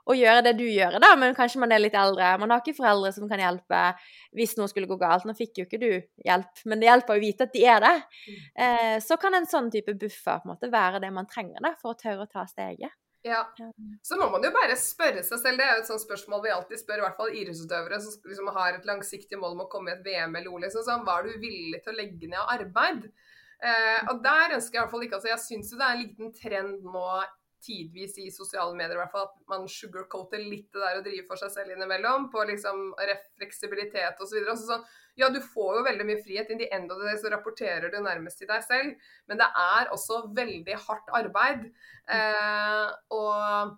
å, 0.05 0.15
gjøre 0.15 0.45
det 0.45 0.53
du 0.61 0.67
gjør, 0.69 0.99
da, 1.03 1.15
men 1.19 1.35
kanskje 1.35 1.63
man 1.63 1.73
er 1.75 1.81
litt 1.83 1.97
eldre. 1.99 2.35
Man 2.43 2.53
har 2.53 2.63
ikke 2.63 2.77
foreldre 2.77 3.11
som 3.17 3.27
kan 3.31 3.43
hjelpe 3.43 3.81
hvis 4.37 4.55
noe 4.61 4.69
skulle 4.71 4.91
gå 4.91 4.99
galt. 5.01 5.27
Nå 5.27 5.35
fikk 5.39 5.63
jo 5.63 5.67
ikke 5.67 5.81
du 5.83 5.91
hjelp, 6.29 6.63
men 6.69 6.83
det 6.83 6.91
hjelper 6.91 7.17
å 7.17 7.25
vite 7.25 7.49
at 7.49 7.57
de 7.57 7.65
er 7.65 7.83
det. 7.83 7.97
Mm. 8.29 8.39
Eh, 8.67 8.97
så 9.05 9.19
kan 9.21 9.35
en 9.39 9.49
sånn 9.49 9.73
type 9.75 9.97
buffer 9.99 10.43
på 10.43 10.51
en 10.51 10.55
måte 10.55 10.73
være 10.73 11.03
det 11.03 11.13
man 11.17 11.29
trenger 11.31 11.65
da, 11.65 11.75
for 11.81 11.97
å 11.97 11.99
tørre 11.99 12.29
å 12.29 12.31
ta 12.31 12.47
steget. 12.51 12.93
Ja. 13.27 13.41
Så 14.03 14.17
må 14.17 14.29
man 14.31 14.45
jo 14.47 14.51
bare 14.55 14.77
spørre 14.79 15.25
seg 15.27 15.41
selv. 15.43 15.59
Det 15.59 15.65
er 15.67 15.75
jo 15.77 15.83
et 15.83 15.91
sånt 15.91 16.05
spørsmål 16.05 16.45
vi 16.45 16.53
alltid 16.55 16.81
spør, 16.81 17.01
i 17.01 17.07
hvert 17.07 17.19
fall 17.19 17.35
idrettsutøvere 17.35 17.99
som 18.05 18.29
liksom 18.31 18.53
har 18.55 18.79
et 18.79 18.87
langsiktig 18.89 19.41
mål 19.41 19.57
om 19.57 19.65
å 19.67 19.71
komme 19.73 19.91
i 19.91 19.97
et 19.97 20.05
VM 20.07 20.39
eller 20.39 20.53
OL. 20.53 20.63
Liksom, 20.67 20.87
sånn, 20.87 21.03
hva 21.07 21.19
er 21.19 21.27
du 21.27 21.43
villig 21.43 21.83
til 21.83 21.95
å 21.95 21.99
legge 21.99 22.31
ned 22.31 22.39
av 22.39 22.55
arbeid? 22.55 23.09
Eh, 23.59 23.99
og 24.13 24.23
der 24.23 24.55
ønsker 24.55 24.77
jeg 24.77 24.79
i 24.79 24.85
hvert 24.85 24.93
fall 24.93 25.03
ikke 25.03 25.17
altså 25.17 25.31
Jeg 25.33 25.43
syns 25.43 25.73
jo 25.73 25.79
det 25.81 25.87
er 25.89 25.97
en 25.97 26.03
liten 26.05 26.29
trend 26.37 26.85
nå 26.87 27.07
tidvis 27.67 28.13
i 28.23 28.29
sosiale 28.31 28.77
medier 28.79 28.95
i 28.95 29.01
hvert 29.01 29.11
fall, 29.11 29.27
at 29.27 29.51
man 29.51 29.67
sugarcoater 29.67 30.39
litt 30.39 30.69
det 30.75 30.83
der 30.85 31.01
å 31.01 31.03
drive 31.03 31.25
for 31.27 31.41
seg 31.41 31.51
selv 31.51 31.75
innimellom, 31.75 32.29
på 32.31 32.45
liksom 32.53 32.93
refleksibilitet 33.11 34.23
osv. 34.23 34.39
Så 34.53 34.69
sånn, 34.69 34.85
ja, 35.19 35.29
du 35.35 35.41
får 35.43 35.79
jo 35.79 35.83
veldig 35.87 36.07
mye 36.07 36.23
frihet. 36.23 36.51
In 36.53 36.61
the 36.61 36.69
end 36.75 36.93
of 36.93 37.01
the 37.01 37.09
day 37.11 37.19
så 37.21 37.33
rapporterer 37.33 37.91
du 37.91 37.99
nærmest 38.05 38.41
til 38.41 38.49
deg 38.51 38.63
selv, 38.67 39.11
men 39.27 39.41
det 39.41 39.49
er 39.65 39.93
også 39.95 40.23
veldig 40.37 40.79
hardt 40.87 41.13
arbeid. 41.19 41.69
Eh, 42.15 42.87
og, 43.17 43.73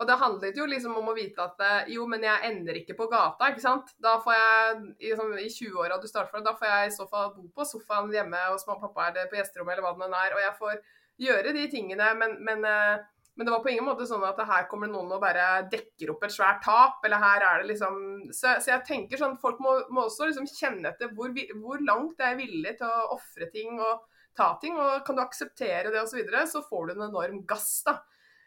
og 0.00 0.08
det 0.08 0.18
handlet 0.22 0.58
jo 0.58 0.66
liksom 0.70 0.96
om 0.98 1.12
å 1.12 1.16
vite 1.16 1.46
at 1.46 1.90
jo, 1.92 2.06
men 2.10 2.26
jeg 2.26 2.50
ender 2.50 2.80
ikke 2.82 2.98
på 2.98 3.06
gata, 3.12 3.52
ikke 3.52 3.64
sant. 3.64 3.94
Da 4.02 4.16
får 4.24 4.38
jeg, 4.38 4.80
liksom, 5.06 5.36
i 5.38 5.50
20-åra 5.54 6.00
du 6.02 6.08
starter 6.10 6.34
fra, 6.34 6.42
da 6.44 6.56
får 6.58 6.72
jeg 6.72 6.90
i 6.90 6.96
så 6.98 7.06
fall 7.10 7.30
bo 7.36 7.46
på 7.54 7.68
sofaen 7.68 8.10
hjemme 8.14 8.48
hos 8.48 8.66
mamma 8.66 8.82
og 8.82 8.90
pappa 8.90 9.12
eller 9.12 9.30
på 9.30 9.38
gjesterommet 9.38 9.76
eller 9.76 9.86
hva 9.86 9.94
det 9.96 10.10
nå 10.10 10.24
er, 10.26 10.36
og 10.36 10.44
jeg 10.46 10.58
får 10.58 10.82
gjøre 11.20 11.54
de 11.56 11.66
tingene, 11.70 12.12
men, 12.16 12.38
men 12.44 12.64
eh, 12.66 13.08
men 13.40 13.46
det 13.48 13.52
var 13.54 13.62
på 13.64 13.70
ingen 13.72 13.86
måte 13.88 14.04
sånn 14.04 14.24
at 14.28 14.36
her 14.44 14.66
kommer 14.68 14.90
noen 14.90 15.14
og 15.16 15.22
bare 15.22 15.62
dekker 15.72 16.10
opp 16.12 16.26
et 16.26 16.34
svært 16.34 16.58
tap, 16.60 16.98
eller 17.08 17.22
her 17.22 17.44
er 17.46 17.62
det 17.62 17.70
liksom 17.70 17.94
Så, 18.36 18.58
så 18.60 18.74
jeg 18.74 18.84
tenker 18.84 19.16
sånn 19.16 19.38
folk 19.40 19.62
må, 19.64 19.78
må 19.88 20.02
også 20.04 20.28
liksom 20.28 20.44
kjenne 20.50 20.90
etter 20.90 21.08
hvor, 21.16 21.32
hvor 21.62 21.80
langt 21.80 22.20
er 22.20 22.36
villig 22.36 22.74
til 22.76 22.84
å 22.84 23.14
ofre 23.16 23.48
ting 23.54 23.80
og 23.80 24.04
ta 24.36 24.50
ting, 24.60 24.76
og 24.76 25.00
kan 25.06 25.16
du 25.16 25.22
akseptere 25.24 25.88
det 25.88 26.02
osv., 26.02 26.12
så, 26.12 26.18
videre, 26.20 26.44
så 26.52 26.60
får 26.68 26.90
du 26.90 26.94
en 26.98 27.08
enorm 27.08 27.40
gass, 27.48 27.80
da. 27.88 27.96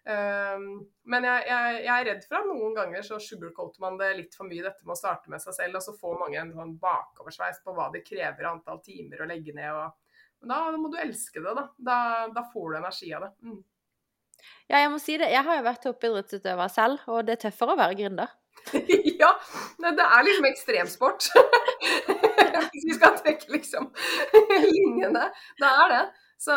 Um, 0.03 0.69
men 1.09 1.25
jeg, 1.25 1.43
jeg, 1.47 1.75
jeg, 1.87 1.91
er 1.95 2.07
redd 2.11 2.23
for 2.27 2.37
at 2.43 2.47
noen 2.53 2.77
ganger 2.77 3.05
så 3.09 3.17
sugarcoater 3.23 3.81
man 3.81 3.97
det 3.97 4.13
litt 4.17 4.37
for 4.37 4.45
mye, 4.45 4.61
dette 4.61 4.85
med 4.85 4.93
å 4.93 4.99
starte 4.99 5.33
med 5.33 5.41
seg 5.41 5.57
selv, 5.57 5.81
og 5.81 5.85
så 5.85 5.97
får 5.97 6.21
mange 6.21 6.41
en 6.41 6.53
sånn 6.53 6.77
bakoversveis 6.85 7.65
på 7.65 7.73
hva 7.73 7.89
det 7.93 8.05
krever 8.05 8.49
antall 8.51 8.81
timer 8.85 9.25
å 9.25 9.29
legge 9.33 9.57
ned. 9.57 9.73
Og, 9.73 10.25
men 10.43 10.53
da, 10.53 10.63
må 10.77 10.93
du 10.93 11.01
elske 11.01 11.41
det, 11.41 11.57
da. 11.57 11.69
Da, 11.81 11.99
da 12.35 12.45
får 12.53 12.69
du 12.69 12.81
energi 12.83 13.13
av 13.17 13.25
det. 13.29 13.35
Mm. 13.47 13.61
Ja, 14.71 14.79
jeg 14.79 14.91
må 14.93 14.99
si 15.01 15.17
det. 15.19 15.29
Jeg 15.33 15.45
har 15.45 15.59
jo 15.59 15.65
vært 15.65 15.83
toppidrettsutøver 15.85 16.71
selv, 16.71 17.03
og 17.11 17.27
det 17.27 17.37
er 17.37 17.43
tøffere 17.45 17.75
å 17.75 17.79
være 17.79 17.97
gründer. 17.99 18.33
ja. 19.21 19.31
Det 19.83 20.07
er 20.07 20.27
liksom 20.27 20.49
ekstremsport. 20.49 21.29
Hvis 22.73 22.87
vi 22.87 22.97
skal 22.97 23.17
trekke 23.19 23.51
liksom 23.55 23.89
linjene. 24.65 25.29
Det 25.59 25.71
er 25.71 25.95
det. 25.95 26.03
Så, 26.43 26.55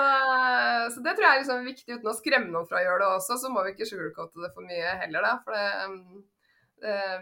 så, 0.91 1.03
det 1.03 1.13
tror 1.15 1.27
jeg 1.27 1.33
er 1.33 1.43
liksom 1.43 1.67
viktig, 1.67 1.99
uten 1.99 2.11
å 2.11 2.17
skremme 2.17 2.51
noen 2.51 2.67
fra 2.67 2.81
å 2.81 2.87
gjøre 2.87 3.03
det 3.05 3.11
også. 3.21 3.39
Så 3.43 3.51
må 3.53 3.63
vi 3.67 3.75
ikke 3.75 3.89
sugarcoate 3.89 4.43
det 4.43 4.51
for 4.55 4.67
mye 4.67 4.97
heller, 5.03 5.27
da. 5.27 5.37
For 5.45 5.55
det, 5.55 5.67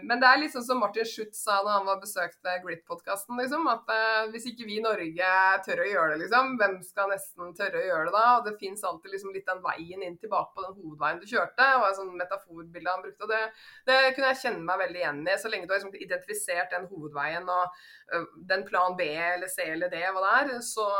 men 0.03 0.19
det 0.19 0.27
er 0.27 0.39
liksom 0.41 0.63
som 0.67 0.81
Martin 0.83 1.05
Schutz 1.07 1.39
sa 1.45 1.61
da 1.63 1.77
han 1.77 1.85
var 1.87 2.01
besøkte 2.01 2.57
Grit-podkasten, 2.59 3.37
liksom, 3.39 3.63
at 3.71 3.87
uh, 3.87 4.25
hvis 4.33 4.49
ikke 4.51 4.67
vi 4.67 4.79
i 4.81 4.83
Norge 4.83 5.29
tør 5.63 5.81
å 5.85 5.87
gjøre 5.87 6.09
det, 6.11 6.17
liksom, 6.25 6.57
hvem 6.59 6.75
skal 6.83 7.07
nesten 7.13 7.53
tørre 7.55 7.79
å 7.79 7.85
gjøre 7.85 8.09
det 8.09 8.13
da? 8.17 8.25
Og 8.33 8.49
det 8.49 8.55
fins 8.59 8.83
alltid 8.83 9.15
liksom 9.15 9.31
litt 9.31 9.47
den 9.47 9.63
veien 9.63 10.03
inn 10.03 10.19
tilbake 10.19 10.51
på 10.57 10.65
den 10.65 10.75
hovedveien 10.81 11.23
du 11.23 11.27
kjørte. 11.29 11.69
og 11.79 11.87
en 11.87 11.97
sånn 12.01 12.11
metaforbilde 12.19 12.97
han 12.97 13.05
brukte, 13.05 13.23
og 13.23 13.31
det, 13.31 13.41
det, 13.87 13.97
kunne 14.17 14.33
jeg 14.33 14.41
kjenne 14.43 14.67
meg 14.67 14.83
veldig 14.83 15.03
igjen 15.05 15.23
i. 15.23 15.39
Så 15.39 15.53
lenge 15.53 15.69
du 15.69 15.73
har 15.73 15.81
liksom 15.81 16.03
identifisert 16.03 16.75
den 16.75 16.91
hovedveien 16.91 17.49
og 17.55 17.81
uh, 18.11 18.29
den 18.51 18.67
plan 18.67 18.99
B 18.99 19.07
eller 19.15 19.51
C 19.55 19.71
eller 19.71 19.93
D, 19.93 20.03
hva 20.03 20.27
det 20.27 20.35
er, 20.35 20.55
så, 20.67 20.91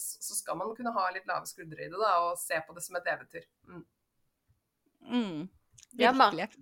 så, 0.00 0.40
skal 0.40 0.56
man 0.56 0.72
kunne 0.76 0.96
ha 0.96 1.08
litt 1.12 1.28
lave 1.28 1.44
skuldre 1.44 1.84
i 1.84 1.92
det 1.92 2.00
da, 2.00 2.16
og 2.30 2.40
se 2.40 2.64
på 2.64 2.72
det 2.72 2.88
som 2.88 2.96
et 2.96 3.12
eventyr. 3.12 3.44
Mm. 3.68 3.88
Mm. 5.10 5.48
Ja, 5.98 6.12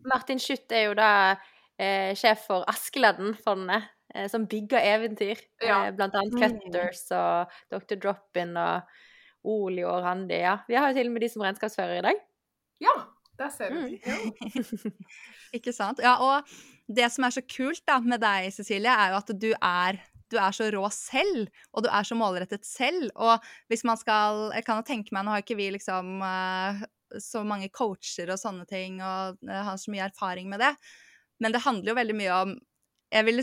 Martin 0.08 0.40
Schutt 0.40 0.72
er 0.72 0.88
jo 0.88 0.96
da 0.98 1.10
eh, 1.78 2.14
sjef 2.18 2.46
for 2.48 2.64
Askeladden-fondet, 2.70 3.90
eh, 4.14 4.26
som 4.30 4.46
bygger 4.48 4.80
eventyr. 4.94 5.42
Ja. 5.62 5.84
Eh, 5.86 5.92
blant 5.96 6.16
annet 6.18 6.34
mm. 6.34 6.40
Cutters 6.42 7.04
og 7.16 7.60
Dr. 7.72 8.00
Drop-In 8.00 8.56
og 8.58 9.48
Oli 9.48 9.84
og 9.86 10.02
Randi. 10.04 10.40
Ja. 10.42 10.58
Vi 10.68 10.78
har 10.78 10.90
jo 10.90 10.98
til 10.98 11.10
og 11.10 11.16
med 11.16 11.24
de 11.24 11.30
som 11.32 11.44
regnskapsfører 11.44 12.00
i 12.00 12.06
dag. 12.08 12.20
Ja, 12.82 12.96
der 13.38 13.54
ser 13.54 13.74
du. 13.74 13.84
Mm. 13.86 14.92
Ikke 15.56 15.72
sant. 15.72 16.02
Ja, 16.04 16.18
og 16.24 16.48
det 16.88 17.10
som 17.12 17.26
er 17.26 17.34
så 17.34 17.44
kult 17.44 17.84
da 17.88 17.98
med 18.04 18.22
deg, 18.24 18.52
Cecilie, 18.54 18.92
er 18.92 19.12
jo 19.12 19.20
at 19.22 19.34
du 19.36 19.50
er 19.54 20.00
du 20.28 20.36
er 20.36 20.52
så 20.52 20.66
rå 20.68 20.84
selv, 20.92 21.46
og 21.72 21.86
du 21.86 21.88
er 21.88 22.04
så 22.04 22.16
målrettet 22.18 22.66
selv. 22.68 23.08
Og 23.16 23.40
hvis 23.72 23.84
man 23.88 23.96
skal 23.96 24.50
Jeg 24.54 24.66
kan 24.66 24.76
jo 24.76 24.84
tenke 24.84 25.14
meg, 25.16 25.24
nå 25.24 25.32
har 25.32 25.40
ikke 25.40 25.56
vi 25.56 25.70
liksom 25.72 26.20
uh, 26.20 26.82
så 27.22 27.44
mange 27.46 27.70
coacher 27.74 28.32
og 28.32 28.40
sånne 28.40 28.66
ting, 28.68 28.98
og 29.02 29.38
uh, 29.48 29.60
har 29.70 29.78
så 29.80 29.92
mye 29.94 30.08
erfaring 30.08 30.50
med 30.52 30.62
det. 30.64 30.72
Men 31.42 31.54
det 31.54 31.62
handler 31.64 31.92
jo 31.92 32.00
veldig 32.00 32.18
mye 32.18 32.40
om 32.42 32.58
Jeg 33.08 33.24
vil 33.24 33.40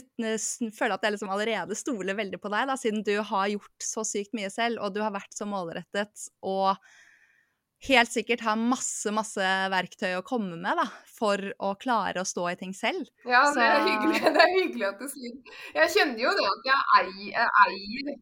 føle 0.75 0.93
at 0.93 1.05
jeg 1.05 1.15
liksom 1.15 1.31
allerede 1.33 1.75
stoler 1.77 2.13
veldig 2.13 2.37
på 2.37 2.51
deg, 2.53 2.67
da, 2.69 2.75
siden 2.77 3.01
du 3.01 3.15
har 3.17 3.47
gjort 3.49 3.81
så 3.87 4.03
sykt 4.05 4.35
mye 4.37 4.51
selv, 4.53 4.77
og 4.77 4.93
du 4.93 5.01
har 5.01 5.15
vært 5.15 5.33
så 5.33 5.47
målrettet 5.49 6.27
og 6.45 6.75
helt 7.89 8.11
sikkert 8.11 8.43
har 8.45 8.59
masse, 8.59 9.11
masse 9.13 9.47
verktøy 9.73 10.15
å 10.17 10.25
komme 10.25 10.57
med 10.57 10.79
da, 10.79 10.85
for 11.17 11.41
å 11.63 11.73
klare 11.81 12.21
å 12.21 12.27
stå 12.27 12.47
i 12.51 12.59
ting 12.59 12.73
selv. 12.77 13.07
Ja, 13.27 13.43
det 13.55 13.65
er 13.65 13.81
hyggelig, 13.87 14.21
det 14.37 14.43
er 14.43 14.53
hyggelig 14.59 14.87
at 14.91 15.01
du 15.01 15.09
sier 15.11 15.57
Jeg 15.79 15.93
kjenner 15.97 16.23
jo 16.25 16.35
det 16.37 16.45
at 16.51 16.69
jeg 16.69 16.85
eier, 16.99 17.49
eier, 17.65 18.13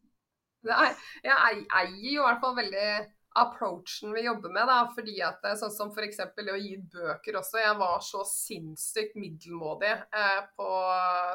jeg 1.28 1.36
eier 1.36 2.08
jo 2.08 2.22
i 2.22 2.24
hvert 2.24 2.42
fall 2.44 2.56
veldig 2.58 2.88
approachen 3.34 4.12
vi 4.14 4.24
jobber 4.24 4.52
med. 4.54 4.68
Da, 4.70 4.78
fordi 4.94 5.18
at 5.26 5.42
Sånn 5.58 5.74
som 5.74 5.90
f.eks. 5.90 6.22
å 6.22 6.60
gi 6.60 6.76
bøker 6.92 7.40
også. 7.40 7.60
Jeg 7.62 7.80
var 7.80 7.98
så 8.04 8.22
sinnssykt 8.28 9.18
middelmådig 9.18 9.92
eh, 9.92 10.40
på 10.56 10.70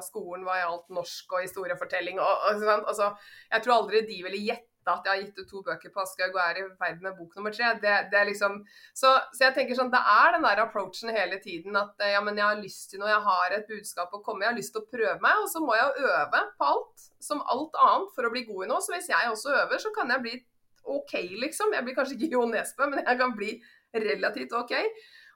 skolen 0.07 0.47
hva 0.47 0.61
gjaldt 0.61 0.89
norsk 0.95 1.37
og 1.37 1.45
historiefortelling. 1.45 2.19
Og, 2.23 2.49
og, 2.49 2.65
altså, 2.79 3.13
jeg 3.51 3.65
tror 3.65 3.81
aldri 3.81 4.03
de 4.07 4.19
ville 4.25 4.43
gjette 4.47 4.67
at 4.89 5.05
jeg 5.05 5.11
har 5.11 5.19
gitt 5.21 5.39
ut 5.39 5.49
to 5.51 5.59
bøker 5.65 5.91
på 5.93 6.01
Aschehoug 6.01 6.37
og 6.37 6.41
er 6.41 6.59
i 6.61 6.63
ferd 6.79 7.01
med 7.03 7.17
bok 7.17 7.35
nummer 7.37 7.53
tre. 7.53 7.73
Det, 7.83 7.95
det 8.09 8.19
er 8.19 8.29
liksom, 8.29 8.55
så, 8.95 9.11
så, 9.35 9.43
jeg 9.45 9.55
tenker 9.57 9.77
sånn, 9.77 9.91
det 9.93 9.99
er 9.99 10.33
den 10.33 10.47
der 10.47 10.63
approachen 10.63 11.11
hele 11.13 11.37
tiden 11.43 11.77
at 11.77 11.99
ja, 12.09 12.21
men 12.25 12.39
jeg 12.39 12.47
har 12.47 12.61
lyst 12.61 12.87
til 12.89 13.03
noe, 13.03 13.11
jeg 13.11 13.25
har 13.27 13.57
et 13.57 13.69
budskap 13.69 14.15
å 14.15 14.21
komme 14.25 14.47
jeg 14.47 14.53
har 14.53 14.57
lyst 14.57 14.73
til 14.73 14.81
å 14.81 14.89
prøve 14.89 15.17
meg, 15.21 15.43
og 15.43 15.51
så 15.51 15.61
må 15.61 15.75
jeg 15.77 16.07
øve 16.09 16.45
på 16.57 16.71
alt, 16.73 17.09
som 17.21 17.43
alt 17.53 17.77
annet, 17.85 18.15
for 18.15 18.25
å 18.25 18.33
bli 18.33 18.47
god 18.47 18.65
i 18.65 18.71
noe. 18.71 18.81
Så 18.81 18.95
hvis 18.95 19.11
jeg 19.11 19.33
også 19.33 19.53
øver, 19.59 19.83
så 19.83 19.93
kan 19.93 20.15
jeg 20.15 20.25
bli 20.25 20.39
OK, 20.83 21.15
liksom. 21.41 21.73
Jeg 21.75 21.85
blir 21.85 21.97
kanskje 21.97 22.17
ikke 22.17 22.33
Jo 22.37 22.45
Nesbø, 22.49 22.89
men 22.91 23.03
jeg 23.03 23.19
kan 23.19 23.35
bli 23.37 23.55
relativt 23.95 24.53
OK. 24.57 24.75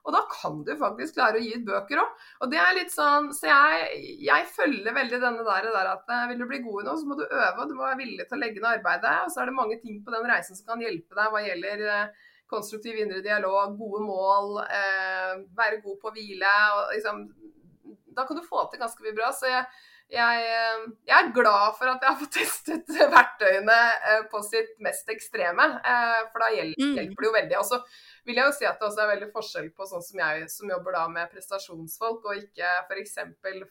Og 0.04 0.12
da 0.12 0.20
kan 0.28 0.58
du 0.68 0.74
faktisk 0.76 1.16
klare 1.16 1.40
å 1.40 1.44
gi 1.44 1.54
ut 1.56 1.68
bøker 1.68 2.02
òg. 2.02 2.26
Og 2.44 2.52
det 2.52 2.60
er 2.60 2.74
litt 2.76 2.92
sånn 2.92 3.30
Så 3.32 3.48
jeg, 3.48 4.02
jeg 4.26 4.50
følger 4.52 4.98
veldig 4.98 5.20
denne 5.22 5.46
der, 5.48 5.70
der 5.72 5.92
at 5.94 6.12
eh, 6.12 6.26
vil 6.34 6.44
du 6.44 6.48
bli 6.50 6.60
god 6.66 6.84
i 6.84 6.88
noe, 6.90 6.98
så 7.00 7.08
må 7.08 7.18
du 7.20 7.24
øve, 7.24 7.56
og 7.56 7.70
du 7.72 7.78
må 7.78 7.88
være 7.88 8.02
villig 8.02 8.28
til 8.28 8.38
å 8.38 8.42
legge 8.42 8.60
ned 8.60 8.70
arbeidet. 8.74 9.16
Og 9.24 9.32
så 9.32 9.44
er 9.44 9.50
det 9.50 9.58
mange 9.62 9.80
ting 9.84 10.04
på 10.04 10.14
den 10.16 10.28
reisen 10.28 10.60
som 10.60 10.74
kan 10.74 10.84
hjelpe 10.84 11.16
deg 11.20 11.32
hva 11.32 11.44
gjelder 11.46 11.88
eh, 11.94 12.28
konstruktiv 12.52 13.00
indre 13.00 13.24
dialog, 13.26 13.78
gode 13.80 14.04
mål, 14.04 14.60
eh, 14.68 15.32
være 15.58 15.80
god 15.86 15.98
på 16.02 16.12
å 16.12 16.16
hvile. 16.18 16.52
og 16.76 16.94
liksom 16.98 17.26
da 18.14 18.26
kan 18.28 18.38
du 18.38 18.46
få 18.46 18.68
til 18.70 18.82
ganske 18.82 19.04
mye 19.04 19.16
bra. 19.18 19.32
Så 19.34 19.50
jeg, 19.50 19.66
jeg, 20.14 20.46
eh, 20.46 20.82
jeg, 21.08 21.16
er 21.18 21.32
glad 21.34 21.76
for 21.78 21.90
at 21.90 22.04
jeg 22.04 22.12
har 22.12 22.20
fått 22.20 22.36
testet 22.38 22.92
verktøyene 23.18 23.78
eh, 24.12 24.26
på 24.32 24.42
sitt 24.46 24.74
mest 24.84 25.10
ekstreme. 25.10 25.66
Eh, 25.80 26.20
for 26.32 26.44
da 26.44 26.50
mm. 26.52 26.58
hjelper 26.98 27.26
det 27.26 27.30
jo 27.30 27.34
veldig. 27.38 27.58
Og 27.60 27.68
så 27.70 27.80
vil 28.28 28.40
jeg 28.40 28.48
jo 28.48 28.56
si 28.58 28.68
at 28.70 28.80
det 28.80 28.88
også 28.88 29.04
er 29.04 29.12
veldig 29.14 29.30
forskjell 29.34 29.70
på 29.76 29.88
sånn 29.90 30.06
som 30.06 30.22
jeg 30.24 30.48
som 30.54 30.72
jobber 30.72 30.98
da 30.98 31.04
med 31.12 31.32
prestasjonsfolk, 31.34 32.30
og 32.30 32.44
ikke 32.44 32.74
f.eks. 32.86 33.18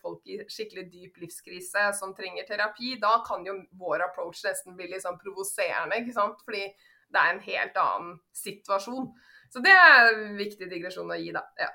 folk 0.02 0.32
i 0.32 0.40
skikkelig 0.50 0.88
dyp 0.92 1.22
livskrise 1.22 1.88
som 1.98 2.14
trenger 2.18 2.48
terapi. 2.48 2.96
Da 3.02 3.18
kan 3.26 3.46
jo 3.46 3.60
vår 3.78 4.08
approach 4.10 4.42
nesten 4.46 4.76
bli 4.78 4.90
litt 4.90 5.06
sånn 5.06 5.20
provoserende, 5.22 6.02
ikke 6.02 6.16
sant. 6.18 6.42
Fordi 6.46 6.66
det 7.12 7.20
er 7.20 7.34
en 7.34 7.44
helt 7.44 7.78
annen 7.80 8.16
situasjon. 8.36 9.12
Så 9.52 9.60
det 9.64 9.72
er 9.76 10.10
en 10.10 10.38
viktig 10.38 10.68
digresjon 10.70 11.12
å 11.12 11.20
gi, 11.20 11.30
da. 11.34 11.44
Ja. 11.60 11.70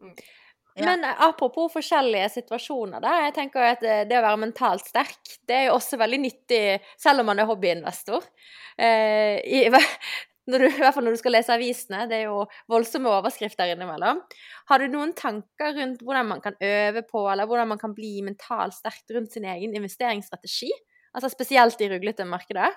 Mm. 0.00 0.14
Men 0.78 1.04
apropos 1.04 1.72
forskjellige 1.72 2.28
situasjoner, 2.36 3.02
da. 3.02 3.16
Jeg 3.26 3.34
tenker 3.36 3.66
at 3.72 3.82
det 3.82 4.18
å 4.18 4.24
være 4.24 4.42
mentalt 4.44 4.86
sterk, 4.86 5.18
det 5.48 5.56
er 5.56 5.64
jo 5.68 5.76
også 5.76 5.98
veldig 6.00 6.20
nyttig, 6.22 6.62
selv 7.00 7.22
om 7.22 7.30
man 7.32 7.42
er 7.42 7.48
hobbyinvestor. 7.50 8.26
Eh, 8.80 9.40
i, 9.44 9.64
du, 10.50 10.66
I 10.66 10.70
hvert 10.80 10.94
fall 10.96 11.06
når 11.06 11.16
du 11.16 11.20
skal 11.20 11.36
lese 11.36 11.54
avisene. 11.54 12.04
Det 12.10 12.20
er 12.20 12.28
jo 12.28 12.44
voldsomme 12.70 13.10
overskrifter 13.12 13.72
innimellom. 13.74 14.22
Har 14.70 14.82
du 14.82 14.92
noen 14.92 15.14
tanker 15.18 15.74
rundt 15.78 16.04
hvordan 16.06 16.30
man 16.30 16.44
kan 16.44 16.56
øve 16.56 17.04
på, 17.08 17.24
eller 17.32 17.50
hvordan 17.50 17.74
man 17.74 17.82
kan 17.82 17.96
bli 17.96 18.18
mentalt 18.26 18.78
sterk 18.78 19.16
rundt 19.16 19.34
sin 19.34 19.48
egen 19.48 19.76
investeringsstrategi? 19.76 20.70
Altså 21.16 21.32
spesielt 21.32 21.80
i 21.82 21.90
ruglete 21.90 22.26
markeder? 22.28 22.74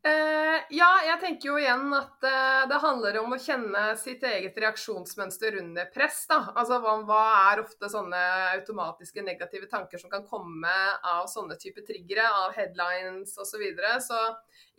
Uh, 0.00 0.56
ja, 0.72 0.88
jeg 1.04 1.20
tenker 1.20 1.50
jo 1.50 1.56
igjen 1.60 1.90
at 1.92 2.22
uh, 2.24 2.62
det 2.70 2.78
handler 2.80 3.18
om 3.20 3.34
å 3.36 3.38
kjenne 3.40 3.82
sitt 4.00 4.22
eget 4.24 4.56
reaksjonsmønster 4.62 5.58
under 5.60 5.90
press. 5.92 6.22
da. 6.30 6.38
Altså 6.54 6.78
hva, 6.80 6.94
hva, 7.04 7.24
er 7.50 7.60
ofte 7.60 7.90
sånne 7.92 8.20
automatiske 8.54 9.20
negative 9.26 9.68
tanker 9.68 10.00
som 10.00 10.08
kan 10.12 10.24
komme 10.24 10.72
av 11.04 11.28
sånne 11.28 11.58
type 11.60 11.84
triggere, 11.84 12.24
av 12.46 12.56
headlines 12.56 13.36
osv. 13.36 13.50
Så, 13.50 13.60
videre. 13.60 13.96
så 14.00 14.16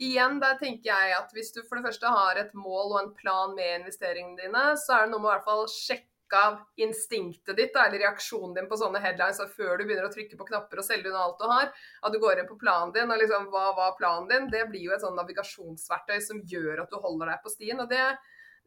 igjen, 0.01 0.39
der 0.41 0.57
tenker 0.57 0.89
jeg 0.89 1.13
at 1.13 1.35
hvis 1.35 1.53
du 1.53 1.61
for 1.67 1.77
det 1.77 1.91
første 1.91 2.09
har 2.09 2.39
et 2.41 2.55
mål 2.57 2.95
og 2.95 3.01
en 3.03 3.13
plan 3.13 3.53
med 3.53 3.83
investeringene 3.83 4.41
dine, 4.41 4.63
så 4.81 4.95
er 4.95 5.05
det 5.05 5.13
noe 5.13 5.21
med 5.21 5.29
å 5.29 5.35
i 5.35 5.35
hvert 5.35 5.51
fall 5.51 5.67
sjekke 5.69 6.10
av 6.37 6.59
instinktet 6.81 7.57
ditt 7.57 7.75
eller 7.75 8.03
reaksjonen 8.03 8.53
din 8.57 8.69
på 8.69 8.79
sånne 8.79 9.01
headlines 9.03 9.41
før 9.55 9.77
du 9.77 9.85
begynner 9.85 10.07
å 10.07 10.13
trykke 10.13 10.37
på 10.39 10.47
knapper 10.49 10.81
og 10.81 10.87
selge 10.87 11.11
unna 11.11 11.23
alt 11.25 11.39
du 11.41 11.47
har, 11.51 11.71
at 12.01 12.13
du 12.13 12.19
går 12.21 12.41
inn 12.41 12.49
på 12.49 12.59
planen 12.61 12.93
din 12.95 13.11
og 13.11 13.21
liksom 13.21 13.49
Hva 13.53 13.71
var 13.77 13.97
planen 13.99 14.29
din? 14.31 14.49
Det 14.51 14.67
blir 14.69 14.87
jo 14.87 14.95
et 14.95 15.03
sånn 15.03 15.17
navigasjonsverktøy 15.19 16.19
som 16.23 16.43
gjør 16.53 16.83
at 16.83 16.91
du 16.91 16.99
holder 17.01 17.33
deg 17.33 17.43
på 17.43 17.53
stien. 17.53 17.79
og 17.79 17.89
det 17.89 18.05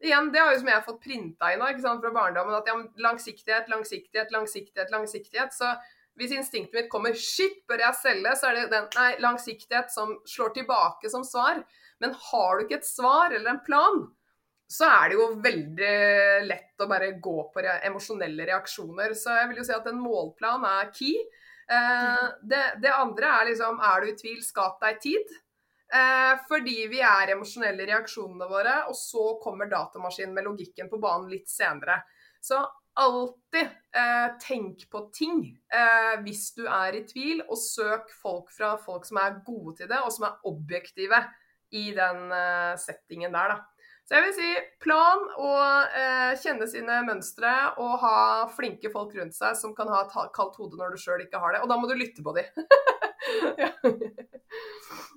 igjen, 0.03 0.31
det 0.33 0.41
har 0.41 0.53
jo 0.53 0.59
som 0.59 0.69
jeg 0.71 0.77
har 0.77 0.87
fått 0.87 1.03
printa 1.03 1.51
inn 1.53 1.63
ikke 1.63 1.83
sant, 1.85 2.01
fra 2.03 2.13
barndommen, 2.15 2.57
at 2.57 2.67
ja, 2.69 2.75
langsiktighet, 3.05 3.69
langsiktighet, 3.71 4.33
langsiktighet, 4.35 4.91
langsiktighet. 4.91 5.55
Så 5.55 5.71
hvis 6.19 6.35
instinktet 6.35 6.75
mitt 6.75 6.91
kommer 6.91 7.13
'shit, 7.13 7.63
bør 7.67 7.83
jeg 7.83 7.99
selge', 8.01 8.35
så 8.39 8.49
er 8.49 8.55
det 8.55 8.69
den 8.71 8.87
nei, 8.95 9.15
langsiktighet 9.19 9.91
som 9.91 10.17
slår 10.27 10.53
tilbake 10.55 11.09
som 11.11 11.23
svar. 11.23 11.63
Men 11.99 12.15
har 12.31 12.57
du 12.57 12.65
ikke 12.65 12.79
et 12.81 12.87
svar 12.87 13.31
eller 13.31 13.51
en 13.51 13.63
plan, 13.65 14.03
så 14.67 14.87
er 14.89 15.09
det 15.09 15.17
jo 15.19 15.25
veldig 15.43 15.95
lett 16.47 16.81
å 16.81 16.87
bare 16.89 17.11
gå 17.21 17.37
på 17.53 17.63
re 17.63 17.79
emosjonelle 17.85 18.47
reaksjoner. 18.49 19.13
Så 19.17 19.35
jeg 19.37 19.49
vil 19.51 19.61
jo 19.61 19.65
si 19.67 19.75
at 19.75 19.89
en 19.91 20.01
målplan 20.01 20.65
er 20.69 20.89
key. 20.95 21.19
Eh, 21.69 22.23
det, 22.41 22.63
det, 22.81 22.93
andre 22.93 23.31
er 23.39 23.47
liksom 23.49 23.79
Er 23.81 24.01
du 24.01 24.11
i 24.11 24.15
tvil, 24.17 24.41
skap 24.45 24.79
deg 24.81 24.97
tid. 25.03 25.35
Eh, 25.93 26.33
fordi 26.49 26.79
vi 26.89 27.03
er 27.05 27.35
emosjonelle 27.35 27.85
i 27.85 27.91
reaksjonene 27.91 28.49
våre, 28.49 28.79
og 28.89 28.97
så 28.97 29.35
kommer 29.43 29.69
datamaskinen 29.69 30.33
med 30.33 30.49
logikken 30.49 30.89
på 30.89 30.99
banen 31.01 31.29
litt 31.29 31.49
senere. 31.51 32.01
Så 32.41 32.57
alltid 32.95 33.69
eh, 33.95 34.27
tenk 34.41 34.85
på 34.89 35.01
ting 35.13 35.39
eh, 35.73 36.15
hvis 36.23 36.47
du 36.57 36.65
er 36.65 36.97
i 36.97 37.05
tvil, 37.07 37.43
og 37.45 37.59
søk 37.59 38.11
folk 38.21 38.51
fra 38.55 38.75
folk 38.81 39.05
som 39.07 39.21
er 39.21 39.39
gode 39.45 39.77
til 39.81 39.91
det, 39.91 40.01
og 40.01 40.13
som 40.15 40.29
er 40.29 40.49
objektive 40.49 41.21
i 41.75 41.89
den 41.95 42.31
eh, 42.33 42.73
settingen 42.81 43.35
der, 43.35 43.55
da. 43.55 43.74
Så 44.05 44.13
jeg 44.13 44.23
vil 44.27 44.33
si 44.37 44.49
plan 44.85 45.23
og 45.41 45.95
eh, 45.97 46.35
kjenne 46.37 46.67
sine 46.69 46.99
mønstre 47.07 47.53
og 47.81 47.95
ha 48.03 48.17
flinke 48.53 48.91
folk 48.93 49.15
rundt 49.17 49.33
seg 49.33 49.57
som 49.57 49.73
kan 49.77 49.89
ha 49.89 50.03
et 50.05 50.13
kaldt 50.35 50.59
hode 50.61 50.77
når 50.77 50.93
du 50.93 51.01
sjøl 51.01 51.23
ikke 51.25 51.41
har 51.41 51.55
det. 51.55 51.63
Og 51.65 51.71
da 51.71 51.79
må 51.81 51.89
du 51.89 51.95
lytte 51.97 52.21
på 52.25 52.35
dem. 52.37 52.45
ja. 53.63 53.71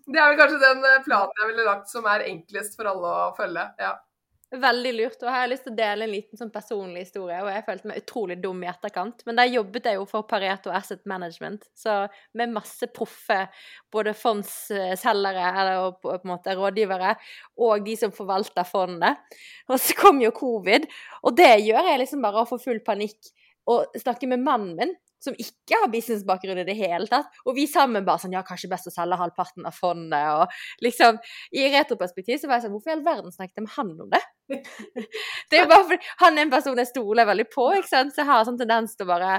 Det 0.09 0.16
er 0.16 0.30
vel 0.30 0.39
kanskje 0.41 0.62
den 0.62 0.80
eh, 0.89 1.03
planen 1.05 1.43
jeg 1.43 1.51
ville 1.53 1.68
lagt 1.68 1.93
som 1.93 2.09
er 2.09 2.24
enklest 2.30 2.78
for 2.80 2.89
alle 2.89 3.12
å 3.28 3.32
følge. 3.36 3.66
ja. 3.82 3.93
Veldig 4.49 4.94
lurt. 4.96 5.18
Og 5.20 5.28
jeg 5.28 5.34
har 5.34 5.51
lyst 5.51 5.66
til 5.66 5.74
å 5.74 5.76
dele 5.76 6.07
en 6.07 6.12
liten 6.12 6.38
sånn 6.40 6.53
personlig 6.53 7.03
historie. 7.05 7.36
Og 7.44 7.51
jeg 7.53 7.64
følte 7.66 7.90
meg 7.90 7.99
utrolig 8.01 8.38
dum 8.40 8.62
i 8.64 8.70
etterkant. 8.70 9.20
Men 9.28 9.36
der 9.36 9.51
jobbet 9.53 9.88
jeg 9.90 9.99
jo 9.99 10.07
for 10.09 10.24
Pareto 10.30 10.72
Asset 10.72 11.03
Management, 11.11 11.66
så 11.76 11.99
med 12.38 12.55
masse 12.55 12.88
proffe 12.96 13.42
både 13.92 14.14
fondsselgere 14.16 15.51
eller 15.53 15.90
på 16.01 16.14
en 16.14 16.30
måte 16.30 16.57
rådgivere, 16.57 17.12
og 17.61 17.84
de 17.84 17.99
som 18.01 18.14
forvalter 18.14 18.64
fondet. 18.68 19.20
Og 19.68 19.76
så 19.84 19.96
kom 19.99 20.22
jo 20.24 20.32
covid, 20.32 20.88
og 21.28 21.36
det 21.36 21.53
gjør 21.66 21.92
jeg 21.92 22.01
liksom 22.07 22.24
bare 22.24 22.40
å 22.40 22.49
få 22.49 22.61
full 22.62 22.80
panikk. 22.86 23.34
Og 23.68 24.01
snakke 24.01 24.30
med 24.30 24.40
mannen 24.40 24.72
min, 24.78 24.96
som 25.23 25.37
ikke 25.39 25.81
har 25.83 25.91
businessbakgrunn 25.93 26.61
i 26.62 26.66
det 26.69 26.77
hele 26.79 27.09
tatt. 27.11 27.33
Og 27.45 27.57
vi 27.57 27.66
sammen 27.71 28.07
bare 28.07 28.23
sånn 28.23 28.37
Ja, 28.37 28.45
kanskje 28.47 28.71
best 28.71 28.91
å 28.91 28.95
selge 28.95 29.19
halvparten 29.19 29.66
av 29.69 29.75
fondet, 29.75 30.29
og 30.39 30.85
liksom 30.85 31.19
I 31.57 31.69
retroperspektiv 31.75 32.39
så 32.39 32.51
var 32.51 32.59
jeg 32.59 32.69
sånn 32.69 32.77
Hvorfor 32.77 32.93
i 32.93 32.97
all 32.97 33.05
verden 33.07 33.35
snakket 33.35 33.64
med 33.64 33.75
han 33.75 33.93
om 34.05 34.12
det? 34.12 34.23
det 35.51 35.59
er 35.59 35.64
jo 35.64 35.73
bare 35.73 35.89
fordi 35.91 36.14
han 36.23 36.39
er 36.39 36.47
en 36.47 36.55
person 36.55 36.81
jeg 36.81 36.93
stoler 36.93 37.29
veldig 37.29 37.49
på, 37.53 37.69
ikke 37.81 37.91
sant, 37.91 38.14
så 38.14 38.23
jeg 38.23 38.31
har 38.31 38.47
sånn 38.49 38.61
tendens 38.61 38.97
til 38.97 39.09
å 39.09 39.12
bare 39.16 39.37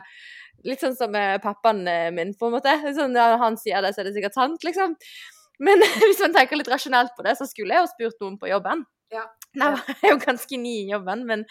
Litt 0.67 0.81
sånn 0.83 0.97
som 0.97 1.13
pappaen 1.39 1.85
min, 2.11 2.33
på 2.35 2.49
en 2.49 2.51
måte. 2.51 2.73
Sånn, 2.91 3.13
når 3.15 3.37
han 3.39 3.55
sier 3.55 3.79
det, 3.79 3.93
så 3.95 4.01
er 4.01 4.09
det 4.09 4.17
sikkert 4.17 4.35
sant, 4.35 4.65
liksom. 4.67 4.97
Men 5.63 5.83
hvis 6.03 6.19
man 6.23 6.35
tenker 6.35 6.59
litt 6.59 6.71
rasjonelt 6.71 7.15
på 7.15 7.23
det, 7.23 7.37
så 7.39 7.47
skulle 7.47 7.77
jeg 7.77 7.85
jo 7.85 7.91
spurt 7.93 8.25
noen 8.25 8.35
på 8.41 8.49
jobben. 8.51 8.83
Ja. 9.13 9.23
Nei, 9.57 9.69
var 9.73 9.81
er 10.03 10.13
jo 10.13 10.19
ganske 10.21 10.59
ny 10.61 10.75
i 10.83 10.89
jobben, 10.91 11.25
men 11.29 11.45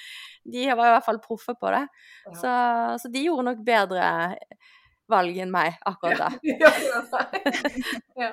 de 0.45 0.67
var 0.71 0.91
i 0.91 0.95
hvert 0.97 1.07
fall 1.07 1.21
proffe 1.25 1.55
på 1.59 1.73
det. 1.75 1.85
Ja. 2.29 2.35
Så, 2.35 2.53
så, 3.03 3.13
de 3.13 3.25
gjorde 3.27 3.49
nok 3.51 3.65
bedre 3.67 4.11
valg 5.09 5.41
enn 5.41 5.53
meg 5.53 5.79
akkurat 5.89 6.21
da. 6.21 6.31
Ja, 8.19 8.33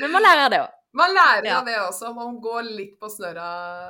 men 0.00 0.10
man 0.14 0.22
lærer 0.24 0.50
det 0.50 0.64
òg. 0.64 0.74
Man 0.94 1.10
lærer 1.10 1.48
ja. 1.50 1.62
det 1.66 1.78
også. 1.82 2.12
Man 2.14 2.36
går 2.42 2.68
litt 2.68 3.00
på 3.02 3.10
snørra. 3.10 3.48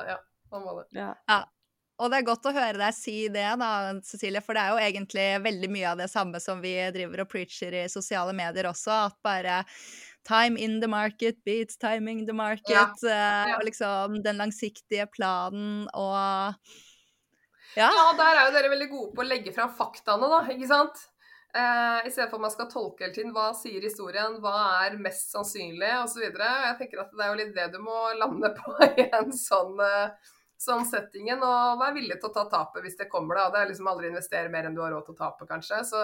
Ja, 0.09 0.17
man 0.55 0.65
må 0.65 0.79
det. 0.79 0.87
Ja. 0.97 1.43
Og 2.03 2.11
det 2.11 2.19
er 2.19 2.27
godt 2.27 2.47
å 2.49 2.55
høre 2.55 2.79
deg 2.81 2.97
si 2.97 3.29
det, 3.31 3.45
da, 3.61 3.69
Cecilie, 4.03 4.43
for 4.43 4.57
det 4.57 4.65
er 4.65 4.73
jo 4.73 4.83
egentlig 4.83 5.27
veldig 5.45 5.69
mye 5.71 5.93
av 5.93 6.01
det 6.01 6.09
samme 6.11 6.41
som 6.43 6.63
vi 6.65 6.73
driver 6.97 7.23
og 7.23 7.31
preacher 7.31 7.77
i 7.77 7.85
sosiale 7.93 8.35
medier 8.35 8.67
også, 8.67 8.97
at 9.13 9.19
bare 9.23 9.61
time 10.25 10.57
in 10.61 10.81
the 10.81 10.89
market 10.89 11.45
beats 11.45 11.77
timing 11.77 12.27
the 12.27 12.33
market. 12.33 12.71
Ja. 12.71 12.89
Eh, 13.05 13.51
ja. 13.51 13.57
Og 13.59 13.65
liksom 13.69 14.21
den 14.25 14.41
langsiktige 14.41 15.07
planen 15.13 15.89
og 15.93 16.17
ja. 17.75 17.89
ja. 17.91 18.05
der 18.19 18.39
er 18.39 18.47
jo 18.47 18.55
dere 18.55 18.71
veldig 18.73 18.91
gode 18.93 19.11
på 19.17 19.25
å 19.25 19.29
legge 19.29 19.53
fram 19.55 19.73
faktaene, 19.75 20.31
da, 20.31 20.45
ikke 20.55 20.71
sant? 20.71 21.03
Eh, 21.55 22.07
I 22.07 22.11
stedet 22.11 22.31
for 22.31 22.41
at 22.41 22.47
man 22.49 22.55
skal 22.55 22.71
tolke 22.71 23.05
hele 23.05 23.15
tiden 23.15 23.35
hva 23.35 23.51
sier 23.55 23.83
historien, 23.83 24.41
hva 24.43 24.55
er 24.85 24.97
mest 24.99 25.35
sannsynlig 25.35 25.91
osv. 26.01 26.25
Jeg 26.27 26.79
tenker 26.81 27.05
at 27.05 27.13
det 27.15 27.23
er 27.27 27.31
jo 27.31 27.41
litt 27.43 27.53
det 27.55 27.69
du 27.75 27.79
må 27.83 27.99
lande 28.19 28.51
på 28.57 28.75
i 28.89 29.07
en 29.07 29.31
sånn, 29.39 29.79
uh, 29.79 30.35
sånn 30.59 30.83
settingen. 30.89 31.43
Og 31.47 31.79
være 31.83 31.99
villig 32.01 32.19
til 32.19 32.33
å 32.33 32.35
ta 32.35 32.49
tapet 32.51 32.83
hvis 32.83 32.99
det 32.99 33.11
kommer, 33.13 33.39
da. 33.39 33.53
Det 33.55 33.63
er 33.63 33.71
liksom 33.71 33.91
aldri 33.93 34.11
investere 34.11 34.51
mer 34.51 34.67
enn 34.67 34.75
du 34.75 34.83
har 34.83 34.91
råd 34.97 35.07
til 35.07 35.15
å 35.15 35.21
tape, 35.23 35.47
kanskje. 35.51 35.79
Så 35.87 36.03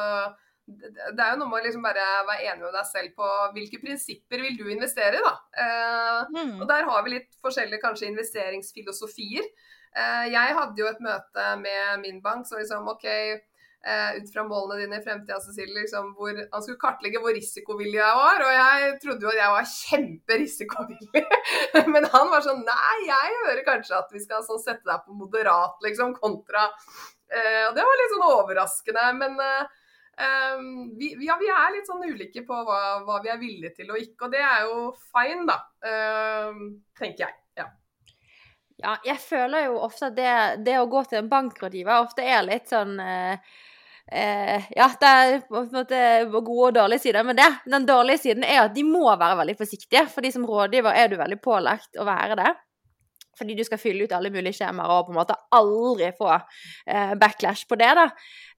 det 0.78 1.24
er 1.24 1.34
jo 1.34 1.40
noe 1.40 1.50
med 1.50 1.60
å 1.60 1.66
liksom 1.66 1.84
bare 1.84 2.06
være 2.28 2.46
enig 2.50 2.64
med 2.64 2.76
deg 2.76 2.88
selv 2.88 3.12
på 3.18 3.28
hvilke 3.56 3.80
prinsipper 3.82 4.42
vil 4.44 4.56
du 4.58 4.64
investere 4.72 5.18
i, 5.18 5.24
da. 5.24 5.34
Eh, 5.64 6.32
mm. 6.36 6.56
Og 6.60 6.66
der 6.70 6.88
har 6.88 7.04
vi 7.06 7.16
litt 7.16 7.30
forskjellige 7.44 7.82
kanskje 7.82 8.10
investeringsfilosofier. 8.10 9.46
Eh, 9.90 10.26
jeg 10.30 10.58
hadde 10.58 10.82
jo 10.82 10.90
et 10.90 11.00
møte 11.04 11.46
med 11.62 12.02
min 12.04 12.20
bank 12.24 12.46
så 12.48 12.60
liksom 12.60 12.88
OK, 12.92 13.06
eh, 13.10 14.10
ut 14.18 14.30
fra 14.32 14.44
målene 14.46 14.84
dine 14.84 15.00
i 15.00 15.04
fremtida, 15.04 15.40
Cecilie, 15.42 15.82
liksom, 15.82 16.12
hvor 16.18 16.36
han 16.38 16.64
skulle 16.66 16.80
kartlegge 16.82 17.22
hvor 17.24 17.34
risikovillig 17.36 17.98
jeg 17.98 18.20
var. 18.22 18.46
Og 18.46 18.54
jeg 18.56 18.94
trodde 19.04 19.26
jo 19.26 19.34
at 19.34 19.42
jeg 19.42 19.56
var 19.56 19.74
kjemperisikovillig. 19.74 21.26
Men 21.94 22.08
han 22.14 22.32
var 22.32 22.46
sånn 22.46 22.64
Nei, 22.68 22.96
jeg 23.08 23.42
hører 23.44 23.66
kanskje 23.66 23.98
at 23.98 24.14
vi 24.14 24.22
skal 24.22 24.46
sånn, 24.46 24.62
sette 24.62 24.86
deg 24.86 25.04
på 25.06 25.18
moderat, 25.18 25.78
liksom, 25.86 26.16
kontra 26.20 26.70
Og 26.70 27.76
det 27.76 27.84
var 27.86 28.00
litt 28.00 28.10
sånn 28.14 28.26
overraskende. 28.26 29.12
men 29.20 29.38
Um, 30.20 30.98
vi, 30.98 31.14
ja, 31.24 31.36
vi 31.40 31.48
er 31.48 31.70
litt 31.72 31.88
sånn 31.88 32.02
ulike 32.04 32.42
på 32.44 32.56
hva, 32.66 32.80
hva, 33.06 33.20
vi 33.24 33.30
er 33.32 33.38
villige 33.40 33.72
til 33.78 33.88
og 33.88 34.00
ikke, 34.02 34.26
og 34.26 34.34
det 34.34 34.42
er 34.44 34.66
jo 34.68 34.82
fine, 35.14 35.46
da. 35.48 35.56
Um, 35.80 36.60
tenker 36.98 37.24
jeg. 37.24 37.36
Ja. 37.56 37.66
ja. 38.82 38.94
jeg 39.06 39.16
føler 39.24 39.70
jo 39.70 39.78
ofte 39.80 40.10
at 40.10 40.18
det, 40.18 40.34
det, 40.66 40.76
å 40.80 40.90
gå 40.92 41.02
til 41.08 41.22
en 41.22 41.32
bankrådgiver 41.32 42.04
ofte 42.04 42.26
er 42.26 42.44
litt 42.44 42.68
sånn 42.68 42.98
eh, 43.00 43.56
eh, 44.12 44.68
Ja, 44.76 44.90
det 45.00 45.14
er 45.22 45.36
på 45.48 45.62
en 45.62 45.72
måte 45.78 46.02
gode 46.36 46.66
og 46.68 46.76
dårlige 46.82 47.06
sider 47.06 47.24
med 47.24 47.40
det. 47.40 47.48
Den 47.64 47.88
dårlige 47.88 48.26
siden 48.26 48.44
er 48.44 48.66
at 48.66 48.76
de 48.76 48.84
må 48.84 49.06
være 49.08 49.38
veldig 49.40 49.56
forsiktige. 49.62 50.04
For 50.12 50.26
de 50.26 50.34
som 50.36 50.44
rådgiver 50.44 51.00
er 51.00 51.08
du 51.08 51.16
veldig 51.22 51.40
pålagt 51.40 51.96
å 51.96 52.08
være 52.08 52.36
det. 52.42 52.52
Fordi 53.40 53.56
du 53.58 53.64
skal 53.66 53.80
fylle 53.80 54.04
ut 54.06 54.14
alle 54.16 54.30
mulige 54.32 54.60
skjemaer 54.60 54.92
og 54.94 55.08
på 55.08 55.14
en 55.14 55.18
måte 55.18 55.36
aldri 55.56 56.12
få 56.18 56.30
eh, 56.36 57.14
backlash 57.20 57.66
på 57.70 57.78
det, 57.80 57.90
da. 57.98 58.06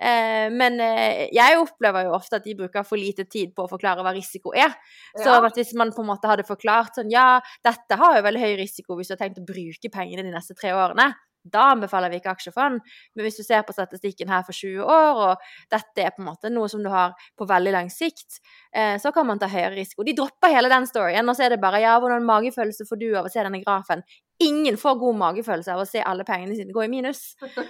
Eh, 0.03 0.51
men 0.53 0.79
eh, 0.83 1.25
jeg 1.33 1.59
opplever 1.63 2.09
jo 2.09 2.17
ofte 2.19 2.41
at 2.41 2.47
de 2.47 2.57
bruker 2.59 2.87
for 2.87 3.01
lite 3.01 3.25
tid 3.31 3.55
på 3.57 3.67
å 3.67 3.71
forklare 3.71 4.05
hva 4.05 4.15
risiko 4.17 4.55
er. 4.55 4.75
Så 5.17 5.31
Ja. 5.31 5.41
hvis 5.55 5.75
man 5.79 5.93
på 5.95 6.03
en 6.03 6.11
måte 6.13 6.29
hadde 6.31 6.47
forklart 6.49 6.99
sånn 6.99 7.11
Ja, 7.13 7.41
dette 7.65 7.97
har 7.99 8.17
jo 8.17 8.23
veldig 8.27 8.41
høy 8.43 8.55
risiko 8.61 8.97
hvis 8.99 9.09
du 9.11 9.17
har 9.17 9.23
tenkt 9.25 9.39
å 9.39 9.47
bruke 9.47 9.91
pengene 9.93 10.25
de 10.27 10.33
neste 10.35 10.55
tre 10.59 10.73
årene. 10.77 11.13
Da 11.43 11.73
anbefaler 11.73 12.11
vi 12.13 12.21
ikke 12.21 12.31
aksjefond. 12.37 12.79
Men 13.17 13.27
hvis 13.27 13.39
du 13.41 13.43
ser 13.43 13.65
på 13.67 13.75
statistikken 13.75 14.31
her 14.31 14.45
for 14.47 14.55
20 14.55 14.85
år, 14.87 15.23
og 15.27 15.73
dette 15.75 16.05
er 16.05 16.15
på 16.15 16.23
en 16.23 16.29
måte 16.31 16.53
noe 16.53 16.71
som 16.71 16.83
du 16.85 16.91
har 16.93 17.17
på 17.39 17.49
veldig 17.51 17.73
lang 17.75 17.91
sikt, 17.91 18.39
eh, 18.73 18.95
så 19.03 19.13
kan 19.15 19.27
man 19.27 19.41
ta 19.43 19.49
høyere 19.51 19.75
risiko. 19.75 20.07
De 20.07 20.15
dropper 20.15 20.55
hele 20.55 20.71
den 20.71 20.87
storyen, 20.87 21.29
og 21.29 21.35
så 21.37 21.47
er 21.47 21.57
det 21.57 21.61
bare 21.65 21.83
ja, 21.83 21.97
hvordan 21.99 22.23
magefølelse 22.29 22.87
får 22.87 23.01
du 23.01 23.09
av 23.19 23.27
å 23.27 23.33
se 23.33 23.43
denne 23.43 23.63
grafen? 23.65 24.05
Ingen 24.43 24.77
får 24.81 24.99
god 25.01 25.19
magefølelse 25.21 25.75
av 25.75 25.83
å 25.83 25.89
se 25.89 26.03
alle 26.05 26.27
pengene 26.29 26.57
sine 26.59 26.75
gå 26.75 26.85
i 26.85 26.91
minus. 26.93 27.21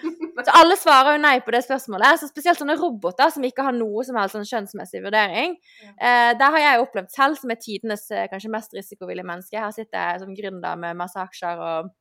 Så 0.43 0.55
alle 0.59 0.77
svarer 0.81 1.16
jo 1.16 1.23
nei 1.23 1.37
på 1.45 1.53
det 1.55 1.62
spørsmålet. 1.66 2.20
Så 2.20 2.31
spesielt 2.31 2.61
sånne 2.61 2.79
roboter 2.81 3.31
som 3.35 3.45
ikke 3.47 3.66
har 3.66 3.77
noe 3.77 4.05
som 4.07 4.16
helst 4.18 4.37
sånn 4.37 4.49
skjønnsmessig 4.49 5.03
vurdering. 5.05 5.59
Eh, 5.93 6.33
der 6.39 6.55
har 6.57 6.64
jeg 6.64 6.85
opplevd 6.85 7.12
selv, 7.14 7.41
som 7.41 7.53
er 7.53 7.61
tidenes 7.61 8.07
eh, 8.11 8.29
kanskje 8.33 8.53
mest 8.55 8.77
risikovillige 8.77 9.29
menneske. 9.29 9.61
Her 9.61 9.75
sitter 9.77 9.99
jeg 9.99 10.23
som 10.25 10.37
gründer 10.39 10.81
med 10.81 10.99
masse 10.99 11.20
aksjer 11.20 11.61
og 11.62 11.93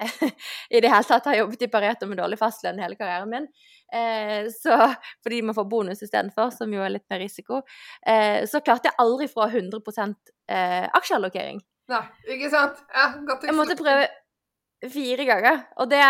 i 0.70 0.80
det 0.80 0.88
hele 0.88 1.04
tatt 1.04 1.26
har 1.28 1.36
jobbet 1.36 1.66
i 1.66 1.68
Pareto 1.72 2.08
med 2.08 2.20
dårlig 2.20 2.38
fastlønn 2.40 2.80
hele 2.80 2.96
karrieren 2.98 3.30
min. 3.32 3.48
Eh, 3.92 4.48
så, 4.54 4.76
fordi 5.24 5.42
man 5.44 5.56
får 5.56 5.68
bonus 5.70 6.02
istedenfor, 6.06 6.52
som 6.56 6.72
jo 6.72 6.84
er 6.84 6.94
litt 6.94 7.06
mer 7.12 7.20
risiko. 7.22 7.62
Eh, 8.06 8.46
så 8.50 8.62
klarte 8.64 8.90
jeg 8.90 8.98
aldri 9.02 9.28
fra 9.30 9.50
100 9.50 9.82
eh, 10.48 10.86
aksjeallokering. 10.86 11.60
Nei, 11.90 12.02
ikke 12.36 12.50
sant? 12.52 12.80
Ja, 12.94 13.06
godt 13.26 13.46
Jeg 13.48 13.56
måtte 13.58 13.78
prøve 13.78 14.08
fire 14.88 15.26
ganger. 15.28 15.62
Og 15.82 15.90
det, 15.90 16.00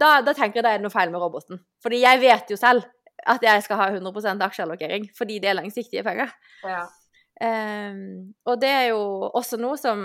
da, 0.00 0.10
da 0.24 0.34
tenker 0.36 0.60
jeg 0.60 0.66
det 0.66 0.74
er 0.76 0.82
noe 0.82 0.94
feil 0.94 1.12
med 1.12 1.22
roboten. 1.22 1.62
Fordi 1.82 2.02
jeg 2.02 2.20
vet 2.22 2.52
jo 2.52 2.58
selv 2.60 2.86
at 3.28 3.44
jeg 3.44 3.62
skal 3.62 3.78
ha 3.78 3.86
100 3.94 4.42
aksjeallokering, 4.48 5.06
fordi 5.16 5.38
det 5.42 5.52
er 5.52 5.58
langsiktige 5.58 6.02
penger. 6.06 6.32
Ja. 6.66 6.84
Um, 7.42 8.34
og 8.46 8.60
det 8.62 8.70
er 8.70 8.84
jo 8.92 9.00
også 9.32 9.56
noe 9.58 9.78
som 9.80 10.04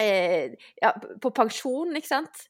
eh, 0.00 0.54
Ja, 0.82 0.94
på 1.22 1.30
pensjon, 1.34 1.92
ikke 1.98 2.10
sant. 2.10 2.46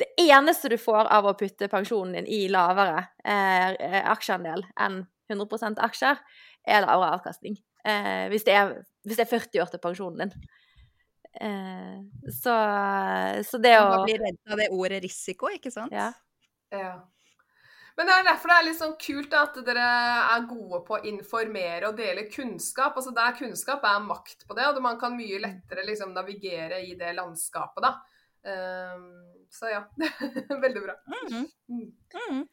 Det 0.00 0.08
eneste 0.18 0.70
du 0.72 0.78
får 0.80 1.10
av 1.12 1.28
å 1.28 1.36
putte 1.38 1.68
pensjonen 1.70 2.16
din 2.16 2.30
i 2.30 2.46
lavere 2.50 3.04
eh, 3.22 4.00
aksjeandel 4.10 4.64
enn 4.80 5.02
100 5.30 5.76
aksjer, 5.84 6.18
er 6.66 6.82
lavere 6.82 7.18
avkastning. 7.18 7.54
Eh, 7.86 8.26
hvis, 8.32 8.46
det 8.48 8.56
er, 8.58 8.74
hvis 9.06 9.20
det 9.20 9.26
er 9.26 9.30
40 9.30 9.62
år 9.62 9.70
til 9.70 9.82
pensjonen 9.82 10.24
din. 10.24 10.50
Eh, 11.40 12.00
så, 12.32 12.56
så 13.48 13.60
det 13.62 13.76
å 13.80 13.88
Man 13.88 14.04
blir 14.08 14.20
redd 14.20 14.52
av 14.52 14.60
det 14.60 14.68
ordet 14.74 15.00
risiko, 15.04 15.48
ikke 15.52 15.72
sant? 15.72 15.94
Ja. 15.94 16.10
Ja. 16.72 16.92
Men 17.96 18.08
det 18.08 18.14
er 18.14 18.24
derfor 18.24 18.48
det 18.48 18.56
er 18.56 18.66
litt 18.70 18.78
sånn 18.78 18.94
kult 19.00 19.34
at 19.36 19.58
dere 19.66 19.88
er 20.32 20.46
gode 20.48 20.80
på 20.86 20.96
å 20.96 21.02
informere 21.08 21.90
og 21.90 21.98
dele 21.98 22.24
kunnskap. 22.32 22.96
Altså 22.96 23.12
Der 23.16 23.34
kunnskap 23.36 23.84
er 23.84 23.98
makt 24.04 24.46
på 24.48 24.56
det, 24.56 24.68
og 24.68 24.80
man 24.84 25.00
kan 25.00 25.16
mye 25.16 25.40
lettere 25.42 25.84
liksom 25.88 26.14
navigere 26.16 26.80
i 26.86 26.94
det 26.98 27.12
landskapet, 27.18 27.84
da. 27.84 27.92
Um, 28.42 29.10
så 29.52 29.68
ja. 29.70 29.82
Veldig 30.64 30.84
bra. 30.86 30.96
Mhm. 31.12 31.44
Mm. 31.68 31.90
Mhm. 32.16 32.46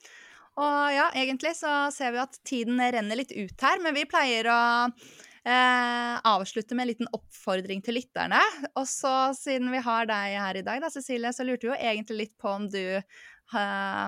Og 0.60 0.92
ja, 0.92 1.08
egentlig 1.16 1.54
så 1.56 1.72
ser 1.96 2.12
vi 2.12 2.20
at 2.20 2.36
tiden 2.44 2.82
renner 2.82 3.16
litt 3.16 3.32
ut 3.32 3.64
her, 3.64 3.80
men 3.80 3.96
vi 3.96 4.04
pleier 4.10 4.50
å 4.52 4.60
eh, 5.46 6.16
avslutte 6.30 6.76
med 6.76 6.86
en 6.86 6.92
liten 6.92 7.12
oppfordring 7.16 7.84
til 7.86 8.00
lytterne. 8.00 8.42
Og 8.76 8.88
så 8.90 9.32
siden 9.38 9.72
vi 9.74 9.84
har 9.86 10.10
deg 10.10 10.40
her 10.40 10.60
i 10.60 10.66
dag, 10.66 10.82
da, 10.84 10.92
Cecilie, 10.94 11.34
så 11.36 11.46
lurte 11.48 11.68
vi 11.68 11.74
jo 11.74 11.80
egentlig 11.80 12.20
litt 12.24 12.36
på 12.42 12.52
om 12.52 12.68
du 12.72 12.84
eh, 13.00 14.08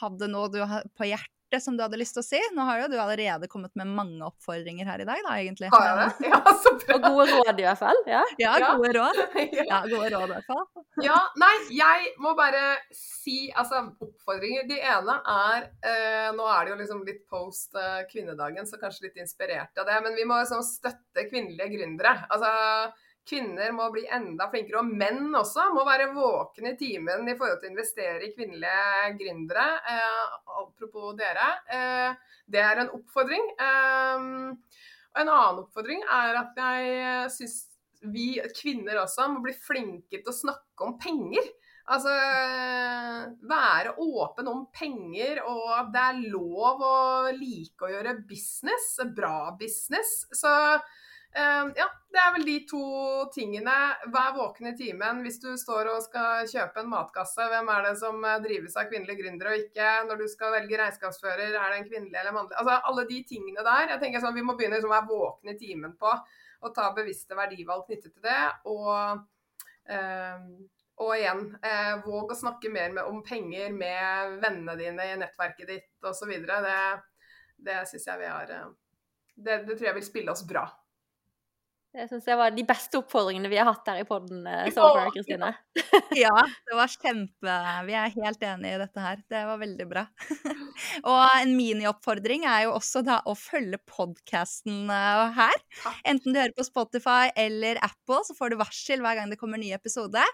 hadde 0.00 0.30
noe 0.32 0.52
du 0.52 0.60
har 0.66 0.86
på 0.96 1.08
hjertet 1.10 1.35
som 1.62 1.76
du 1.78 1.82
hadde 1.84 1.98
lyst 2.00 2.16
til 2.16 2.22
å 2.22 2.26
si. 2.26 2.40
Nå 2.56 2.64
har 2.66 2.80
jo 2.82 2.88
du 2.90 2.96
allerede 2.98 3.46
kommet 3.48 3.70
med 3.78 3.86
mange 3.86 4.18
oppfordringer 4.26 4.84
her 4.88 5.00
i 5.04 5.06
dag, 5.08 5.20
da, 5.24 5.36
egentlig. 5.38 5.68
Har 5.72 5.84
jeg 5.86 5.98
det? 6.18 6.30
Ja, 6.32 6.40
så 6.62 6.72
bra. 6.80 6.96
Og 6.96 7.04
gode 7.06 7.26
råd, 7.30 7.60
i 7.62 7.66
hvert 7.68 7.80
fall. 7.80 8.00
Ja. 8.10 8.22
Ja, 8.42 8.52
Ja. 8.60 8.72
gode 8.76 8.92
råd. 8.98 9.20
Ja. 9.56 9.64
Ja, 9.70 9.78
gode 9.86 10.10
råd 10.16 10.26
i 10.26 10.32
hvert 10.34 10.50
fall. 10.50 10.64
Ja, 11.04 11.16
nei, 11.38 11.52
jeg 11.76 12.10
må 12.24 12.34
bare 12.36 12.64
si 12.92 13.38
altså 13.54 13.84
oppfordringer. 14.02 14.66
De 14.68 14.80
ene 14.80 15.16
er 15.36 15.68
eh, 15.86 16.28
Nå 16.36 16.44
er 16.50 16.64
det 16.66 16.72
jo 16.74 16.78
liksom 16.82 17.04
litt 17.06 17.22
post 17.30 17.74
eh, 17.78 18.02
kvinnedagen, 18.10 18.66
så 18.66 18.80
kanskje 18.82 19.06
litt 19.08 19.20
inspirert 19.22 19.76
av 19.78 19.86
det. 19.88 20.00
Men 20.04 20.18
vi 20.18 20.26
må 20.28 20.40
liksom 20.42 20.64
støtte 20.66 21.28
kvinnelige 21.30 21.70
gründere. 21.78 22.16
Altså, 22.28 22.50
kvinner 23.26 23.72
må 23.74 23.88
bli 23.94 24.04
enda 24.12 24.48
flinkere, 24.52 24.82
og 24.82 24.96
menn 25.02 25.34
også 25.34 25.68
må 25.74 25.84
være 25.86 26.12
våkne 26.14 26.74
i 26.74 26.78
timen 26.78 27.26
i 27.28 27.36
forhold 27.36 27.60
til 27.62 27.70
å 27.70 27.74
investere 27.74 28.26
i 28.26 28.32
kvinnelige 28.36 29.12
gründere. 29.20 29.66
Eh, 29.92 30.34
apropos 30.62 31.16
dere. 31.18 31.48
Eh, 31.66 32.34
det 32.46 32.62
er 32.62 32.82
en 32.82 32.92
oppfordring. 32.96 33.48
Eh, 33.58 34.26
og 35.16 35.22
en 35.22 35.32
annen 35.32 35.62
oppfordring 35.64 36.04
er 36.04 36.42
at 36.42 36.60
jeg 36.60 37.30
syns 37.34 37.62
vi 38.06 38.34
kvinner 38.54 39.00
også 39.00 39.30
må 39.32 39.40
bli 39.42 39.54
flinke 39.56 40.20
til 40.20 40.30
å 40.30 40.36
snakke 40.36 40.86
om 40.86 40.98
penger. 41.00 41.46
Altså 41.86 42.10
være 43.46 43.92
åpen 44.02 44.48
om 44.50 44.64
penger, 44.74 45.38
og 45.46 45.68
at 45.76 45.92
det 45.94 46.02
er 46.02 46.22
lov 46.32 46.82
å 46.82 46.96
like 47.34 47.86
å 47.86 47.92
gjøre 47.92 48.16
business. 48.26 48.96
Bra 49.14 49.52
business. 49.58 50.24
Så 50.34 50.50
eh, 50.50 51.04
ja, 51.36 51.86
det 52.16 52.22
er 52.22 52.32
vel 52.32 52.46
de 52.48 52.56
to 52.68 52.82
tingene. 53.34 53.72
Vær 54.12 54.30
våken 54.36 54.70
i 54.70 54.76
timen 54.76 55.18
hvis 55.24 55.36
du 55.42 55.50
står 55.60 55.90
og 55.92 56.04
skal 56.06 56.46
kjøpe 56.48 56.80
en 56.80 56.88
matkasse. 56.88 57.48
Hvem 57.50 57.68
er 57.74 57.82
det 57.84 57.92
som 58.00 58.22
eh, 58.24 58.38
drives 58.44 58.76
av 58.80 58.88
kvinnelige 58.88 59.20
gründere 59.20 59.52
og 59.52 59.64
ikke? 59.66 59.90
Når 60.08 60.22
du 60.22 60.26
skal 60.32 60.54
velge 60.54 60.78
regnskapsfører, 60.80 61.52
er 61.52 61.74
det 61.74 61.80
en 61.82 61.90
kvinnelig 61.90 62.20
eller 62.22 62.36
mannlig? 62.36 62.56
Altså 62.62 62.78
alle 62.90 63.04
de 63.10 63.18
tingene 63.28 63.66
der. 63.66 63.92
Jeg 63.92 64.02
tenker 64.04 64.24
sånn, 64.24 64.36
Vi 64.38 64.46
må 64.46 64.56
begynne 64.56 64.78
liksom 64.78 64.94
å 64.94 64.96
være 64.96 65.10
våkne 65.10 65.52
i 65.52 65.60
timen 65.60 65.92
på 66.00 66.14
og 66.66 66.72
ta 66.72 66.86
bevisste 66.96 67.36
verdivalg 67.36 67.84
knyttet 67.84 68.14
til 68.16 68.24
det. 68.24 68.40
Og 68.72 68.88
eh, 69.92 70.48
og 71.04 71.12
igjen, 71.12 71.42
eh, 71.60 71.98
våg 72.06 72.30
å 72.32 72.38
snakke 72.38 72.70
mer 72.72 72.94
med, 72.96 73.04
om 73.04 73.20
penger 73.20 73.74
med 73.76 74.38
vennene 74.40 74.78
dine 74.80 75.10
i 75.10 75.18
nettverket 75.20 75.68
ditt 75.68 76.08
osv. 76.08 76.32
Det, 76.48 76.80
det 77.68 77.76
syns 77.90 78.08
jeg 78.08 78.22
vi 78.22 78.30
har 78.32 78.56
eh, 78.56 78.70
det, 79.36 79.58
det 79.68 79.74
tror 79.76 79.90
jeg 79.90 79.98
vil 79.98 80.06
spille 80.06 80.32
oss 80.32 80.46
bra. 80.48 80.64
Det 81.96 82.04
syns 82.10 82.26
jeg 82.28 82.36
var 82.36 82.52
de 82.52 82.62
beste 82.68 82.98
oppfordringene 83.00 83.48
vi 83.48 83.56
har 83.56 83.68
hatt 83.70 83.86
her 83.88 84.02
i 84.02 84.04
poden 84.04 84.42
så 84.74 84.84
far, 84.84 85.08
Kristine. 85.14 85.54
Ja, 86.16 86.34
det 86.68 86.76
var 86.76 86.90
kjempe 86.92 87.54
Vi 87.86 87.94
er 87.96 88.12
helt 88.12 88.42
enige 88.44 88.76
i 88.76 88.80
dette 88.82 89.00
her. 89.00 89.22
Det 89.32 89.42
var 89.48 89.60
veldig 89.62 89.86
bra. 89.88 90.02
Og 91.10 91.22
en 91.40 91.54
minioppfordring 91.56 92.44
er 92.48 92.66
jo 92.66 92.74
også 92.76 93.00
da 93.06 93.22
å 93.24 93.32
følge 93.38 93.80
podkasten 93.88 94.90
her. 94.90 95.56
Enten 96.04 96.36
du 96.36 96.40
hører 96.40 96.56
på 96.56 96.66
Spotify 96.68 97.30
eller 97.32 97.80
Apple, 97.84 98.22
så 98.28 98.36
får 98.36 98.52
du 98.52 98.60
varsel 98.60 99.04
hver 99.04 99.20
gang 99.20 99.32
det 99.32 99.40
kommer 99.40 99.60
ny 99.60 99.72
episode. 99.76 100.24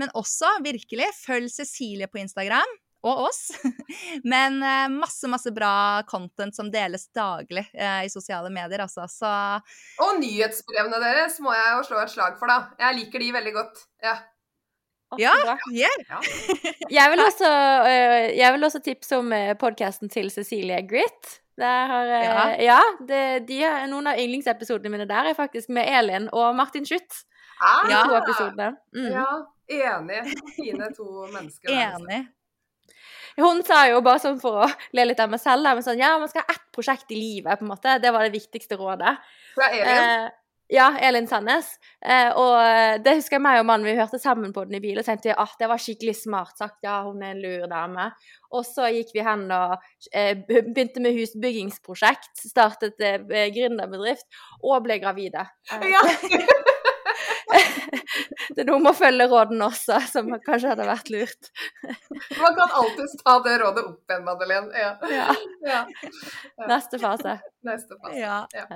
Men 0.00 0.12
også 0.16 0.56
virkelig 0.64 1.12
følg 1.20 1.52
Cecilie 1.52 2.08
på 2.08 2.22
Instagram. 2.24 2.78
Og 3.06 3.22
oss. 3.30 3.46
Men 4.32 4.58
eh, 4.62 4.88
masse, 4.92 5.28
masse 5.32 5.52
bra 5.56 6.02
content 6.08 6.56
som 6.56 6.68
deles 6.72 7.06
daglig 7.16 7.64
eh, 7.72 8.02
i 8.04 8.10
sosiale 8.12 8.50
medier, 8.52 8.82
altså. 8.84 9.06
Så 9.08 9.30
Og 10.04 10.18
nyhetsbrevene 10.20 11.00
deres 11.00 11.38
må 11.40 11.54
jeg 11.56 11.78
jo 11.78 11.86
slå 11.88 12.02
et 12.02 12.12
slag 12.12 12.36
for, 12.40 12.50
da. 12.50 12.74
Jeg 12.82 12.98
liker 13.00 13.24
de 13.24 13.32
veldig 13.38 13.54
godt. 13.56 13.86
Ja. 14.04 14.18
Ja. 15.18 15.32
yeah. 15.74 16.26
Jeg 16.98 17.10
vil 17.10 17.20
også, 17.24 17.48
øh, 17.50 18.26
jeg 18.38 18.52
vil 18.54 18.64
også 18.64 18.78
tipse 18.84 19.16
om 19.18 19.32
podkasten 19.58 20.08
til 20.12 20.30
Cecilie 20.30 20.78
Grit. 20.86 21.40
Der 21.58 21.86
har, 21.90 22.04
Ja. 22.06 22.44
ja 22.62 22.80
det, 23.08 23.48
de 23.48 23.58
noen 23.90 24.06
av 24.06 24.20
yndlingsepisodene 24.22 24.92
mine 24.94 25.08
der 25.10 25.32
er 25.32 25.34
faktisk 25.34 25.68
med 25.68 25.88
Elin 25.88 26.28
og 26.32 26.54
Martin 26.56 26.86
Schutt. 26.86 27.24
Ah, 27.60 27.90
Ja. 27.90 28.70
Mm. 28.94 29.10
ja. 29.12 29.26
Enig. 29.70 30.22
Fine 30.56 30.88
to 30.96 31.26
mennesker. 31.32 31.70
altså. 31.70 32.06
Enig. 32.06 32.28
Hun 33.40 33.62
sa 33.66 33.84
jo 33.90 34.00
bare 34.04 34.20
sånn 34.22 34.40
for 34.42 34.64
å 34.64 34.68
le 34.96 35.04
litt 35.10 35.20
av 35.22 35.30
meg 35.32 35.40
selv, 35.42 35.66
men 35.68 35.84
sånn, 35.86 36.00
ja, 36.00 36.16
man 36.20 36.30
skal 36.30 36.44
ha 36.46 36.54
ett 36.54 36.66
prosjekt 36.74 37.10
i 37.14 37.18
livet, 37.18 37.58
på 37.60 37.66
en 37.66 37.72
måte. 37.72 37.98
Det 38.02 38.12
var 38.14 38.26
det 38.26 38.34
viktigste 38.36 38.78
rådet. 38.80 39.16
Fra 39.56 39.70
Elin. 39.74 39.88
Eh, 39.96 40.28
ja, 40.70 40.84
Elin 41.02 41.26
Sandnes. 41.26 41.72
Eh, 41.98 42.28
og 42.38 42.54
eh, 42.62 42.98
det 43.02 43.16
husker 43.18 43.38
jeg 43.40 43.42
meg 43.42 43.58
og 43.58 43.66
mannen, 43.66 43.88
vi 43.88 43.96
hørte 43.98 44.20
sammen 44.22 44.52
på 44.54 44.62
den 44.68 44.78
i 44.78 44.82
bilen, 44.84 45.02
og 45.02 45.08
tenkte 45.08 45.34
at 45.34 45.56
det 45.58 45.66
var 45.72 45.82
skikkelig 45.82 46.14
smart 46.20 46.60
sagt, 46.62 46.78
ja, 46.86 47.00
hun 47.08 47.24
er 47.26 47.34
en 47.34 47.42
lur 47.42 47.66
dame. 47.70 48.06
Og 48.54 48.62
så 48.66 48.86
gikk 48.94 49.10
vi 49.16 49.24
hen 49.26 49.48
og 49.50 49.76
eh, 50.14 50.36
begynte 50.46 51.02
med 51.02 51.18
husbyggingsprosjekt, 51.18 52.44
startet 52.52 53.02
eh, 53.02 53.48
gründerbedrift, 53.54 54.28
og 54.62 54.84
ble 54.86 55.00
gravide. 55.02 55.48
Eh, 55.74 55.88
Ja. 55.90 56.04
det 58.54 58.62
er 58.62 58.68
noe 58.68 58.80
med 58.82 58.90
å 58.92 58.96
følge 58.96 59.26
rådene 59.30 59.68
også, 59.70 59.98
som 60.10 60.30
kanskje 60.44 60.72
hadde 60.72 60.86
vært 60.88 61.10
lurt. 61.12 61.50
Man 62.38 62.56
kan 62.58 62.74
alltids 62.82 63.16
ta 63.20 63.36
det 63.44 63.56
rådet 63.62 63.84
opp 63.86 64.12
igjen, 64.12 64.26
Madeleine. 64.26 64.70
Ja. 64.74 64.90
Ja. 65.12 65.28
ja. 65.72 65.80
Neste 66.70 67.00
fase. 67.02 67.38
Neste 67.66 67.98
fase. 67.98 68.18
Ja. 68.18 68.42
Ja. 68.56 68.66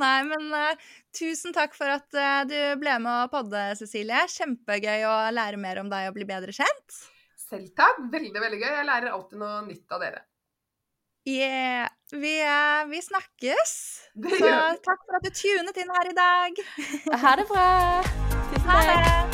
Nei, 0.00 0.18
men 0.30 0.50
uh, 0.52 0.92
tusen 1.16 1.56
takk 1.56 1.76
for 1.78 1.92
at 1.94 2.08
uh, 2.18 2.42
du 2.48 2.58
ble 2.80 2.98
med 3.04 3.26
og 3.26 3.32
podde, 3.34 3.66
Cecilie. 3.80 4.26
Kjempegøy 4.34 5.08
å 5.08 5.16
lære 5.34 5.60
mer 5.60 5.82
om 5.84 5.90
deg 5.92 6.10
og 6.10 6.18
bli 6.18 6.28
bedre 6.28 6.54
kjent. 6.56 7.02
Selv 7.44 7.72
takk. 7.76 8.06
Veldig, 8.12 8.38
veldig 8.40 8.62
gøy. 8.62 8.70
Jeg 8.70 8.88
lærer 8.88 9.14
alltid 9.14 9.42
noe 9.42 9.60
nytt 9.68 9.94
av 9.94 10.02
dere. 10.04 10.24
Yeah. 11.26 11.88
Vi, 12.12 12.34
vi 12.90 13.00
snakkes. 13.02 13.72
Så 14.14 14.50
takk 14.84 15.00
for 15.06 15.16
at 15.18 15.24
du 15.24 15.30
tunet 15.34 15.80
inn 15.82 15.94
her 15.96 16.10
i 16.10 16.16
dag. 16.18 16.60
Ha 17.24 17.36
det 17.40 17.48
bra. 17.50 17.70
Tusen 18.52 18.68
takk. 18.68 19.33